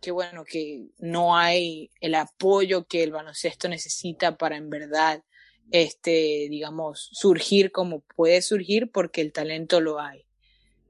que 0.01 0.11
bueno, 0.11 0.45
que 0.45 0.89
no 0.99 1.37
hay 1.37 1.91
el 2.01 2.15
apoyo 2.15 2.87
que 2.87 3.03
el 3.03 3.13
baloncesto 3.13 3.69
necesita 3.69 4.37
para 4.37 4.57
en 4.57 4.71
verdad 4.71 5.23
este, 5.71 6.47
digamos, 6.49 7.09
surgir 7.13 7.73
como 7.73 8.01
puede 8.01 8.41
surgir 8.43 8.91
porque 8.91 9.21
el 9.21 9.33
talento 9.33 9.81
lo 9.81 10.01
hay. 10.01 10.25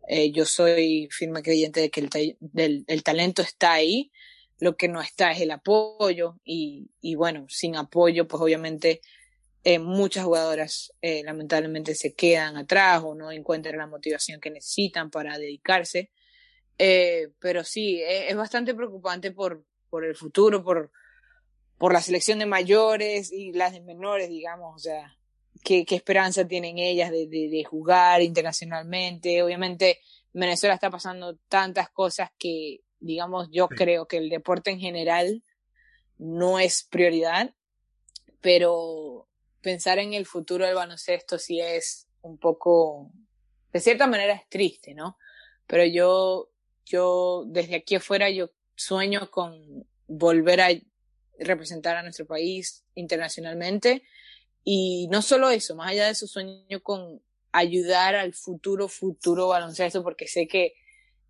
Eh, 0.08 0.30
yo 0.30 0.44
soy 0.44 1.08
firme 1.10 1.42
creyente 1.42 1.80
de 1.80 1.90
que 1.90 2.00
el, 2.00 2.84
el, 2.86 3.02
talento 3.02 3.42
está 3.42 3.72
ahí, 3.72 4.12
lo 4.58 4.76
que 4.76 4.88
no 4.88 5.00
está 5.00 5.32
es 5.32 5.40
el 5.40 5.50
apoyo 5.50 6.38
y, 6.44 6.90
y 7.00 7.16
bueno, 7.16 7.46
sin 7.48 7.76
apoyo 7.76 8.28
pues 8.28 8.40
obviamente 8.40 9.00
eh, 9.68 9.80
muchas 9.80 10.24
jugadoras 10.24 10.92
eh, 11.02 11.24
lamentablemente 11.24 11.96
se 11.96 12.14
quedan 12.14 12.56
atrás 12.56 13.02
o 13.04 13.16
no 13.16 13.32
encuentran 13.32 13.78
la 13.78 13.88
motivación 13.88 14.40
que 14.40 14.50
necesitan 14.50 15.10
para 15.10 15.38
dedicarse. 15.38 16.12
pero 16.76 17.64
sí, 17.64 18.00
es, 18.00 18.30
es 18.30 18.36
bastante 18.36 18.74
preocupante 18.74 19.32
por, 19.32 19.64
por 19.90 20.04
el 20.04 20.14
futuro, 20.14 20.62
por, 20.62 20.92
por 21.78 21.92
la 21.92 22.00
selección 22.00 22.38
de 22.38 22.46
mayores 22.46 23.32
y 23.32 23.52
las 23.52 23.72
de 23.72 23.80
menores, 23.80 24.28
digamos, 24.28 24.76
o 24.76 24.78
sea, 24.78 25.18
qué, 25.64 25.84
qué 25.84 25.96
esperanza 25.96 26.46
tienen 26.46 26.78
ellas 26.78 27.10
de, 27.10 27.26
de, 27.26 27.64
jugar 27.64 28.22
internacionalmente. 28.22 29.42
Obviamente, 29.42 29.98
Venezuela 30.32 30.74
está 30.74 30.90
pasando 30.90 31.38
tantas 31.48 31.90
cosas 31.90 32.30
que, 32.38 32.82
digamos, 33.00 33.48
yo 33.50 33.66
creo 33.66 34.06
que 34.06 34.18
el 34.18 34.28
deporte 34.28 34.70
en 34.70 34.78
general 34.78 35.42
no 36.18 36.60
es 36.60 36.86
prioridad, 36.88 37.52
pero 38.40 39.26
pensar 39.60 39.98
en 39.98 40.14
el 40.14 40.26
futuro 40.26 40.64
del 40.64 40.74
baloncesto 40.74 41.38
sí 41.38 41.60
es 41.60 42.08
un 42.22 42.38
poco, 42.38 43.12
de 43.72 43.80
cierta 43.80 44.06
manera 44.06 44.34
es 44.34 44.48
triste, 44.48 44.94
¿no? 44.94 45.18
Pero 45.66 45.84
yo, 45.84 46.50
yo 46.84 47.44
desde 47.46 47.76
aquí 47.76 47.96
afuera, 47.96 48.30
yo 48.30 48.50
sueño 48.74 49.30
con 49.30 49.86
volver 50.06 50.60
a 50.60 50.68
representar 51.38 51.96
a 51.96 52.02
nuestro 52.02 52.26
país 52.26 52.84
internacionalmente 52.94 54.02
y 54.64 55.08
no 55.10 55.22
solo 55.22 55.50
eso, 55.50 55.76
más 55.76 55.90
allá 55.90 56.06
de 56.06 56.12
eso, 56.12 56.26
sueño 56.26 56.82
con 56.82 57.22
ayudar 57.52 58.14
al 58.16 58.34
futuro, 58.34 58.88
futuro 58.88 59.48
baloncesto, 59.48 60.02
porque 60.02 60.26
sé 60.26 60.46
que 60.46 60.74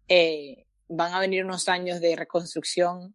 eh, 0.08 0.66
van 0.88 1.12
a 1.12 1.20
venir 1.20 1.44
unos 1.44 1.68
años 1.68 2.00
de 2.00 2.16
reconstrucción 2.16 3.14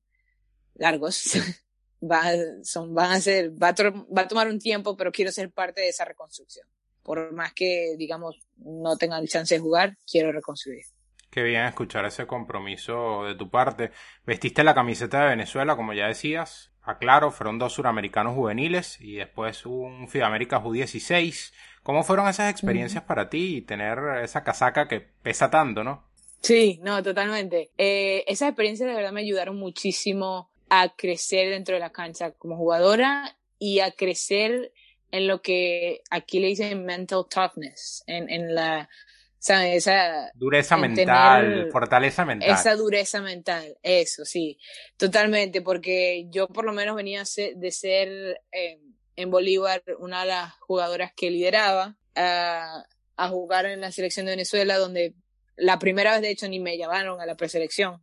largos. 0.76 1.34
va, 2.02 2.24
son, 2.64 2.93
van 2.93 3.12
a 3.12 3.22
ser, 3.22 3.52
va 3.52 3.70
a, 3.70 3.76
va 4.16 4.22
a 4.22 4.28
tomar 4.28 4.47
un 4.47 4.60
tiempo, 4.60 4.95
pero 4.97 5.12
quiero 5.12 5.32
ser 5.32 5.52
parte 5.52 5.82
de 5.82 5.89
esa 5.89 6.06
reconstrucción. 6.06 6.68
Por 7.04 7.34
más 7.34 7.54
que, 7.54 7.95
digamos, 7.97 8.38
no 8.58 8.97
tengan 8.97 9.26
chance 9.26 9.56
de 9.56 9.62
jugar, 9.62 9.97
quiero 10.10 10.32
reconstruir. 10.32 10.84
Qué 11.32 11.43
bien 11.43 11.66
escuchar 11.66 12.06
ese 12.06 12.28
compromiso 12.28 13.24
de 13.24 13.36
tu 13.36 13.49
parte. 13.49 13.91
Vestiste 14.26 14.64
la 14.64 14.76
camiseta 14.76 15.22
de 15.24 15.30
Venezuela, 15.30 15.78
como 15.78 15.93
ya 15.93 16.08
decías. 16.08 16.74
Aclaro, 16.84 17.32
fueron 17.32 17.58
dos 17.58 17.74
suramericanos 17.74 18.36
juveniles 18.36 18.99
y 18.99 19.16
después 19.16 19.66
un 19.66 20.10
Fidamérica 20.10 20.62
U16. 20.62 21.54
¿Cómo 21.84 22.04
fueron 22.04 22.28
esas 22.28 22.52
experiencias 22.52 23.04
para 23.04 23.30
ti 23.30 23.58
y 23.58 23.62
tener 23.62 23.99
esa 24.24 24.43
casaca 24.43 24.88
que 24.88 24.99
pesa 24.99 25.49
tanto, 25.49 25.84
no? 25.84 26.04
Sí, 26.41 26.80
no, 26.84 27.02
totalmente. 27.02 27.72
Eh, 27.78 28.26
esas 28.28 28.49
experiencias 28.49 28.89
de 28.89 28.95
verdad 28.95 29.12
me 29.12 29.22
ayudaron 29.22 29.58
muchísimo 29.58 30.51
a 30.74 30.96
crecer 30.96 31.50
dentro 31.50 31.76
de 31.76 31.82
la 31.82 31.92
cancha 31.92 32.32
como 32.32 32.56
jugadora 32.56 33.38
y 33.60 33.82
a 33.82 33.92
crecer 33.92 34.72
en 35.12 35.28
lo 35.28 35.42
que 35.42 36.02
aquí 36.10 36.40
le 36.40 36.48
dicen 36.48 36.86
mental 36.86 37.26
toughness, 37.30 38.06
en, 38.08 38.30
en 38.30 38.56
la, 38.56 38.90
esa 39.38 40.32
dureza 40.34 40.78
mental, 40.78 41.68
fortaleza 41.74 42.24
mental. 42.24 42.50
Esa 42.50 42.76
dureza 42.78 43.20
mental, 43.20 43.78
eso 43.84 44.24
sí, 44.24 44.58
totalmente, 44.96 45.62
porque 45.62 46.28
yo 46.30 46.48
por 46.48 46.64
lo 46.64 46.72
menos 46.72 46.96
venía 46.96 47.24
de 47.56 47.72
ser 47.72 48.42
eh, 48.54 48.80
en 49.18 49.30
Bolívar 49.30 49.84
una 50.00 50.22
de 50.22 50.28
las 50.28 50.54
jugadoras 50.54 51.12
que 51.14 51.32
lideraba 51.32 51.98
a, 52.16 52.86
a 53.18 53.28
jugar 53.28 53.66
en 53.66 53.82
la 53.82 53.92
selección 53.92 54.26
de 54.26 54.32
Venezuela, 54.32 54.78
donde 54.78 55.16
la 55.58 55.80
primera 55.80 56.14
vez 56.14 56.22
de 56.22 56.30
hecho 56.30 56.48
ni 56.48 56.62
me 56.62 56.78
llamaron 56.78 57.20
a 57.20 57.26
la 57.26 57.36
preselección, 57.36 58.02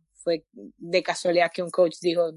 de 0.77 1.03
casualidad 1.03 1.51
que 1.53 1.63
un 1.63 1.69
coach 1.69 1.97
dijo, 2.01 2.31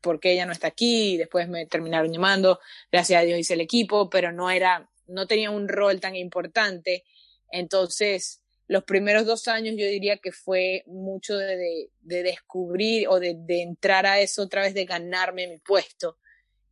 ¿por 0.00 0.20
qué 0.20 0.32
ella 0.32 0.46
no 0.46 0.52
está 0.52 0.68
aquí? 0.68 1.14
Y 1.14 1.16
después 1.16 1.48
me 1.48 1.66
terminaron 1.66 2.12
llamando, 2.12 2.60
gracias 2.90 3.22
a 3.22 3.24
Dios 3.24 3.38
hice 3.38 3.54
el 3.54 3.60
equipo, 3.60 4.10
pero 4.10 4.32
no 4.32 4.50
era, 4.50 4.90
no 5.06 5.26
tenía 5.26 5.50
un 5.50 5.68
rol 5.68 6.00
tan 6.00 6.16
importante. 6.16 7.04
Entonces, 7.50 8.40
los 8.66 8.84
primeros 8.84 9.26
dos 9.26 9.48
años 9.48 9.74
yo 9.76 9.86
diría 9.86 10.18
que 10.18 10.32
fue 10.32 10.84
mucho 10.86 11.36
de, 11.36 11.90
de, 12.00 12.22
descubrir 12.22 13.08
o 13.08 13.18
de, 13.18 13.34
de, 13.36 13.62
entrar 13.62 14.06
a 14.06 14.20
eso 14.20 14.42
otra 14.42 14.62
vez, 14.62 14.74
de 14.74 14.84
ganarme 14.84 15.48
mi 15.48 15.58
puesto. 15.58 16.18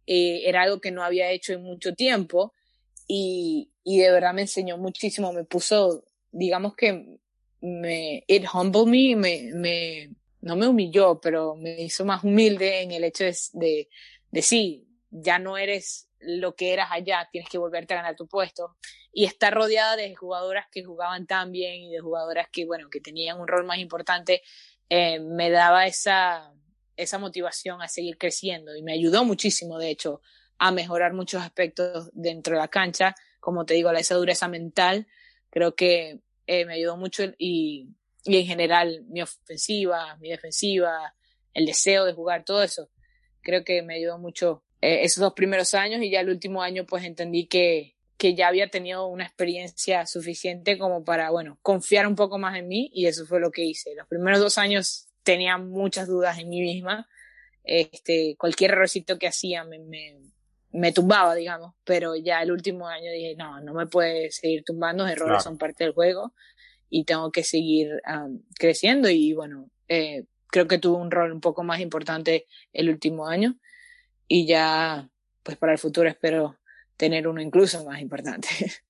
Eh, 0.07 0.49
era 0.49 0.63
algo 0.63 0.81
que 0.81 0.91
no 0.91 1.03
había 1.03 1.31
hecho 1.31 1.53
en 1.53 1.63
mucho 1.63 1.95
tiempo 1.95 2.55
y, 3.07 3.73
y 3.83 3.99
de 3.99 4.11
verdad 4.11 4.33
me 4.33 4.43
enseñó 4.43 4.79
muchísimo, 4.79 5.33
me 5.33 5.45
puso, 5.45 6.05
digamos 6.31 6.77
que 6.77 7.19
me, 7.61 8.23
it 8.29 8.45
humbled 8.53 8.87
me, 8.87 10.11
no 10.41 10.57
me 10.57 10.67
humilló, 10.67 11.21
pero 11.21 11.57
me 11.57 11.83
hizo 11.83 12.05
más 12.05 12.25
humilde 12.25 12.83
en 12.83 12.93
el 12.93 13.05
hecho 13.05 13.25
de, 13.25 13.89
de, 14.31 14.43
sí, 14.43 14.87
ya 15.11 15.39
no 15.39 15.57
eres 15.57 16.09
lo 16.21 16.55
que 16.55 16.73
eras 16.73 16.89
allá, 16.91 17.29
tienes 17.31 17.49
que 17.49 17.59
volverte 17.59 17.95
a 17.95 17.99
ganar 17.99 18.17
tu 18.17 18.27
puesto. 18.27 18.77
Y 19.13 19.25
estar 19.25 19.55
rodeada 19.55 19.97
de 19.97 20.15
jugadoras 20.15 20.67
que 20.71 20.85
jugaban 20.85 21.27
tan 21.27 21.51
bien 21.51 21.83
y 21.83 21.93
de 21.93 22.01
jugadoras 22.01 22.49
que, 22.51 22.67
bueno, 22.67 22.89
que 22.91 23.01
tenían 23.01 23.41
un 23.41 23.49
rol 23.49 23.65
más 23.65 23.79
importante, 23.79 24.43
eh, 24.91 25.21
me 25.21 25.51
daba 25.51 25.87
esa, 25.87 26.53
esa 26.97 27.19
motivación 27.19 27.83
a 27.83 27.89
seguir 27.89 28.19
creciendo 28.19 28.77
y 28.77 28.83
me 28.83 28.93
ayudó 28.93 29.25
muchísimo, 29.25 29.79
de 29.79 29.91
hecho, 29.91 30.21
a 30.59 30.71
mejorar 30.71 31.15
muchos 31.15 31.43
aspectos 31.43 32.11
dentro 32.13 32.55
de 32.55 32.61
la 32.61 32.69
cancha. 32.69 33.15
Como 33.41 33.65
te 33.65 33.75
digo, 33.75 33.93
la 33.93 34.01
esa 34.01 34.15
dureza 34.15 34.49
mental, 34.49 35.07
creo 35.51 35.75
que 35.75 36.21
eh, 36.47 36.65
me 36.65 36.75
ayudó 36.75 36.97
mucho 36.97 37.25
y, 37.39 37.89
y 38.29 38.37
en 38.37 38.47
general 38.47 39.05
mi 39.09 39.23
ofensiva, 39.23 40.17
mi 40.19 40.29
defensiva, 40.29 41.15
el 41.55 41.65
deseo 41.65 42.05
de 42.05 42.13
jugar, 42.13 42.45
todo 42.45 42.63
eso, 42.63 42.91
creo 43.41 43.65
que 43.65 43.83
me 43.83 43.95
ayudó 43.95 44.19
mucho 44.19 44.63
eh, 44.83 45.01
esos 45.03 45.23
dos 45.23 45.33
primeros 45.33 45.73
años 45.73 46.03
y 46.03 46.11
ya 46.11 46.21
el 46.21 46.29
último 46.29 46.63
año 46.63 46.85
pues 46.85 47.05
entendí 47.05 47.47
que, 47.47 47.97
que 48.19 48.35
ya 48.35 48.49
había 48.49 48.69
tenido 48.69 49.07
una 49.07 49.25
experiencia 49.25 50.05
suficiente 50.05 50.77
como 50.77 51.05
para, 51.05 51.31
bueno, 51.31 51.59
confiar 51.63 52.07
un 52.07 52.17
poco 52.17 52.39
más 52.39 52.59
en 52.59 52.69
mí 52.69 52.91
y 52.93 53.07
eso 53.07 53.25
fue 53.25 53.41
lo 53.41 53.51
que 53.51 53.65
hice. 53.65 53.95
Los 53.97 54.07
primeros 54.07 54.41
dos 54.41 54.59
años 54.59 55.09
tenía 55.23 55.57
muchas 55.57 56.07
dudas 56.07 56.39
en 56.39 56.51
mí 56.51 56.61
misma. 56.61 57.09
Este, 57.65 58.37
cualquier 58.39 58.73
errorcito 58.73 59.19
que 59.19 59.29
hacía 59.29 59.65
me, 59.65 59.79
me, 59.79 60.19
me 60.73 60.93
tumbaba, 60.93 61.35
digamos, 61.35 61.75
pero 61.85 62.15
ya 62.15 62.43
el 62.43 62.53
último 62.53 62.89
año 62.89 63.11
dije, 63.11 63.37
no, 63.37 63.61
no 63.63 63.73
me 63.73 63.87
puede 63.87 64.31
seguir 64.31 64.65
tumbando, 64.65 65.05
los 65.05 65.13
errores 65.13 65.43
son 65.43 65.57
parte 65.57 65.85
del 65.85 65.95
juego 65.95 66.35
y 66.91 67.05
tengo 67.05 67.31
que 67.31 67.45
seguir 67.45 68.01
creciendo 68.59 69.09
y 69.11 69.33
bueno, 69.33 69.71
eh, 69.89 70.25
creo 70.49 70.67
que 70.67 70.79
tuve 70.79 70.99
un 70.99 71.11
rol 71.11 71.33
un 71.33 71.41
poco 71.41 71.63
más 71.63 71.81
importante 71.81 72.47
el 72.73 72.89
último 72.89 73.27
año 73.27 73.57
y 74.27 74.47
ya 74.47 75.09
pues 75.43 75.57
para 75.57 75.73
el 75.73 75.79
futuro 75.79 76.09
espero 76.09 76.57
tener 76.97 77.29
uno 77.29 77.41
incluso 77.41 77.85
más 77.85 78.01
importante. 78.01 78.49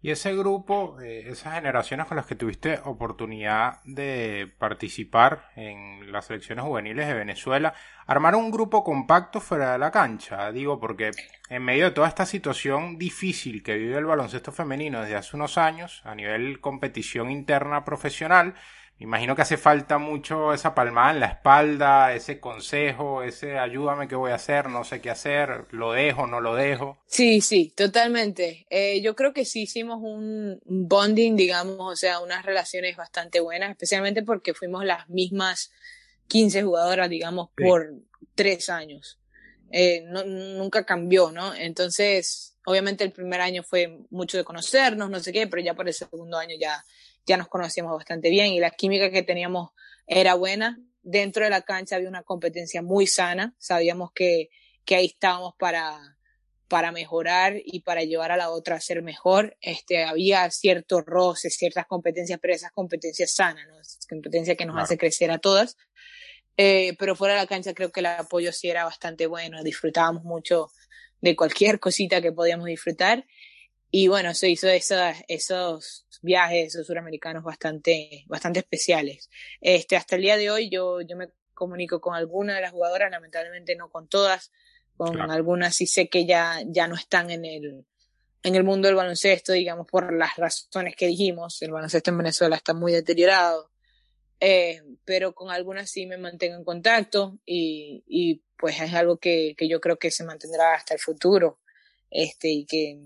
Y 0.00 0.12
ese 0.12 0.36
grupo, 0.36 1.00
eh, 1.00 1.24
esas 1.26 1.54
generaciones 1.54 2.06
con 2.06 2.16
las 2.16 2.26
que 2.26 2.36
tuviste 2.36 2.78
oportunidad 2.84 3.82
de 3.84 4.52
participar 4.58 5.50
en 5.56 6.12
las 6.12 6.26
selecciones 6.26 6.64
juveniles 6.64 7.08
de 7.08 7.14
Venezuela, 7.14 7.74
armaron 8.06 8.44
un 8.44 8.50
grupo 8.52 8.84
compacto 8.84 9.40
fuera 9.40 9.72
de 9.72 9.78
la 9.78 9.90
cancha, 9.90 10.52
digo, 10.52 10.78
porque 10.78 11.10
en 11.48 11.64
medio 11.64 11.86
de 11.86 11.90
toda 11.90 12.06
esta 12.06 12.26
situación 12.26 12.96
difícil 12.96 13.64
que 13.64 13.76
vive 13.76 13.98
el 13.98 14.04
baloncesto 14.04 14.52
femenino 14.52 15.00
desde 15.00 15.16
hace 15.16 15.34
unos 15.34 15.58
años, 15.58 16.00
a 16.04 16.14
nivel 16.14 16.60
competición 16.60 17.28
interna 17.32 17.84
profesional, 17.84 18.54
imagino 19.00 19.36
que 19.36 19.42
hace 19.42 19.56
falta 19.56 19.98
mucho 19.98 20.52
esa 20.52 20.74
palmada 20.74 21.12
en 21.12 21.20
la 21.20 21.26
espalda, 21.26 22.14
ese 22.14 22.40
consejo, 22.40 23.22
ese 23.22 23.58
ayúdame 23.58 24.08
qué 24.08 24.16
voy 24.16 24.32
a 24.32 24.36
hacer, 24.36 24.68
no 24.68 24.84
sé 24.84 25.00
qué 25.00 25.10
hacer, 25.10 25.66
lo 25.70 25.92
dejo, 25.92 26.26
no 26.26 26.40
lo 26.40 26.54
dejo. 26.54 26.98
Sí, 27.06 27.40
sí, 27.40 27.72
totalmente. 27.76 28.66
Eh, 28.70 29.00
yo 29.00 29.14
creo 29.14 29.32
que 29.32 29.44
sí 29.44 29.62
hicimos 29.62 29.98
un 30.02 30.60
bonding, 30.64 31.36
digamos, 31.36 31.76
o 31.80 31.96
sea, 31.96 32.20
unas 32.20 32.44
relaciones 32.44 32.96
bastante 32.96 33.40
buenas, 33.40 33.70
especialmente 33.70 34.22
porque 34.22 34.54
fuimos 34.54 34.84
las 34.84 35.08
mismas 35.08 35.70
15 36.26 36.62
jugadoras, 36.62 37.08
digamos, 37.08 37.50
por 37.56 37.92
tres 38.34 38.68
años. 38.68 39.18
Eh, 39.70 40.02
no, 40.06 40.24
nunca 40.24 40.84
cambió, 40.84 41.30
¿no? 41.30 41.54
Entonces, 41.54 42.56
obviamente 42.64 43.04
el 43.04 43.12
primer 43.12 43.40
año 43.40 43.62
fue 43.62 44.00
mucho 44.10 44.38
de 44.38 44.44
conocernos, 44.44 45.10
no 45.10 45.20
sé 45.20 45.32
qué, 45.32 45.46
pero 45.46 45.62
ya 45.62 45.74
por 45.74 45.86
el 45.86 45.94
segundo 45.94 46.38
año 46.38 46.54
ya 46.58 46.84
ya 47.28 47.36
nos 47.36 47.48
conocíamos 47.48 47.92
bastante 47.92 48.30
bien 48.30 48.46
y 48.52 48.58
la 48.58 48.70
química 48.70 49.10
que 49.10 49.22
teníamos 49.22 49.70
era 50.06 50.34
buena. 50.34 50.80
Dentro 51.02 51.44
de 51.44 51.50
la 51.50 51.62
cancha 51.62 51.96
había 51.96 52.08
una 52.08 52.22
competencia 52.22 52.82
muy 52.82 53.06
sana, 53.06 53.54
sabíamos 53.58 54.10
que, 54.12 54.48
que 54.84 54.96
ahí 54.96 55.06
estábamos 55.06 55.54
para, 55.58 56.16
para 56.68 56.90
mejorar 56.90 57.54
y 57.64 57.80
para 57.80 58.02
llevar 58.02 58.32
a 58.32 58.36
la 58.36 58.50
otra 58.50 58.76
a 58.76 58.80
ser 58.80 59.02
mejor. 59.02 59.56
Este, 59.60 60.04
había 60.04 60.50
ciertos 60.50 61.04
roces, 61.04 61.56
ciertas 61.56 61.86
competencias, 61.86 62.38
pero 62.40 62.54
esas 62.54 62.72
competencias 62.72 63.32
sanas, 63.32 63.66
¿no? 63.68 63.76
competencia 64.08 64.56
que 64.56 64.66
nos 64.66 64.78
hace 64.78 64.96
crecer 64.98 65.30
a 65.30 65.38
todas. 65.38 65.76
Eh, 66.56 66.96
pero 66.98 67.14
fuera 67.14 67.34
de 67.34 67.40
la 67.40 67.46
cancha 67.46 67.72
creo 67.72 67.92
que 67.92 68.00
el 68.00 68.06
apoyo 68.06 68.52
sí 68.52 68.68
era 68.68 68.84
bastante 68.84 69.26
bueno, 69.26 69.62
disfrutábamos 69.62 70.24
mucho 70.24 70.70
de 71.20 71.36
cualquier 71.36 71.78
cosita 71.78 72.20
que 72.20 72.32
podíamos 72.32 72.66
disfrutar 72.66 73.24
y 73.90 74.08
bueno, 74.08 74.34
se 74.34 74.50
hizo 74.50 74.68
esos 74.68 76.06
viajes, 76.22 76.74
esos 76.74 76.86
suramericanos 76.86 77.42
bastante, 77.42 78.24
bastante 78.26 78.60
especiales. 78.60 79.30
Este, 79.60 79.96
hasta 79.96 80.16
el 80.16 80.22
día 80.22 80.36
de 80.36 80.50
hoy 80.50 80.68
yo, 80.68 81.00
yo 81.00 81.16
me 81.16 81.30
comunico 81.54 82.00
con 82.00 82.14
algunas 82.14 82.56
de 82.56 82.62
las 82.62 82.72
jugadoras, 82.72 83.10
lamentablemente 83.10 83.76
no 83.76 83.90
con 83.90 84.08
todas, 84.08 84.52
con 84.96 85.20
algunas 85.30 85.74
sí 85.74 85.86
sé 85.86 86.08
que 86.08 86.26
ya, 86.26 86.60
ya 86.66 86.86
no 86.86 86.96
están 86.96 87.30
en 87.30 87.44
el, 87.44 87.86
en 88.42 88.54
el 88.54 88.64
mundo 88.64 88.88
del 88.88 88.96
baloncesto, 88.96 89.52
digamos, 89.52 89.86
por 89.86 90.12
las 90.12 90.36
razones 90.36 90.94
que 90.94 91.06
dijimos. 91.06 91.62
El 91.62 91.70
baloncesto 91.70 92.10
en 92.10 92.18
Venezuela 92.18 92.56
está 92.56 92.74
muy 92.74 92.92
deteriorado. 92.92 93.70
Eh, 94.40 94.82
pero 95.04 95.34
con 95.34 95.50
algunas 95.50 95.90
sí 95.90 96.06
me 96.06 96.16
mantengo 96.16 96.56
en 96.56 96.64
contacto 96.64 97.38
y, 97.44 98.04
y 98.06 98.40
pues 98.56 98.80
es 98.80 98.94
algo 98.94 99.16
que, 99.16 99.54
que 99.56 99.68
yo 99.68 99.80
creo 99.80 99.98
que 99.98 100.12
se 100.12 100.22
mantendrá 100.24 100.74
hasta 100.74 100.94
el 100.94 101.00
futuro. 101.00 101.58
Este, 102.10 102.48
y 102.48 102.64
que, 102.64 102.98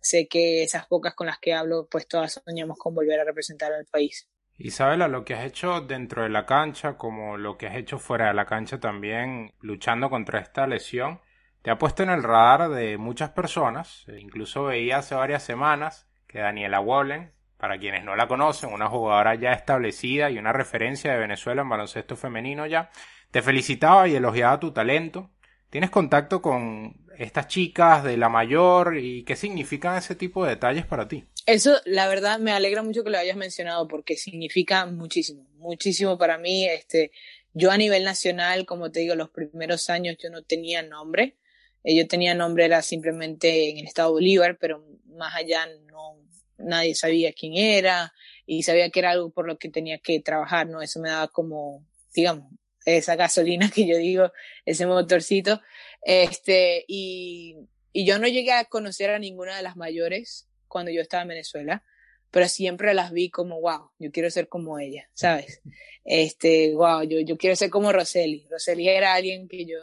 sé 0.00 0.28
que 0.28 0.62
esas 0.62 0.86
pocas 0.86 1.14
con 1.14 1.26
las 1.26 1.38
que 1.38 1.54
hablo, 1.54 1.88
pues 1.90 2.06
todas 2.08 2.40
soñamos 2.44 2.78
con 2.78 2.94
volver 2.94 3.20
a 3.20 3.24
representar 3.24 3.72
al 3.72 3.86
país. 3.86 4.28
Isabela, 4.56 5.08
lo 5.08 5.24
que 5.24 5.34
has 5.34 5.44
hecho 5.44 5.80
dentro 5.80 6.22
de 6.22 6.28
la 6.28 6.44
cancha, 6.44 6.98
como 6.98 7.38
lo 7.38 7.56
que 7.56 7.66
has 7.66 7.76
hecho 7.76 7.98
fuera 7.98 8.28
de 8.28 8.34
la 8.34 8.44
cancha 8.44 8.78
también, 8.78 9.54
luchando 9.60 10.10
contra 10.10 10.40
esta 10.40 10.66
lesión, 10.66 11.20
te 11.62 11.70
ha 11.70 11.78
puesto 11.78 12.02
en 12.02 12.10
el 12.10 12.22
radar 12.22 12.68
de 12.68 12.98
muchas 12.98 13.30
personas. 13.30 14.04
E 14.08 14.20
incluso 14.20 14.64
veía 14.64 14.98
hace 14.98 15.14
varias 15.14 15.42
semanas 15.42 16.08
que 16.26 16.40
Daniela 16.40 16.80
Wallen, 16.80 17.32
para 17.56 17.78
quienes 17.78 18.04
no 18.04 18.16
la 18.16 18.28
conocen, 18.28 18.72
una 18.72 18.88
jugadora 18.88 19.34
ya 19.34 19.52
establecida 19.52 20.30
y 20.30 20.38
una 20.38 20.52
referencia 20.52 21.12
de 21.12 21.18
Venezuela 21.18 21.62
en 21.62 21.68
baloncesto 21.68 22.16
femenino 22.16 22.66
ya, 22.66 22.90
te 23.30 23.42
felicitaba 23.42 24.08
y 24.08 24.16
elogiaba 24.16 24.60
tu 24.60 24.72
talento 24.72 25.30
¿Tienes 25.70 25.90
contacto 25.90 26.42
con 26.42 26.96
estas 27.16 27.46
chicas 27.46 28.02
de 28.02 28.16
la 28.16 28.28
mayor 28.28 28.98
y 28.98 29.22
qué 29.24 29.36
significan 29.36 29.96
ese 29.96 30.16
tipo 30.16 30.44
de 30.44 30.50
detalles 30.50 30.84
para 30.84 31.06
ti? 31.06 31.24
Eso, 31.46 31.76
la 31.84 32.08
verdad, 32.08 32.40
me 32.40 32.50
alegra 32.50 32.82
mucho 32.82 33.04
que 33.04 33.10
lo 33.10 33.18
hayas 33.18 33.36
mencionado 33.36 33.86
porque 33.86 34.16
significa 34.16 34.86
muchísimo, 34.86 35.46
muchísimo 35.58 36.18
para 36.18 36.38
mí. 36.38 36.66
Este, 36.66 37.12
yo 37.54 37.70
a 37.70 37.76
nivel 37.76 38.02
nacional, 38.02 38.66
como 38.66 38.90
te 38.90 39.00
digo, 39.00 39.14
los 39.14 39.30
primeros 39.30 39.90
años 39.90 40.16
yo 40.20 40.28
no 40.28 40.42
tenía 40.42 40.82
nombre. 40.82 41.36
Eh, 41.84 41.96
yo 41.96 42.08
tenía 42.08 42.34
nombre, 42.34 42.64
era 42.64 42.82
simplemente 42.82 43.70
en 43.70 43.78
el 43.78 43.86
estado 43.86 44.12
Bolívar, 44.12 44.58
pero 44.58 44.84
más 45.06 45.34
allá 45.36 45.68
no, 45.86 46.16
nadie 46.58 46.94
sabía 46.96 47.32
quién 47.32 47.54
era 47.56 48.12
y 48.44 48.64
sabía 48.64 48.90
que 48.90 48.98
era 48.98 49.10
algo 49.12 49.30
por 49.30 49.46
lo 49.46 49.56
que 49.56 49.68
tenía 49.68 49.98
que 49.98 50.20
trabajar, 50.20 50.66
¿no? 50.66 50.82
Eso 50.82 51.00
me 51.00 51.10
daba 51.10 51.28
como, 51.28 51.86
digamos, 52.12 52.50
esa 52.96 53.16
gasolina 53.16 53.70
que 53.74 53.86
yo 53.86 53.96
digo, 53.96 54.32
ese 54.64 54.86
motorcito. 54.86 55.60
Este, 56.02 56.84
y, 56.86 57.56
y 57.92 58.06
yo 58.06 58.18
no 58.18 58.26
llegué 58.28 58.52
a 58.52 58.64
conocer 58.64 59.10
a 59.10 59.18
ninguna 59.18 59.56
de 59.56 59.62
las 59.62 59.76
mayores 59.76 60.48
cuando 60.68 60.90
yo 60.90 61.02
estaba 61.02 61.22
en 61.22 61.28
Venezuela, 61.28 61.84
pero 62.30 62.48
siempre 62.48 62.94
las 62.94 63.12
vi 63.12 63.30
como, 63.30 63.60
wow, 63.60 63.90
yo 63.98 64.12
quiero 64.12 64.30
ser 64.30 64.48
como 64.48 64.78
ella, 64.78 65.10
¿sabes? 65.14 65.60
Este, 66.04 66.74
wow, 66.74 67.02
yo, 67.02 67.20
yo 67.20 67.36
quiero 67.36 67.56
ser 67.56 67.70
como 67.70 67.92
Roseli. 67.92 68.46
Roseli 68.50 68.88
era 68.88 69.14
alguien 69.14 69.48
que 69.48 69.66
yo, 69.66 69.78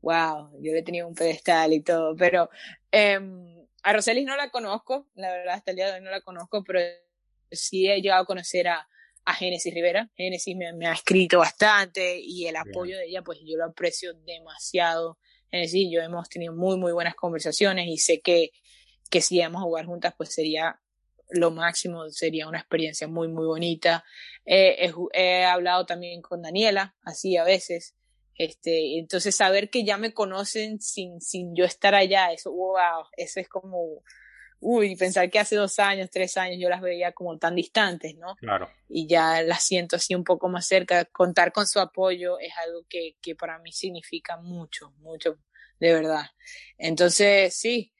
wow, 0.00 0.50
yo 0.60 0.72
le 0.72 0.82
tenía 0.82 1.06
un 1.06 1.14
pedestal 1.14 1.72
y 1.72 1.80
todo, 1.80 2.16
pero 2.16 2.50
eh, 2.90 3.18
a 3.82 3.92
Roseli 3.92 4.24
no 4.24 4.36
la 4.36 4.50
conozco, 4.50 5.06
la 5.14 5.30
verdad, 5.30 5.54
hasta 5.54 5.70
el 5.70 5.76
día 5.76 5.86
de 5.86 5.92
hoy 5.94 6.00
no 6.00 6.10
la 6.10 6.20
conozco, 6.20 6.64
pero 6.64 6.80
sí 7.50 7.88
he 7.88 8.00
llegado 8.00 8.22
a 8.22 8.26
conocer 8.26 8.68
a, 8.68 8.88
a 9.24 9.34
Génesis 9.34 9.72
Rivera. 9.72 10.10
Génesis 10.16 10.56
me, 10.56 10.72
me, 10.72 10.86
ha 10.86 10.92
escrito 10.92 11.38
bastante 11.38 12.18
y 12.20 12.46
el 12.46 12.56
apoyo 12.56 12.96
de 12.96 13.06
ella, 13.06 13.22
pues 13.22 13.38
yo 13.44 13.56
lo 13.56 13.66
aprecio 13.66 14.14
demasiado. 14.24 15.18
Génesis 15.50 15.88
yo 15.92 16.00
hemos 16.00 16.28
tenido 16.28 16.54
muy, 16.54 16.76
muy 16.76 16.92
buenas 16.92 17.14
conversaciones 17.14 17.86
y 17.88 17.98
sé 17.98 18.20
que 18.20 18.50
que 19.10 19.20
si 19.20 19.36
íbamos 19.36 19.60
a 19.60 19.64
jugar 19.64 19.86
juntas, 19.86 20.14
pues 20.16 20.34
sería 20.34 20.80
lo 21.30 21.50
máximo, 21.50 22.08
sería 22.10 22.48
una 22.48 22.58
experiencia 22.58 23.08
muy, 23.08 23.28
muy 23.28 23.46
bonita. 23.46 24.04
Eh, 24.44 24.76
he, 24.86 24.92
he, 25.12 25.44
hablado 25.44 25.86
también 25.86 26.20
con 26.20 26.42
Daniela, 26.42 26.96
así 27.02 27.36
a 27.36 27.44
veces. 27.44 27.94
Este, 28.36 28.98
entonces 28.98 29.36
saber 29.36 29.70
que 29.70 29.84
ya 29.84 29.96
me 29.96 30.12
conocen 30.12 30.80
sin, 30.80 31.20
sin 31.20 31.54
yo 31.54 31.64
estar 31.64 31.94
allá, 31.94 32.32
eso, 32.32 32.50
wow, 32.50 33.06
eso 33.16 33.38
es 33.38 33.48
como, 33.48 34.02
uy, 34.64 34.96
pensar 34.96 35.30
que 35.30 35.38
hace 35.38 35.56
dos 35.56 35.78
años, 35.78 36.08
tres 36.10 36.38
años 36.38 36.56
yo 36.58 36.70
las 36.70 36.80
veía 36.80 37.12
como 37.12 37.38
tan 37.38 37.54
distantes, 37.54 38.16
¿no? 38.16 38.34
Claro. 38.36 38.70
Y 38.88 39.06
ya 39.06 39.42
las 39.42 39.62
siento 39.62 39.96
así 39.96 40.14
un 40.14 40.24
poco 40.24 40.48
más 40.48 40.66
cerca. 40.66 41.04
Contar 41.04 41.52
con 41.52 41.66
su 41.66 41.78
apoyo 41.80 42.38
es 42.40 42.52
algo 42.64 42.80
que, 42.88 43.16
que 43.20 43.34
para 43.34 43.58
mí 43.58 43.72
significa 43.72 44.38
mucho, 44.38 44.92
mucho, 45.00 45.36
de 45.78 45.92
verdad. 45.92 46.24
Entonces, 46.78 47.54
sí, 47.54 47.92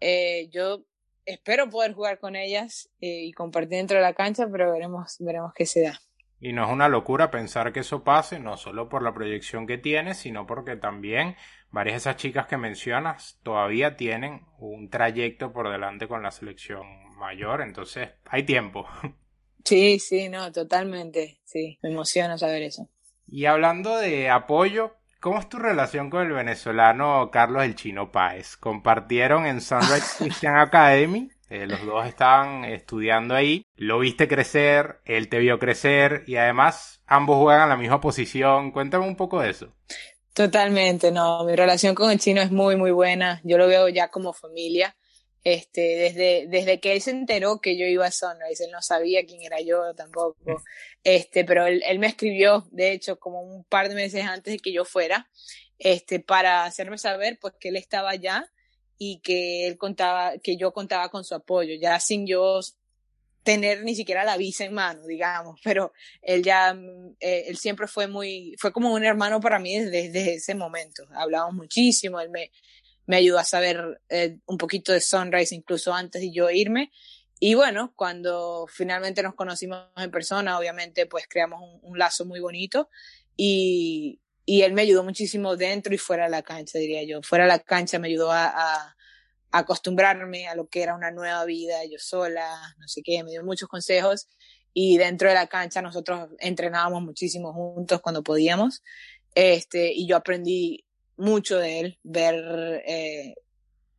eh, 0.00 0.48
yo 0.52 0.86
espero 1.26 1.68
poder 1.68 1.94
jugar 1.94 2.20
con 2.20 2.36
ellas 2.36 2.88
eh, 3.00 3.24
y 3.24 3.32
compartir 3.32 3.78
dentro 3.78 3.96
de 3.96 4.02
la 4.04 4.14
cancha, 4.14 4.46
pero 4.50 4.72
veremos, 4.72 5.16
veremos 5.18 5.52
qué 5.52 5.66
se 5.66 5.82
da. 5.82 6.00
Y 6.40 6.52
no 6.52 6.64
es 6.64 6.70
una 6.70 6.88
locura 6.88 7.30
pensar 7.30 7.72
que 7.72 7.80
eso 7.80 8.04
pase, 8.04 8.38
no 8.38 8.56
solo 8.56 8.88
por 8.88 9.02
la 9.02 9.14
proyección 9.14 9.66
que 9.66 9.78
tienes, 9.78 10.18
sino 10.18 10.46
porque 10.46 10.76
también 10.76 11.36
varias 11.74 11.94
de 11.94 12.10
esas 12.10 12.16
chicas 12.16 12.46
que 12.46 12.56
mencionas 12.56 13.38
todavía 13.42 13.96
tienen 13.96 14.46
un 14.58 14.88
trayecto 14.88 15.52
por 15.52 15.70
delante 15.70 16.06
con 16.06 16.22
la 16.22 16.30
selección 16.30 16.86
mayor, 17.18 17.60
entonces 17.60 18.10
hay 18.24 18.44
tiempo. 18.44 18.86
Sí, 19.66 19.98
sí, 19.98 20.28
no, 20.28 20.52
totalmente, 20.52 21.40
sí, 21.44 21.78
me 21.82 21.88
emociona 21.88 22.36
saber 22.36 22.64
eso. 22.64 22.90
Y 23.26 23.46
hablando 23.46 23.96
de 23.96 24.28
apoyo, 24.28 24.96
¿Cómo 25.20 25.40
es 25.40 25.48
tu 25.48 25.58
relación 25.58 26.10
con 26.10 26.26
el 26.26 26.32
venezolano 26.32 27.30
Carlos 27.30 27.64
el 27.64 27.74
Chino 27.74 28.12
Páez? 28.12 28.58
Compartieron 28.58 29.46
en 29.46 29.62
Sunrise 29.62 30.16
Christian 30.18 30.58
Academy, 30.58 31.30
eh, 31.48 31.66
los 31.66 31.82
dos 31.86 32.06
estaban 32.06 32.66
estudiando 32.66 33.34
ahí, 33.34 33.64
lo 33.76 34.00
viste 34.00 34.28
crecer, 34.28 35.00
él 35.06 35.30
te 35.30 35.38
vio 35.38 35.58
crecer 35.58 36.24
y 36.26 36.36
además 36.36 37.02
ambos 37.06 37.38
juegan 37.38 37.70
la 37.70 37.78
misma 37.78 38.02
posición. 38.02 38.70
Cuéntame 38.70 39.06
un 39.06 39.16
poco 39.16 39.40
de 39.40 39.48
eso. 39.48 39.74
Totalmente, 40.34 41.12
no, 41.12 41.44
mi 41.44 41.54
relación 41.54 41.94
con 41.94 42.10
el 42.10 42.18
chino 42.18 42.42
es 42.42 42.50
muy, 42.50 42.74
muy 42.74 42.90
buena, 42.90 43.40
yo 43.44 43.56
lo 43.56 43.68
veo 43.68 43.88
ya 43.88 44.10
como 44.10 44.32
familia. 44.32 44.96
Este, 45.44 45.80
desde, 45.82 46.46
desde 46.48 46.80
que 46.80 46.94
él 46.94 47.02
se 47.02 47.10
enteró 47.10 47.60
que 47.60 47.76
yo 47.78 47.84
iba 47.84 48.06
a 48.06 48.10
Sunrise, 48.10 48.64
él 48.64 48.70
no 48.72 48.80
sabía 48.80 49.26
quién 49.26 49.42
era 49.42 49.60
yo 49.60 49.94
tampoco, 49.94 50.62
este, 51.04 51.44
pero 51.44 51.66
él, 51.66 51.82
él 51.86 51.98
me 51.98 52.06
escribió, 52.06 52.66
de 52.70 52.92
hecho, 52.92 53.18
como 53.18 53.42
un 53.42 53.62
par 53.64 53.90
de 53.90 53.94
meses 53.94 54.24
antes 54.24 54.54
de 54.54 54.58
que 54.58 54.72
yo 54.72 54.86
fuera, 54.86 55.28
este, 55.78 56.18
para 56.18 56.64
hacerme 56.64 56.96
saber, 56.96 57.38
pues, 57.40 57.54
que 57.60 57.68
él 57.68 57.76
estaba 57.76 58.10
allá 58.10 58.50
y 58.98 59.20
que 59.20 59.66
él 59.66 59.76
contaba, 59.76 60.38
que 60.38 60.56
yo 60.56 60.72
contaba 60.72 61.10
con 61.10 61.24
su 61.24 61.34
apoyo, 61.34 61.74
ya 61.78 62.00
sin 62.00 62.26
yo 62.26 62.60
tener 63.44 63.84
ni 63.84 63.94
siquiera 63.94 64.24
la 64.24 64.36
visa 64.36 64.64
en 64.64 64.74
mano, 64.74 65.06
digamos, 65.06 65.60
pero 65.62 65.92
él 66.22 66.42
ya, 66.42 66.76
eh, 67.20 67.44
él 67.46 67.56
siempre 67.58 67.86
fue 67.86 68.08
muy, 68.08 68.56
fue 68.58 68.72
como 68.72 68.92
un 68.92 69.04
hermano 69.04 69.38
para 69.40 69.58
mí 69.58 69.78
desde, 69.78 70.34
ese 70.34 70.54
momento. 70.54 71.04
Hablamos 71.14 71.54
muchísimo, 71.54 72.20
él 72.20 72.30
me, 72.30 72.50
me 73.06 73.16
ayudó 73.16 73.38
a 73.38 73.44
saber 73.44 74.00
eh, 74.08 74.38
un 74.46 74.58
poquito 74.58 74.92
de 74.92 75.00
Sunrise 75.00 75.54
incluso 75.54 75.94
antes 75.94 76.22
de 76.22 76.32
yo 76.32 76.50
irme. 76.50 76.90
Y 77.38 77.54
bueno, 77.54 77.92
cuando 77.94 78.66
finalmente 78.66 79.22
nos 79.22 79.34
conocimos 79.34 79.88
en 79.96 80.10
persona, 80.10 80.58
obviamente 80.58 81.04
pues 81.06 81.26
creamos 81.28 81.60
un, 81.82 81.98
lazo 81.98 82.24
muy 82.24 82.40
bonito 82.40 82.88
y, 83.36 84.20
y, 84.46 84.62
él 84.62 84.72
me 84.72 84.82
ayudó 84.82 85.04
muchísimo 85.04 85.56
dentro 85.56 85.92
y 85.92 85.98
fuera 85.98 86.24
de 86.24 86.30
la 86.30 86.42
cancha, 86.42 86.78
diría 86.78 87.02
yo. 87.02 87.20
Fuera 87.22 87.44
de 87.44 87.48
la 87.48 87.58
cancha 87.58 87.98
me 87.98 88.08
ayudó 88.08 88.32
a 88.32 88.96
acostumbrarme 89.54 90.48
a 90.48 90.56
lo 90.56 90.66
que 90.66 90.82
era 90.82 90.96
una 90.96 91.12
nueva 91.12 91.44
vida, 91.44 91.84
yo 91.84 91.98
sola, 91.98 92.74
no 92.78 92.88
sé 92.88 93.02
qué, 93.02 93.22
me 93.22 93.30
dio 93.30 93.44
muchos 93.44 93.68
consejos 93.68 94.26
y 94.72 94.98
dentro 94.98 95.28
de 95.28 95.34
la 95.34 95.46
cancha 95.46 95.80
nosotros 95.80 96.28
entrenábamos 96.40 97.02
muchísimo 97.02 97.52
juntos 97.52 98.00
cuando 98.00 98.24
podíamos. 98.24 98.82
Este, 99.36 99.92
y 99.92 100.08
yo 100.08 100.16
aprendí 100.16 100.84
mucho 101.16 101.58
de 101.58 101.80
él, 101.80 101.98
ver 102.02 102.82
eh, 102.84 103.34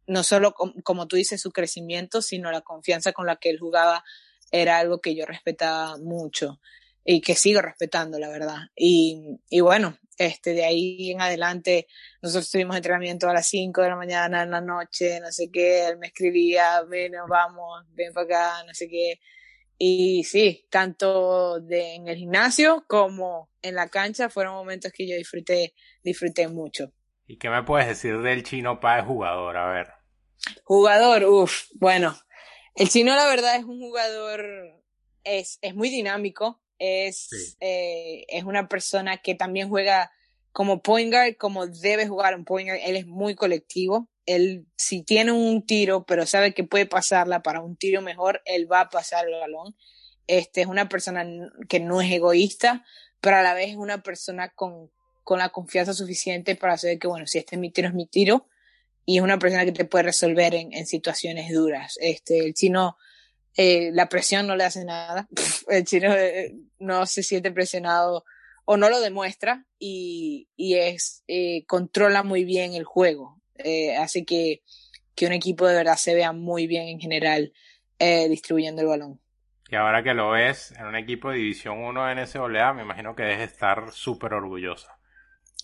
no 0.08 0.24
solo 0.24 0.54
com, 0.54 0.74
como 0.84 1.08
tú 1.08 1.16
dices 1.16 1.40
su 1.40 1.52
crecimiento, 1.52 2.22
sino 2.22 2.52
la 2.52 2.62
confianza 2.62 3.14
con 3.14 3.26
la 3.26 3.38
que 3.38 3.50
él 3.50 3.60
jugaba 3.60 4.04
era 4.52 4.78
algo 4.78 5.00
que 5.00 5.16
yo 5.16 5.26
respetaba 5.26 5.98
mucho 5.98 6.60
y 7.06 7.22
que 7.22 7.36
sigo 7.36 7.62
respetando, 7.62 8.20
la 8.20 8.30
verdad. 8.30 8.58
Y, 8.76 9.40
y 9.50 9.62
bueno, 9.62 9.98
este, 10.18 10.54
de 10.54 10.66
ahí 10.66 11.12
en 11.12 11.22
adelante, 11.22 11.88
nosotros 12.22 12.50
tuvimos 12.50 12.76
entrenamiento 12.76 13.30
a 13.30 13.34
las 13.34 13.48
5 13.48 13.82
de 13.82 13.90
la 13.90 13.96
mañana, 13.96 14.44
en 14.44 14.52
la 14.52 14.62
noche, 14.62 15.20
no 15.20 15.32
sé 15.32 15.50
qué, 15.52 15.88
él 15.88 15.98
me 15.98 16.08
escribía, 16.08 16.82
ven, 16.84 17.14
vamos, 17.28 17.86
ven 17.90 18.14
para 18.14 18.26
acá, 18.26 18.64
no 18.66 18.74
sé 18.74 18.88
qué. 18.88 19.20
Y 19.78 20.24
sí, 20.24 20.66
tanto 20.70 21.60
de, 21.60 21.96
en 21.96 22.08
el 22.08 22.16
gimnasio 22.16 22.86
como 22.88 23.50
en 23.62 23.76
la 23.76 23.90
cancha 23.90 24.30
fueron 24.30 24.54
momentos 24.54 24.92
que 24.94 25.08
yo 25.08 25.18
disfruté, 25.18 25.74
disfruté 26.02 26.48
mucho. 26.48 26.94
¿Y 27.28 27.38
qué 27.38 27.50
me 27.50 27.64
puedes 27.64 27.88
decir 27.88 28.22
del 28.22 28.44
chino 28.44 28.80
para 28.80 29.04
jugador? 29.04 29.58
A 29.58 29.72
ver. 29.72 29.88
Jugador, 30.64 31.26
uff, 31.26 31.66
bueno. 31.74 32.16
El 32.76 32.90
chino, 32.90 33.16
la 33.16 33.26
verdad, 33.26 33.56
es 33.56 33.64
un 33.64 33.80
jugador, 33.80 34.46
es, 35.24 35.60
es 35.62 35.76
muy 35.76 35.90
dinámico, 35.90 36.62
es, 36.80 37.28
sí. 37.30 37.56
eh, 37.60 38.26
es 38.30 38.44
una 38.44 38.68
persona 38.68 39.18
que 39.18 39.36
también 39.36 39.70
juega 39.70 40.12
como 40.52 40.82
point 40.82 41.12
guard, 41.12 41.36
como 41.38 41.68
debe 41.68 42.08
jugar 42.08 42.34
un 42.36 42.46
point 42.46 42.70
guard. 42.70 42.80
Él 42.84 42.96
es 42.96 43.06
muy 43.06 43.36
colectivo. 43.36 44.10
Él, 44.26 44.66
si 44.78 45.04
tiene 45.04 45.32
un 45.32 45.66
tiro, 45.66 46.06
pero 46.06 46.26
sabe 46.26 46.54
que 46.54 46.64
puede 46.64 46.86
pasarla 46.86 47.44
para 47.44 47.62
un 47.62 47.76
tiro 47.76 48.02
mejor, 48.02 48.42
él 48.46 48.72
va 48.72 48.82
a 48.82 48.90
pasar 48.90 49.28
el 49.28 49.34
balón. 49.34 49.76
Este 50.28 50.62
es 50.62 50.68
una 50.68 50.90
persona 50.90 51.28
que 51.68 51.80
no 51.80 52.02
es 52.02 52.12
egoísta, 52.12 52.86
pero 53.22 53.36
a 53.36 53.44
la 53.44 53.54
vez 53.54 53.72
es 53.72 53.76
una 53.76 54.02
persona 54.02 54.50
con, 54.50 54.90
con 55.24 55.40
la 55.40 55.50
confianza 55.50 55.94
suficiente 55.94 56.56
para 56.56 56.78
saber 56.78 57.00
que, 57.00 57.08
bueno, 57.08 57.28
si 57.28 57.38
este 57.38 57.56
es 57.56 57.60
mi 57.60 57.70
tiro, 57.70 57.90
es 57.90 57.94
mi 57.94 58.08
tiro. 58.08 58.48
Y 59.06 59.18
es 59.18 59.24
una 59.24 59.38
persona 59.38 59.66
que 59.66 59.72
te 59.72 59.86
puede 59.86 60.04
resolver 60.06 60.56
en, 60.56 60.74
en 60.74 60.88
situaciones 60.88 61.52
duras. 61.54 61.98
Este, 62.02 62.40
el 62.40 62.54
chino, 62.54 62.98
eh, 63.58 63.92
la 63.94 64.10
presión 64.10 64.48
no 64.48 64.56
le 64.56 64.64
hace 64.64 64.86
nada. 64.86 65.28
El 65.68 65.84
chino 65.86 66.14
eh, 66.14 66.56
no 66.80 67.06
se 67.06 67.24
siente 67.24 67.52
presionado 67.52 68.26
o 68.66 68.78
no 68.78 68.90
lo 68.90 69.00
demuestra 69.00 69.66
y, 69.80 70.50
y 70.56 70.76
es, 70.76 71.24
eh, 71.28 71.66
controla 71.68 72.24
muy 72.24 72.44
bien 72.44 72.74
el 72.74 72.84
juego. 72.84 73.40
Eh, 73.58 73.96
hace 73.96 74.26
que, 74.26 74.64
que 75.16 75.28
un 75.28 75.34
equipo 75.34 75.68
de 75.68 75.76
verdad 75.76 75.96
se 75.96 76.16
vea 76.16 76.34
muy 76.34 76.68
bien 76.68 76.88
en 76.88 77.00
general 77.00 77.54
eh, 78.00 78.28
distribuyendo 78.28 78.82
el 78.82 78.88
balón. 78.88 79.22
Y 79.70 79.76
ahora 79.76 80.04
que 80.04 80.14
lo 80.14 80.32
ves 80.32 80.72
en 80.78 80.86
un 80.86 80.96
equipo 80.96 81.30
de 81.30 81.38
División 81.38 81.78
1 81.80 82.12
en 82.12 82.20
ese 82.20 82.40
NCAA, 82.40 82.74
me 82.74 82.84
imagino 82.84 83.16
que 83.16 83.24
debes 83.24 83.52
estar 83.52 83.92
súper 83.92 84.34
orgullosa. 84.34 84.98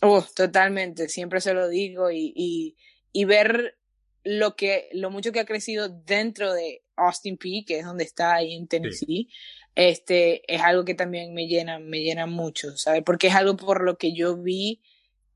Uh, 0.01 0.23
totalmente, 0.35 1.09
siempre 1.09 1.41
se 1.41 1.53
lo 1.53 1.67
digo 1.67 2.09
y, 2.09 2.33
y, 2.35 2.75
y, 3.11 3.25
ver 3.25 3.77
lo 4.23 4.55
que, 4.55 4.89
lo 4.93 5.11
mucho 5.11 5.31
que 5.31 5.39
ha 5.39 5.45
crecido 5.45 5.89
dentro 5.89 6.51
de 6.53 6.80
Austin 7.07 7.37
P, 7.37 7.63
que 7.65 7.79
es 7.79 7.85
donde 7.85 8.03
está 8.03 8.35
ahí 8.35 8.55
en 8.55 8.67
Tennessee, 8.67 9.05
sí. 9.05 9.29
este, 9.75 10.53
es 10.53 10.61
algo 10.61 10.85
que 10.85 10.93
también 10.93 11.33
me 11.33 11.47
llena, 11.47 11.79
me 11.79 11.99
llena 12.01 12.25
mucho, 12.25 12.75
¿sabes? 12.77 13.03
Porque 13.05 13.27
es 13.27 13.35
algo 13.35 13.55
por 13.55 13.83
lo 13.83 13.97
que 13.97 14.13
yo 14.13 14.37
vi 14.37 14.81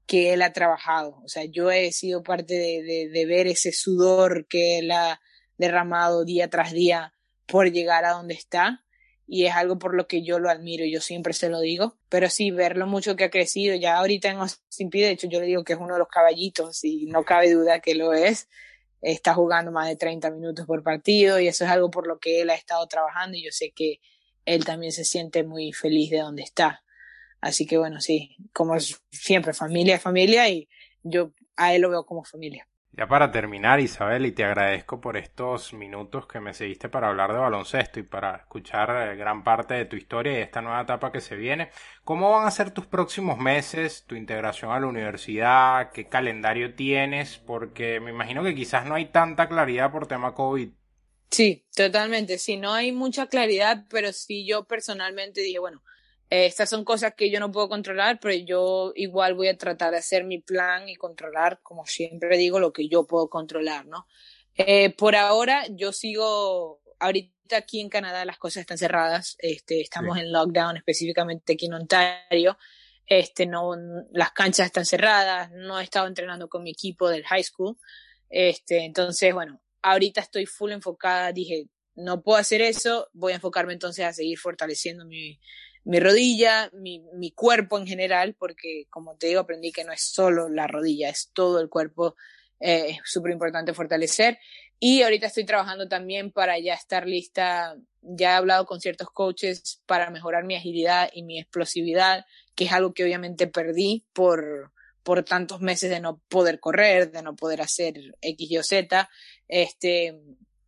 que 0.07 0.34
él 0.34 0.41
ha 0.41 0.53
trabajado. 0.53 1.22
O 1.24 1.28
sea, 1.28 1.45
yo 1.45 1.72
he 1.72 1.91
sido 1.91 2.24
parte 2.24 2.53
de, 2.53 3.09
de, 3.11 3.26
ver 3.26 3.47
ese 3.47 3.72
sudor 3.72 4.47
que 4.47 4.80
él 4.80 4.91
ha 4.91 5.20
derramado 5.57 6.26
día 6.26 6.49
tras 6.49 6.72
día 6.72 7.13
por 7.47 7.72
llegar 7.72 8.05
a 8.05 8.11
donde 8.11 8.34
está 8.34 8.86
y 9.28 9.45
es 9.45 9.53
algo 9.53 9.80
por 9.80 9.95
lo 9.95 10.07
que 10.07 10.24
yo 10.24 10.39
lo 10.39 10.49
admiro, 10.49 10.86
yo 10.86 11.01
siempre 11.01 11.34
se 11.34 11.49
lo 11.49 11.59
digo, 11.59 11.97
pero 12.09 12.30
sí, 12.30 12.51
ver 12.51 12.78
lo 12.78 12.86
mucho 12.86 13.16
que 13.16 13.24
ha 13.24 13.30
crecido, 13.30 13.76
ya 13.76 13.97
ahorita 13.97 14.30
en 14.30 14.38
Austin 14.38 14.89
de 14.89 15.09
hecho 15.09 15.28
yo 15.28 15.39
le 15.39 15.47
digo 15.47 15.63
que 15.63 15.74
es 15.74 15.80
uno 15.80 15.93
de 15.93 15.99
los 15.99 16.07
caballitos 16.07 16.84
y 16.84 17.07
no 17.07 17.24
cabe 17.24 17.51
duda 17.51 17.80
que 17.80 17.95
lo 17.95 18.13
es, 18.13 18.47
está 19.02 19.34
jugando 19.34 19.72
más 19.72 19.88
de 19.88 19.96
30 19.96 20.32
minutos 20.32 20.66
por 20.66 20.84
partido 20.84 21.39
y 21.39 21.48
eso 21.48 21.64
es 21.66 21.70
algo 21.70 21.91
por 21.91 22.08
lo 22.08 22.20
que 22.20 22.41
él 22.41 22.50
ha 22.50 22.56
estado 22.56 22.86
trabajando 22.88 23.38
y 23.38 23.43
yo 23.43 23.52
sé 23.52 23.72
que 23.72 24.00
él 24.46 24.66
también 24.66 24.91
se 24.91 25.06
siente 25.06 25.43
muy 25.43 25.74
feliz 25.74 26.12
de 26.12 26.20
donde 26.20 26.43
está. 26.43 26.84
Así 27.41 27.66
que 27.66 27.78
bueno, 27.78 28.02
sí, 28.02 28.38
como 28.54 28.76
siempre, 29.12 29.54
familia 29.54 29.96
es 29.96 30.02
familia 30.02 30.50
y 30.50 30.68
yo 31.04 31.32
a 31.56 31.76
él 31.76 31.82
lo 31.82 31.89
veo 31.89 32.06
como 32.06 32.24
familia. 32.24 32.68
Ya 32.98 33.08
para 33.08 33.30
terminar, 33.30 33.82
Isabel, 33.82 34.26
y 34.26 34.32
te 34.32 34.46
agradezco 34.46 35.02
por 35.02 35.18
estos 35.18 35.74
minutos 35.74 36.28
que 36.28 36.39
me 36.39 36.54
seguiste 36.54 36.88
para 36.88 37.10
hablar 37.10 37.34
de 37.34 37.39
baloncesto 37.39 38.00
y 38.00 38.04
para 38.04 38.38
escuchar 38.38 38.89
eh, 39.12 39.18
gran 39.18 39.43
parte 39.43 39.74
de 39.74 39.84
tu 39.84 39.98
historia 39.98 40.32
y 40.32 40.41
esta 40.41 40.62
nueva 40.62 40.82
etapa 40.84 41.12
que 41.12 41.20
se 41.20 41.36
viene. 41.36 41.72
¿Cómo 42.06 42.32
van 42.32 42.48
a 42.48 42.52
ser 42.52 42.72
tus 42.72 42.86
próximos 42.86 43.38
meses, 43.38 44.06
tu 44.08 44.16
integración 44.16 44.72
a 44.72 44.80
la 44.80 44.88
universidad? 44.88 45.91
¿Qué 45.91 46.08
calendario 46.08 46.74
tienes? 46.74 47.38
Porque 47.38 48.00
me 48.00 48.12
imagino 48.12 48.46
que 48.46 48.56
quizás 48.56 48.86
no 48.86 48.96
hay 48.96 49.08
tanta 49.08 49.50
claridad 49.50 49.91
por 49.91 50.08
tema 50.08 50.34
COVID. 50.34 50.70
Sí, 51.30 51.66
totalmente. 51.76 52.38
Sí, 52.38 52.56
no 52.56 52.72
hay 52.72 52.93
mucha 52.93 53.28
claridad, 53.28 53.84
pero 53.89 54.14
sí 54.14 54.48
yo 54.48 54.64
personalmente 54.64 55.41
dije, 55.41 55.60
bueno, 55.60 55.84
eh, 56.36 56.48
estas 56.48 56.70
son 56.70 56.84
cosas 56.84 57.14
que 57.16 57.32
yo 57.32 57.40
no 57.40 57.50
puedo 57.50 57.70
controlar, 57.70 58.20
pero 58.20 58.34
yo 58.36 58.92
igual 58.96 59.36
voy 59.36 59.48
a 59.48 59.58
tratar 59.58 59.92
de 59.92 60.00
hacer 60.00 60.26
mi 60.26 60.40
plan 60.40 60.90
y 60.90 60.96
controlar, 60.98 61.62
como 61.64 61.86
siempre 61.86 62.38
digo, 62.38 62.60
lo 62.60 62.74
que 62.74 62.90
yo 62.90 63.08
puedo 63.08 63.30
controlar, 63.30 63.86
¿no? 63.86 64.06
Eh, 64.58 64.90
por 64.96 65.16
ahora 65.16 65.66
yo 65.70 65.94
sigo, 65.94 66.82
ahorita 67.00 67.56
aquí 67.56 67.80
en 67.80 67.88
Canadá 67.88 68.26
las 68.26 68.38
cosas 68.38 68.62
están 68.62 68.78
cerradas, 68.78 69.38
este, 69.40 69.80
estamos 69.80 70.18
en 70.18 70.34
lockdown 70.34 70.76
específicamente 70.76 71.54
aquí 71.54 71.68
en 71.68 71.76
Ontario, 71.76 72.58
este, 73.06 73.46
no, 73.46 73.72
las 74.12 74.34
canchas 74.34 74.66
están 74.66 74.86
cerradas, 74.86 75.52
no 75.52 75.80
he 75.80 75.84
estado 75.84 76.06
entrenando 76.06 76.50
con 76.50 76.64
mi 76.64 76.72
equipo 76.72 77.08
del 77.08 77.24
high 77.24 77.44
school, 77.44 77.78
este, 78.30 78.84
entonces, 78.84 79.34
bueno, 79.34 79.62
ahorita 79.82 80.20
estoy 80.20 80.48
full 80.48 80.74
enfocada, 80.74 81.32
dije, 81.32 81.70
no 81.96 82.24
puedo 82.24 82.38
hacer 82.38 82.62
eso, 82.62 83.10
voy 83.14 83.32
a 83.32 83.36
enfocarme 83.36 83.72
entonces 83.72 84.04
a 84.04 84.12
seguir 84.12 84.38
fortaleciendo 84.38 85.06
mi, 85.06 85.40
mi 85.86 86.00
rodilla, 86.00 86.70
mi, 86.74 87.00
mi, 87.14 87.32
cuerpo 87.32 87.78
en 87.78 87.86
general, 87.86 88.36
porque 88.38 88.88
como 88.90 89.16
te 89.16 89.28
digo, 89.28 89.42
aprendí 89.42 89.72
que 89.72 89.84
no 89.84 89.94
es 89.94 90.02
solo 90.02 90.50
la 90.50 90.68
rodilla, 90.68 91.10
es 91.10 91.30
todo 91.32 91.60
el 91.62 91.70
cuerpo, 91.70 92.16
eh, 92.60 92.88
es 92.90 92.98
súper 93.06 93.32
importante 93.32 93.74
fortalecer. 93.74 94.40
Y 94.80 95.04
ahorita 95.04 95.28
estoy 95.28 95.46
trabajando 95.46 95.88
también 95.88 96.32
para 96.32 96.60
ya 96.60 96.74
estar 96.74 97.08
lista, 97.08 97.78
ya 98.02 98.32
he 98.32 98.34
hablado 98.34 98.66
con 98.66 98.82
ciertos 98.82 99.10
coaches 99.12 99.82
para 99.86 100.10
mejorar 100.10 100.44
mi 100.44 100.56
agilidad 100.56 101.10
y 101.14 101.24
mi 101.24 101.40
explosividad, 101.40 102.26
que 102.56 102.66
es 102.66 102.72
algo 102.72 102.94
que 102.94 103.04
obviamente 103.04 103.46
perdí 103.46 104.06
por, 104.12 104.74
por 105.04 105.24
tantos 105.24 105.62
meses 105.62 105.92
de 105.92 106.00
no 106.00 106.20
poder 106.28 106.60
correr, 106.60 107.12
de 107.12 107.22
no 107.22 107.36
poder 107.36 107.62
hacer 107.62 107.94
X, 108.22 108.52
Y 108.52 108.58
o 108.58 108.64
Z. 108.64 109.08
Este, 109.48 110.20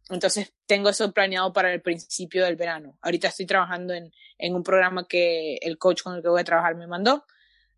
entonces 0.10 0.54
tengo 0.66 0.90
eso 0.90 1.12
planeado 1.12 1.52
para 1.52 1.74
el 1.74 1.82
principio 1.82 2.46
del 2.46 2.56
verano. 2.56 2.98
Ahorita 3.02 3.28
estoy 3.28 3.46
trabajando 3.46 3.94
en, 3.94 4.12
un 4.54 4.64
programa 4.64 5.08
que 5.08 5.58
el 5.62 5.78
coach 5.78 6.02
con 6.04 6.16
el 6.16 6.22
que 6.22 6.30
voy 6.30 6.42
a 6.42 6.46
trabajar 6.46 6.76
me 6.76 6.88
mandó. 6.88 7.26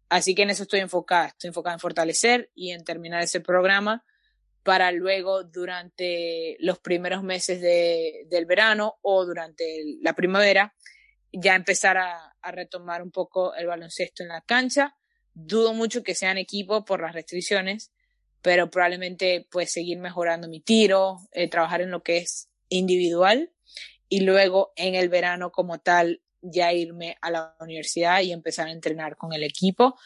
Así 0.10 0.36
que 0.36 0.44
en 0.44 0.52
eso 0.52 0.64
estoy 0.64 0.80
enfocada. 0.80 1.28
Estoy 1.28 1.50
enfocada 1.50 1.74
en 1.76 1.80
fortalecer 1.80 2.52
y 2.54 2.72
en 2.72 2.84
terminar 2.84 3.24
ese 3.24 3.42
programa 3.42 4.06
para 4.64 4.92
luego 4.92 5.44
durante 5.44 6.58
los 6.60 6.80
primeros 6.80 7.24
meses 7.24 7.62
de, 7.62 8.26
del 8.28 8.46
verano 8.46 9.00
o 9.02 9.26
durante 9.26 9.98
la 10.02 10.14
primavera 10.14 10.76
ya 11.32 11.56
empezar 11.56 11.98
a, 11.98 12.36
a, 12.42 12.52
retomar 12.52 13.02
un 13.02 13.12
poco 13.12 13.56
el 13.56 13.68
baloncesto 13.68 14.24
en 14.24 14.30
la 14.30 14.42
cancha. 14.42 14.96
Dudo 15.34 15.74
mucho 15.74 16.04
que 16.04 16.16
sean 16.16 16.38
equipo 16.38 16.86
por 16.86 17.02
las 17.02 17.14
restricciones, 17.14 17.92
pero 18.42 18.70
probablemente 18.70 19.48
pues 19.52 19.72
seguir 19.72 20.00
mejorando 20.00 20.48
mi 20.48 20.62
tiro, 20.62 21.18
eh, 21.32 21.50
trabajar 21.50 21.82
en 21.82 21.92
lo 21.92 22.04
que 22.04 22.18
es 22.18 22.50
individual 22.70 23.52
y 24.08 24.22
luego 24.22 24.74
en 24.76 24.96
el 24.96 25.10
verano 25.10 25.52
como 25.52 25.80
tal 25.80 26.22
ya 26.42 26.74
irme 26.74 27.18
a 27.22 27.32
la 27.32 27.56
universidad 27.60 28.22
y 28.22 28.32
empezar 28.32 28.68
a 28.68 28.72
entrenar 28.72 29.18
con 29.18 29.34
el 29.34 29.44
equipo 29.44 29.98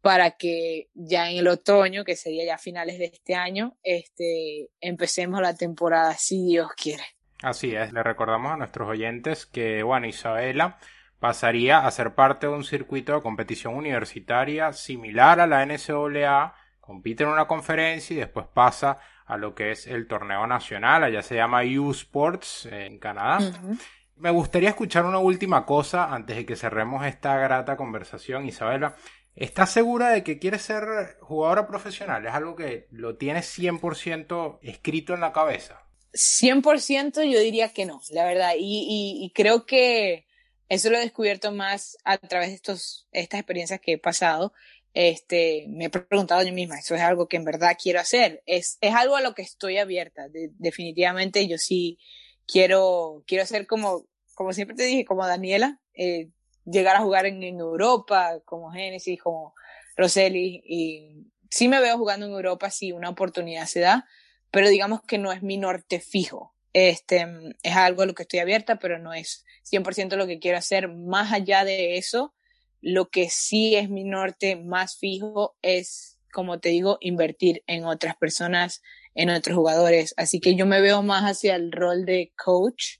para 0.00 0.32
que 0.32 0.88
ya 0.94 1.30
en 1.30 1.38
el 1.38 1.48
otoño, 1.48 2.04
que 2.04 2.16
sería 2.16 2.44
ya 2.44 2.58
finales 2.58 2.98
de 2.98 3.04
este 3.04 3.36
año, 3.36 3.76
este, 3.84 4.68
empecemos 4.80 5.40
la 5.40 5.54
temporada 5.54 6.14
si 6.14 6.44
Dios 6.44 6.70
quiere. 6.76 7.04
Así 7.40 7.74
es, 7.74 7.92
le 7.92 8.02
recordamos 8.02 8.52
a 8.52 8.56
nuestros 8.56 8.88
oyentes 8.88 9.46
que, 9.46 9.82
bueno, 9.84 10.06
Isabela 10.06 10.78
pasaría 11.20 11.86
a 11.86 11.90
ser 11.92 12.16
parte 12.16 12.48
de 12.48 12.52
un 12.52 12.64
circuito 12.64 13.14
de 13.14 13.22
competición 13.22 13.74
universitaria 13.74 14.72
similar 14.72 15.38
a 15.38 15.46
la 15.46 15.64
NCAA 15.64 16.54
compite 16.92 17.22
en 17.22 17.30
una 17.30 17.46
conferencia 17.46 18.12
y 18.12 18.18
después 18.18 18.46
pasa 18.52 18.98
a 19.24 19.38
lo 19.38 19.54
que 19.54 19.70
es 19.70 19.86
el 19.86 20.06
torneo 20.06 20.46
nacional, 20.46 21.04
allá 21.04 21.22
se 21.22 21.36
llama 21.36 21.62
U 21.62 21.90
Sports 21.90 22.68
en 22.70 22.98
Canadá. 22.98 23.38
Me 24.16 24.30
gustaría 24.30 24.68
escuchar 24.68 25.06
una 25.06 25.18
última 25.18 25.64
cosa 25.64 26.12
antes 26.12 26.36
de 26.36 26.44
que 26.44 26.54
cerremos 26.54 27.06
esta 27.06 27.38
grata 27.38 27.78
conversación, 27.78 28.46
Isabela. 28.46 28.94
¿Estás 29.34 29.72
segura 29.72 30.10
de 30.10 30.22
que 30.22 30.38
quieres 30.38 30.60
ser 30.60 31.16
jugadora 31.22 31.66
profesional? 31.66 32.26
¿Es 32.26 32.34
algo 32.34 32.56
que 32.56 32.88
lo 32.90 33.16
tienes 33.16 33.58
100% 33.58 34.58
escrito 34.60 35.14
en 35.14 35.20
la 35.20 35.32
cabeza? 35.32 35.80
100% 36.12 37.24
yo 37.24 37.40
diría 37.40 37.70
que 37.70 37.86
no, 37.86 38.02
la 38.10 38.26
verdad. 38.26 38.52
Y, 38.58 39.18
y, 39.18 39.32
creo 39.34 39.64
que 39.64 40.26
eso 40.68 40.90
lo 40.90 40.98
he 40.98 41.00
descubierto 41.00 41.52
más 41.52 41.96
a 42.04 42.18
través 42.18 42.48
de 42.48 42.56
estos, 42.56 43.08
estas 43.12 43.40
experiencias 43.40 43.80
que 43.80 43.92
he 43.92 43.98
pasado 43.98 44.52
este, 44.94 45.66
me 45.68 45.86
he 45.86 45.90
preguntado 45.90 46.42
yo 46.42 46.52
misma, 46.52 46.78
¿eso 46.78 46.94
es 46.94 47.00
algo 47.00 47.26
que 47.26 47.36
en 47.36 47.44
verdad 47.44 47.76
quiero 47.80 48.00
hacer? 48.00 48.42
Es, 48.46 48.78
es 48.80 48.94
algo 48.94 49.16
a 49.16 49.22
lo 49.22 49.34
que 49.34 49.42
estoy 49.42 49.78
abierta. 49.78 50.26
definitivamente 50.58 51.46
yo 51.48 51.58
sí 51.58 51.98
quiero, 52.46 53.24
quiero 53.26 53.46
ser 53.46 53.66
como, 53.66 54.06
como 54.34 54.52
siempre 54.52 54.76
te 54.76 54.84
dije, 54.84 55.04
como 55.04 55.26
Daniela, 55.26 55.80
eh, 55.94 56.30
llegar 56.64 56.96
a 56.96 57.02
jugar 57.02 57.26
en, 57.26 57.42
en, 57.42 57.58
Europa, 57.58 58.40
como 58.44 58.70
Genesis, 58.70 59.20
como 59.20 59.54
Roseli, 59.96 60.62
y 60.64 61.26
sí 61.50 61.68
me 61.68 61.80
veo 61.80 61.98
jugando 61.98 62.26
en 62.26 62.32
Europa 62.32 62.70
si 62.70 62.92
una 62.92 63.08
oportunidad 63.10 63.66
se 63.66 63.80
da, 63.80 64.06
pero 64.50 64.68
digamos 64.68 65.02
que 65.02 65.18
no 65.18 65.32
es 65.32 65.42
mi 65.42 65.56
norte 65.56 66.00
fijo. 66.00 66.54
Este, 66.74 67.26
es 67.62 67.76
algo 67.76 68.02
a 68.02 68.06
lo 68.06 68.14
que 68.14 68.22
estoy 68.22 68.40
abierta, 68.40 68.78
pero 68.78 68.98
no 68.98 69.12
es 69.12 69.44
100% 69.70 70.16
lo 70.16 70.26
que 70.26 70.38
quiero 70.38 70.58
hacer. 70.58 70.88
Más 70.88 71.32
allá 71.32 71.64
de 71.64 71.98
eso, 71.98 72.34
lo 72.82 73.08
que 73.10 73.30
sí 73.30 73.76
es 73.76 73.88
mi 73.88 74.04
norte 74.04 74.56
más 74.56 74.98
fijo 74.98 75.56
es, 75.62 76.18
como 76.32 76.58
te 76.58 76.70
digo, 76.70 76.98
invertir 77.00 77.62
en 77.68 77.84
otras 77.84 78.16
personas, 78.16 78.82
en 79.14 79.30
otros 79.30 79.56
jugadores. 79.56 80.14
Así 80.16 80.40
que 80.40 80.56
yo 80.56 80.66
me 80.66 80.80
veo 80.80 81.02
más 81.02 81.22
hacia 81.22 81.54
el 81.54 81.70
rol 81.70 82.04
de 82.04 82.32
coach 82.36 82.98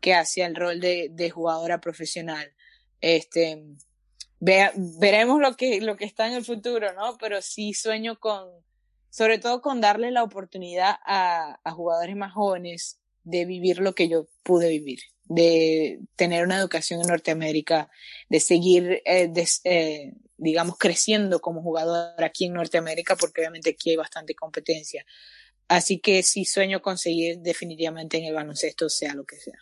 que 0.00 0.14
hacia 0.14 0.46
el 0.46 0.56
rol 0.56 0.80
de, 0.80 1.08
de 1.12 1.30
jugadora 1.30 1.80
profesional. 1.80 2.52
Este, 3.00 3.62
veremos 4.40 5.40
lo 5.40 5.56
que, 5.56 5.80
lo 5.80 5.96
que 5.96 6.04
está 6.04 6.26
en 6.26 6.34
el 6.34 6.44
futuro, 6.44 6.92
¿no? 6.92 7.16
Pero 7.18 7.40
sí 7.42 7.74
sueño 7.74 8.18
con, 8.18 8.48
sobre 9.08 9.38
todo 9.38 9.62
con 9.62 9.80
darle 9.80 10.10
la 10.10 10.24
oportunidad 10.24 10.96
a, 11.06 11.60
a 11.62 11.70
jugadores 11.70 12.16
más 12.16 12.32
jóvenes 12.32 12.98
de 13.22 13.44
vivir 13.44 13.78
lo 13.78 13.94
que 13.94 14.08
yo 14.08 14.26
pude 14.42 14.68
vivir 14.68 14.98
de 15.24 16.00
tener 16.16 16.44
una 16.44 16.58
educación 16.58 17.00
en 17.00 17.08
Norteamérica, 17.08 17.90
de 18.28 18.40
seguir, 18.40 19.02
eh, 19.04 19.32
eh, 19.64 20.12
digamos, 20.36 20.76
creciendo 20.78 21.40
como 21.40 21.62
jugador 21.62 22.22
aquí 22.22 22.46
en 22.46 22.54
Norteamérica, 22.54 23.16
porque 23.16 23.40
obviamente 23.40 23.70
aquí 23.70 23.90
hay 23.90 23.96
bastante 23.96 24.34
competencia. 24.34 25.04
Así 25.68 26.00
que 26.00 26.22
sí 26.22 26.44
sueño 26.44 26.82
conseguir 26.82 27.38
definitivamente 27.38 28.18
en 28.18 28.24
el 28.24 28.34
baloncesto, 28.34 28.88
sea 28.88 29.14
lo 29.14 29.24
que 29.24 29.36
sea. 29.36 29.58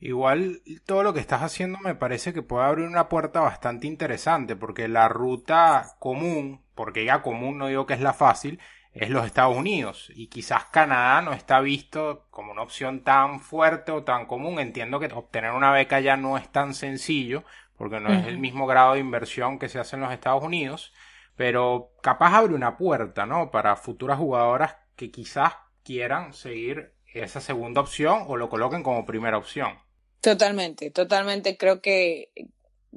Igual 0.00 0.62
todo 0.84 1.02
lo 1.02 1.14
que 1.14 1.20
estás 1.20 1.42
haciendo 1.42 1.78
me 1.78 1.94
parece 1.94 2.32
que 2.34 2.42
puede 2.42 2.66
abrir 2.66 2.86
una 2.86 3.08
puerta 3.08 3.40
bastante 3.40 3.86
interesante, 3.86 4.54
porque 4.54 4.86
la 4.86 5.08
ruta 5.08 5.96
común, 5.98 6.62
porque 6.74 7.04
ya 7.04 7.22
común 7.22 7.58
no 7.58 7.68
digo 7.68 7.86
que 7.86 7.94
es 7.94 8.00
la 8.00 8.12
fácil, 8.12 8.60
es 8.94 9.10
los 9.10 9.26
Estados 9.26 9.56
Unidos 9.56 10.10
y 10.14 10.28
quizás 10.28 10.66
Canadá 10.66 11.20
no 11.20 11.32
está 11.32 11.60
visto 11.60 12.26
como 12.30 12.52
una 12.52 12.62
opción 12.62 13.02
tan 13.02 13.40
fuerte 13.40 13.90
o 13.90 14.04
tan 14.04 14.26
común. 14.26 14.60
Entiendo 14.60 15.00
que 15.00 15.06
obtener 15.06 15.50
una 15.50 15.72
beca 15.72 16.00
ya 16.00 16.16
no 16.16 16.38
es 16.38 16.50
tan 16.50 16.74
sencillo 16.74 17.44
porque 17.76 17.98
no 17.98 18.12
es 18.12 18.26
el 18.26 18.38
mismo 18.38 18.66
grado 18.66 18.94
de 18.94 19.00
inversión 19.00 19.58
que 19.58 19.68
se 19.68 19.80
hace 19.80 19.96
en 19.96 20.02
los 20.02 20.12
Estados 20.12 20.44
Unidos, 20.44 20.92
pero 21.34 21.90
capaz 22.02 22.34
abre 22.34 22.54
una 22.54 22.76
puerta, 22.76 23.26
¿no? 23.26 23.50
Para 23.50 23.74
futuras 23.74 24.18
jugadoras 24.18 24.76
que 24.94 25.10
quizás 25.10 25.54
quieran 25.82 26.32
seguir 26.32 26.92
esa 27.12 27.40
segunda 27.40 27.80
opción 27.80 28.24
o 28.28 28.36
lo 28.36 28.48
coloquen 28.48 28.84
como 28.84 29.04
primera 29.04 29.38
opción. 29.38 29.78
Totalmente, 30.20 30.90
totalmente. 30.90 31.56
Creo 31.56 31.82
que 31.82 32.30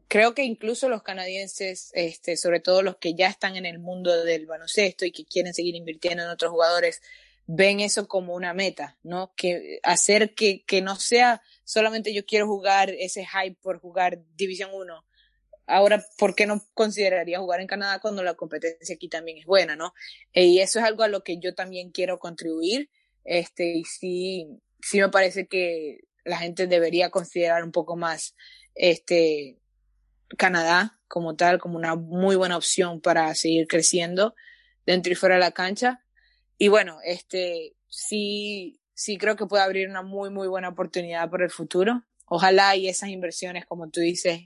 creo 0.07 0.33
que 0.33 0.43
incluso 0.43 0.89
los 0.89 1.03
canadienses, 1.03 1.91
este, 1.93 2.37
sobre 2.37 2.59
todo 2.59 2.81
los 2.81 2.97
que 2.97 3.15
ya 3.15 3.27
están 3.27 3.55
en 3.55 3.65
el 3.65 3.79
mundo 3.79 4.23
del 4.23 4.45
baloncesto 4.45 5.05
y 5.05 5.11
que 5.11 5.25
quieren 5.25 5.53
seguir 5.53 5.75
invirtiendo 5.75 6.23
en 6.23 6.29
otros 6.29 6.51
jugadores, 6.51 7.01
ven 7.47 7.79
eso 7.79 8.07
como 8.07 8.33
una 8.35 8.53
meta, 8.53 8.97
¿no? 9.03 9.33
Que 9.35 9.79
hacer 9.83 10.33
que, 10.35 10.63
que 10.65 10.81
no 10.81 10.97
sea 10.97 11.41
solamente 11.63 12.13
yo 12.13 12.25
quiero 12.25 12.47
jugar 12.47 12.89
ese 12.91 13.25
hype 13.25 13.57
por 13.61 13.79
jugar 13.79 14.23
División 14.35 14.71
1. 14.73 15.05
Ahora, 15.65 16.03
¿por 16.17 16.33
qué 16.33 16.45
no 16.45 16.65
consideraría 16.73 17.39
jugar 17.39 17.59
en 17.59 17.67
Canadá 17.67 17.99
cuando 17.99 18.23
la 18.23 18.35
competencia 18.35 18.95
aquí 18.95 19.09
también 19.09 19.37
es 19.37 19.45
buena, 19.45 19.75
¿no? 19.75 19.93
Y 20.33 20.59
eso 20.59 20.79
es 20.79 20.85
algo 20.85 21.03
a 21.03 21.09
lo 21.09 21.23
que 21.23 21.39
yo 21.39 21.55
también 21.55 21.91
quiero 21.91 22.19
contribuir. 22.19 22.89
Este, 23.25 23.73
y 23.73 23.83
sí, 23.83 24.47
sí 24.81 25.01
me 25.01 25.09
parece 25.09 25.47
que 25.47 25.99
la 26.23 26.37
gente 26.37 26.67
debería 26.67 27.09
considerar 27.09 27.63
un 27.63 27.73
poco 27.73 27.97
más 27.97 28.35
este 28.75 29.57
Canadá 30.37 30.99
como 31.07 31.35
tal, 31.35 31.59
como 31.59 31.77
una 31.77 31.95
muy 31.95 32.35
buena 32.35 32.57
opción 32.57 33.01
para 33.01 33.33
seguir 33.35 33.67
creciendo 33.67 34.35
dentro 34.85 35.11
y 35.11 35.15
fuera 35.15 35.35
de 35.35 35.41
la 35.41 35.51
cancha. 35.51 36.03
Y 36.57 36.67
bueno, 36.67 36.97
este 37.03 37.75
sí, 37.87 38.81
sí 38.93 39.17
creo 39.17 39.35
que 39.35 39.45
puede 39.45 39.63
abrir 39.63 39.89
una 39.89 40.01
muy, 40.01 40.29
muy 40.29 40.47
buena 40.47 40.69
oportunidad 40.69 41.29
para 41.29 41.45
el 41.45 41.51
futuro. 41.51 42.03
Ojalá 42.25 42.75
y 42.75 42.87
esas 42.87 43.09
inversiones, 43.09 43.65
como 43.65 43.89
tú 43.89 44.01
dices, 44.01 44.41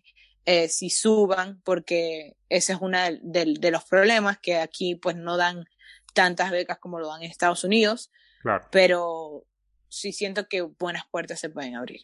eh, 0.46 0.68
si 0.68 0.90
suban, 0.90 1.62
porque 1.64 2.36
ese 2.50 2.74
es 2.74 2.80
uno 2.82 2.98
de, 3.00 3.56
de, 3.60 3.72
los 3.72 3.86
problemas 3.86 4.40
que 4.40 4.58
aquí 4.58 4.96
pues 4.96 5.16
no 5.16 5.38
dan 5.38 5.66
tantas 6.14 6.52
becas 6.52 6.80
como 6.80 7.00
lo 7.00 7.08
dan 7.08 7.24
en 7.24 7.32
Estados 7.32 7.64
Unidos. 7.64 8.12
Claro. 8.42 8.68
Pero 8.72 9.46
sí 9.88 10.14
siento 10.14 10.48
que 10.48 10.62
buenas 10.62 11.04
puertas 11.10 11.40
se 11.40 11.50
pueden 11.50 11.76
abrir. 11.76 12.02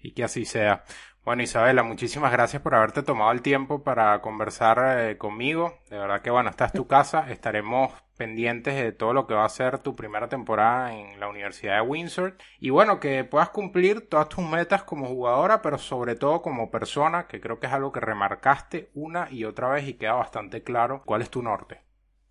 Y 0.00 0.12
que 0.12 0.24
así 0.24 0.44
sea. 0.44 0.84
Bueno, 1.24 1.42
Isabela, 1.42 1.82
muchísimas 1.82 2.32
gracias 2.32 2.62
por 2.62 2.74
haberte 2.74 3.02
tomado 3.02 3.32
el 3.32 3.42
tiempo 3.42 3.82
para 3.82 4.20
conversar 4.22 4.78
eh, 4.98 5.18
conmigo. 5.18 5.78
De 5.90 5.98
verdad 5.98 6.22
que, 6.22 6.30
bueno, 6.30 6.48
esta 6.48 6.64
es 6.64 6.72
tu 6.72 6.86
casa. 6.86 7.30
Estaremos 7.30 7.92
pendientes 8.16 8.74
de 8.76 8.92
todo 8.92 9.12
lo 9.12 9.26
que 9.26 9.34
va 9.34 9.44
a 9.44 9.48
ser 9.50 9.78
tu 9.80 9.94
primera 9.94 10.28
temporada 10.28 10.94
en 10.94 11.20
la 11.20 11.28
Universidad 11.28 11.74
de 11.76 11.80
Windsor. 11.82 12.36
Y 12.58 12.70
bueno, 12.70 12.98
que 12.98 13.24
puedas 13.24 13.50
cumplir 13.50 14.08
todas 14.08 14.30
tus 14.30 14.42
metas 14.42 14.84
como 14.84 15.06
jugadora, 15.06 15.60
pero 15.60 15.76
sobre 15.76 16.14
todo 16.14 16.40
como 16.40 16.70
persona, 16.70 17.26
que 17.26 17.40
creo 17.40 17.60
que 17.60 17.66
es 17.66 17.72
algo 17.74 17.92
que 17.92 18.00
remarcaste 18.00 18.90
una 18.94 19.28
y 19.30 19.44
otra 19.44 19.68
vez 19.68 19.86
y 19.86 19.94
queda 19.94 20.14
bastante 20.14 20.62
claro 20.62 21.02
cuál 21.04 21.20
es 21.20 21.28
tu 21.28 21.42
norte. 21.42 21.82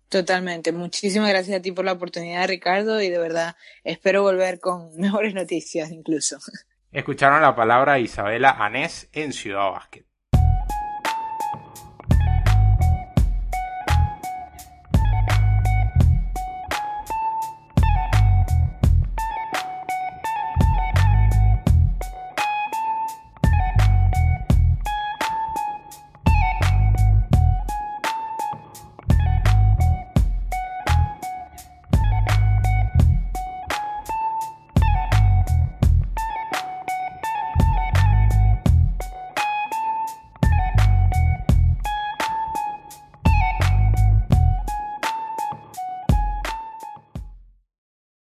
Totalmente. 0.08 0.72
Muchísimas 0.72 1.28
gracias 1.28 1.58
a 1.58 1.62
ti 1.62 1.70
por 1.70 1.84
la 1.84 1.92
oportunidad, 1.92 2.48
Ricardo, 2.48 3.00
y 3.00 3.10
de 3.10 3.18
verdad 3.18 3.56
espero 3.84 4.22
volver 4.22 4.58
con 4.58 4.94
mejores 4.96 5.34
noticias 5.34 5.90
incluso. 5.90 6.38
Escucharon 6.90 7.42
la 7.42 7.54
palabra 7.54 7.98
Isabela 7.98 8.50
Anés 8.50 9.10
en 9.12 9.34
Ciudad 9.34 9.70
Básquet. 9.70 10.07